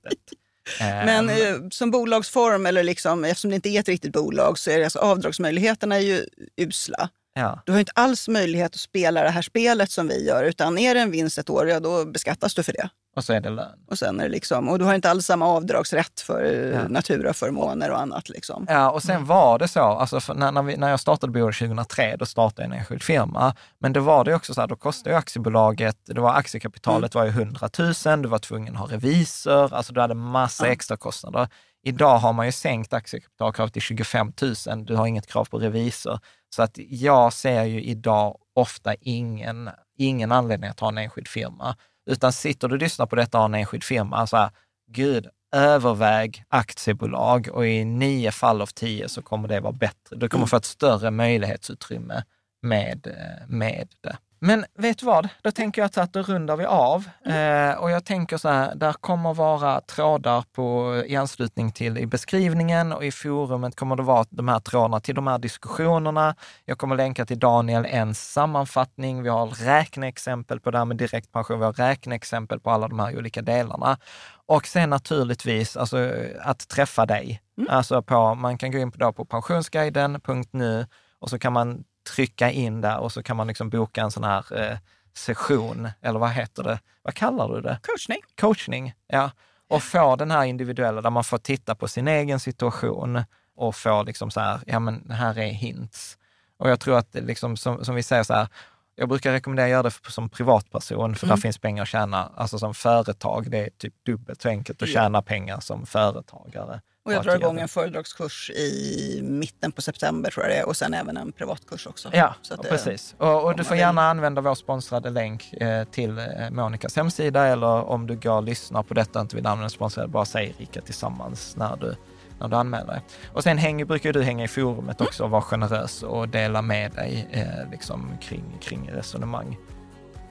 Men 0.80 1.30
Ehm, 1.30 1.64
eh, 1.64 1.70
som 1.72 1.92
bolagsform, 1.92 2.66
eller 2.66 2.84
liksom, 2.84 3.26
eftersom 3.26 3.50
det 3.50 3.56
inte 3.56 3.70
är 3.70 3.80
ett 3.80 3.88
riktigt 3.88 4.14
bolag, 4.14 4.60
så 4.60 4.72
är 4.72 4.78
det 4.78 4.84
alltså, 4.84 5.00
avdragsmöjligheterna 5.00 5.96
är 5.96 6.00
ju 6.00 6.26
usla. 6.58 7.10
ja. 7.36 7.64
Du 7.66 7.72
har 7.72 7.80
inte 7.80 7.92
alls 7.96 8.28
möjlighet 8.28 8.74
att 8.76 8.80
spela 8.82 9.24
det 9.24 9.30
här 9.30 9.42
spelet 9.42 9.92
som 9.92 10.08
vi 10.08 10.28
gör, 10.28 10.44
utan 10.44 10.78
är 10.78 10.96
det 10.96 11.02
en 11.02 11.12
vinst 11.12 11.38
ett 11.38 11.50
år, 11.50 11.70
ja 11.70 11.80
då 11.80 12.06
beskattas 12.06 12.56
du 12.56 12.64
för 12.64 12.74
det. 12.74 12.90
Och 13.16 13.24
så 13.24 13.34
är 13.34 13.40
det 13.42 13.50
lön. 13.50 13.80
Och, 13.88 13.98
sen 13.98 14.20
är 14.20 14.24
det 14.24 14.30
liksom, 14.30 14.70
och 14.70 14.80
du 14.80 14.86
har 14.86 14.94
inte 14.96 15.10
alls 15.10 15.26
samma 15.26 15.46
avdragsrätt 15.48 16.22
för 16.22 16.44
eh, 16.44 16.70
Ja. 16.82 16.88
naturaförmåner 16.88 17.92
och 17.92 18.00
annat. 18.00 18.30
Liksom. 18.30 18.66
Ja, 18.70 18.90
och 18.92 19.04
sen 19.04 19.26
var 19.26 19.60
det 19.60 19.68
så, 19.68 19.80
alltså 19.82 20.34
när, 20.34 20.52
när, 20.52 20.62
vi, 20.64 20.78
när 20.78 20.90
jag 20.90 21.00
startade 21.00 21.32
bolaget 21.32 21.58
2003, 21.60 22.16
då 22.20 22.26
startade 22.26 22.62
jag 22.68 22.74
en 22.74 22.80
enskild 22.80 23.04
firma. 23.04 23.56
Men 23.80 23.94
det 23.94 24.00
var 24.00 24.24
det 24.24 24.36
också 24.36 24.54
så 24.54 24.62
här, 24.62 24.68
då 24.68 24.76
kostade 24.76 25.18
aktiebolaget, 25.18 25.98
det 26.06 26.22
var 26.22 26.34
aktiekapitalet 26.34 27.16
var 27.16 27.24
ju 27.24 27.30
100 27.30 27.70
000, 28.06 28.22
du 28.22 28.30
var 28.30 28.40
tvungen 28.40 28.74
att 28.76 28.80
ha 28.80 28.88
revisor, 28.88 29.74
alltså 29.74 29.94
du 29.94 30.02
hade 30.02 30.16
massa 30.16 30.66
Ja. 30.66 30.72
extra 30.72 30.98
kostnader. 30.98 31.48
Idag 31.84 32.18
har 32.18 32.34
man 32.34 32.46
ju 32.46 32.52
sänkt 32.52 32.94
aktiekapitalkravet 32.94 33.74
till 33.74 33.82
25 33.82 34.34
000, 34.68 34.86
du 34.86 34.96
har 34.96 35.08
inget 35.08 35.28
krav 35.28 35.46
på 35.46 35.60
revisor. 35.60 36.20
Så 36.56 36.64
att 36.64 36.72
jag 36.78 37.34
ser 37.34 37.64
ju 37.64 37.84
idag 37.84 38.38
ofta 38.56 38.96
ingen, 39.02 39.70
ingen 39.98 40.32
anledning 40.32 40.70
att 40.70 40.80
ha 40.80 40.88
en 40.88 40.98
enskild 40.98 41.28
firma. 41.28 41.76
Utan 42.06 42.34
sitter 42.34 42.68
du 42.68 42.76
och 42.76 42.82
lyssnar 42.82 43.06
på 43.06 43.16
detta 43.16 43.38
och 43.38 43.42
har 43.42 43.50
en 43.50 43.56
enskild 43.56 43.84
firma, 43.84 44.28
så 44.28 44.38
här, 44.38 44.50
gud, 44.92 45.28
överväg 45.56 46.44
aktiebolag 46.50 47.50
och 47.52 47.68
i 47.68 47.86
nio 47.86 48.32
fall 48.32 48.62
av 48.62 48.68
tio 48.68 49.10
så 49.10 49.22
kommer 49.22 49.48
det 49.48 49.60
vara 49.60 49.74
bättre. 49.74 50.16
Du 50.16 50.30
kommer 50.30 50.46
få 50.46 50.58
ett 50.58 50.66
större 50.66 51.12
möjlighetsutrymme 51.12 52.24
med, 52.62 53.08
eh, 53.08 53.48
med 53.48 53.88
det. 54.02 54.18
Men 54.46 54.66
vet 54.78 54.98
du 54.98 55.06
vad? 55.06 55.30
Då 55.42 55.52
tänker 55.52 55.82
jag 55.82 55.92
att 55.96 56.14
då 56.14 56.22
rundar 56.22 56.58
vi 56.58 56.66
av. 56.66 57.10
Eh, 57.26 57.72
och 57.72 57.92
jag 57.92 58.06
tänker 58.06 58.38
så 58.38 58.50
här, 58.50 58.76
där 58.76 58.94
kommer 58.94 59.34
vara 59.34 59.82
trådar 59.82 60.44
på, 60.54 60.96
i 61.08 61.16
anslutning 61.16 61.72
till 61.72 61.98
i 61.98 62.06
beskrivningen 62.06 62.94
och 62.94 63.06
i 63.06 63.12
forumet 63.12 63.76
kommer 63.76 63.96
det 63.96 64.04
vara 64.04 64.26
de 64.30 64.48
här 64.48 64.60
trådarna 64.60 65.00
till 65.00 65.16
de 65.16 65.28
här 65.28 65.38
diskussionerna. 65.38 66.36
Jag 66.66 66.78
kommer 66.78 66.96
länka 66.96 67.26
till 67.26 67.40
Daniel 67.40 67.86
Ens 67.86 68.32
sammanfattning. 68.32 69.24
Vi 69.24 69.30
har 69.30 69.48
räkneexempel 69.48 70.60
på 70.60 70.72
det 70.72 70.78
här 70.78 70.86
med 70.86 70.98
direktpension. 70.98 71.60
Vi 71.60 71.66
har 71.66 71.74
räkneexempel 71.74 72.60
på 72.60 72.72
alla 72.72 72.88
de 72.88 73.00
här 73.00 73.18
olika 73.18 73.42
delarna. 73.42 73.98
Och 74.46 74.68
sen 74.68 74.90
naturligtvis 74.90 75.78
alltså, 75.78 76.12
att 76.42 76.68
träffa 76.68 77.06
dig. 77.06 77.42
Alltså 77.70 78.02
på, 78.02 78.36
man 78.36 78.58
kan 78.58 78.72
gå 78.72 78.78
in 78.78 78.92
på, 78.92 78.98
då 78.98 79.14
på 79.14 79.26
pensionsguiden.nu 79.26 80.88
och 81.20 81.30
så 81.30 81.40
kan 81.40 81.54
man 81.54 81.84
trycka 82.06 82.52
in 82.52 82.82
där 82.82 82.98
och 82.98 83.12
så 83.12 83.24
kan 83.24 83.38
man 83.38 83.48
liksom 83.48 83.70
boka 83.70 84.02
en 84.02 84.12
sån 84.12 84.24
här 84.24 84.72
eh, 84.72 84.78
session, 85.14 85.90
eller 86.02 86.20
vad 86.20 86.30
heter 86.32 86.64
det? 86.64 86.80
Vad 87.02 87.14
kallar 87.14 87.50
du 87.56 87.62
det? 87.62 87.80
Coachning. 87.84 88.20
Coachning, 88.42 88.94
ja. 89.08 89.32
Och 89.70 89.84
få 89.84 90.16
den 90.16 90.32
här 90.32 90.44
individuella 90.46 91.02
där 91.02 91.10
man 91.10 91.24
får 91.24 91.38
titta 91.38 91.76
på 91.76 91.88
sin 91.88 92.08
egen 92.08 92.40
situation 92.40 93.24
och 93.58 93.76
få 93.76 94.04
liksom 94.04 94.32
så 94.32 94.40
här, 94.40 94.60
ja 94.66 94.80
men 94.80 95.10
här 95.12 95.40
är 95.40 95.48
hints. 95.52 96.18
Och 96.58 96.70
jag 96.70 96.80
tror 96.80 96.98
att 96.98 97.14
liksom, 97.14 97.58
som, 97.58 97.86
som 97.86 97.96
vi 97.96 98.04
säger 98.04 98.24
så 98.24 98.34
här, 98.34 98.48
jag 98.96 99.10
brukar 99.10 99.32
rekommendera 99.32 99.66
att 99.66 99.72
göra 99.72 99.84
det 99.84 99.92
som 100.12 100.30
privatperson, 100.30 101.16
för 101.16 101.28
där 101.28 101.34
Mm. 101.34 101.42
finns 101.42 101.58
pengar 101.58 101.84
att 101.84 101.90
tjäna. 101.90 102.32
Alltså 102.36 102.60
som 102.60 102.74
företag, 102.74 103.52
det 103.52 103.58
är 103.58 103.70
typ 103.78 103.94
dubbelt 104.06 104.42
så 104.42 104.50
enkelt 104.50 104.82
att 104.82 104.90
tjäna 104.90 105.22
pengar 105.22 105.60
som 105.60 105.86
företagare. 105.86 106.82
Och 107.06 107.14
jag 107.14 107.24
drar 107.24 107.36
igång 107.36 107.60
en 107.60 107.68
föredragskurs 107.68 108.50
i 108.50 109.20
mitten 109.24 109.72
på 109.72 109.82
september 109.82 110.32
tror 110.32 110.46
jag 110.46 110.56
det 110.56 110.60
är. 110.60 110.68
Och 110.68 110.78
sen 110.78 110.94
även 110.94 111.18
en 111.18 111.32
privatkurs 111.32 111.88
också. 111.88 112.10
Ja, 112.14 112.36
det- 112.62 112.70
precis. 112.70 113.16
Och, 113.18 113.44
och 113.44 113.56
du 113.58 113.64
får 113.64 113.72
vill. 113.76 113.80
gärna 113.80 114.02
använda 114.10 114.42
vår 114.42 114.56
sponsrade 114.56 115.10
länk 115.10 115.54
eh, 115.54 115.84
till 115.84 116.18
eh, 116.18 116.26
Monikas 116.52 116.96
hemsida 116.96 117.48
eller 117.48 117.68
om 117.68 118.08
du 118.08 118.16
går 118.16 118.32
och 118.36 118.44
lyssnar 118.44 118.84
på 118.84 118.94
detta 118.94 119.20
och 119.20 119.24
inte 119.24 119.36
vill 119.36 119.46
använda 119.48 119.70
sponsrad, 119.70 120.10
bara 120.10 120.26
säg 120.26 120.56
Rika 120.58 120.82
Tillsammans 120.82 121.56
när 121.58 121.76
du, 121.78 121.96
när 122.40 122.48
du 122.48 122.56
anmäler 122.56 122.88
dig. 122.88 123.02
Och 123.34 123.44
sen 123.44 123.58
hänger, 123.58 123.86
brukar 123.86 124.14
du 124.14 124.24
hänga 124.24 124.44
i 124.44 124.48
forumet 124.48 125.02
också 125.02 125.24
och 125.24 125.30
vara 125.30 125.42
generös 125.42 126.04
och 126.04 126.30
dela 126.30 126.62
med 126.62 126.92
dig 126.92 127.28
eh, 127.32 127.72
liksom 127.72 128.18
kring, 128.22 128.58
kring 128.62 128.90
resonemang. 128.92 129.58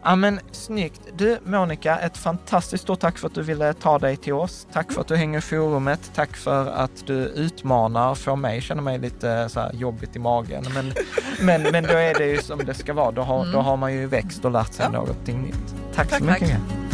Ja 0.04 0.16
men 0.16 0.40
snyggt. 0.52 1.00
Du 1.16 1.38
Monica, 1.44 1.98
ett 1.98 2.16
fantastiskt 2.16 2.82
stort 2.84 3.00
tack 3.00 3.18
för 3.18 3.26
att 3.26 3.34
du 3.34 3.42
ville 3.42 3.72
ta 3.72 3.98
dig 3.98 4.16
till 4.16 4.32
oss. 4.32 4.66
Tack 4.72 4.92
för 4.92 5.00
att 5.00 5.08
du 5.08 5.16
hänger 5.16 5.38
i 5.38 5.42
forumet. 5.42 6.10
Tack 6.14 6.36
för 6.36 6.66
att 6.70 7.06
du 7.06 7.14
utmanar 7.14 8.14
får 8.14 8.36
mig 8.36 8.60
känna 8.60 8.82
mig 8.82 8.98
lite 8.98 9.48
så 9.48 9.60
här 9.60 9.72
jobbigt 9.72 10.16
i 10.16 10.18
magen. 10.18 10.64
Men, 10.74 10.92
men, 11.40 11.72
men 11.72 11.84
då 11.84 11.94
är 11.94 12.14
det 12.14 12.26
ju 12.26 12.38
som 12.38 12.58
det 12.58 12.74
ska 12.74 12.92
vara. 12.92 13.10
Då 13.10 13.22
har, 13.22 13.52
då 13.52 13.58
har 13.60 13.76
man 13.76 13.92
ju 13.92 14.06
växt 14.06 14.44
och 14.44 14.50
lärt 14.50 14.72
sig 14.72 14.90
någonting 14.90 15.42
nytt. 15.42 15.74
Tack, 15.94 16.08
Tack, 16.08 16.18
så 16.18 16.24
mycket. 16.24 16.50
tack. 16.50 16.93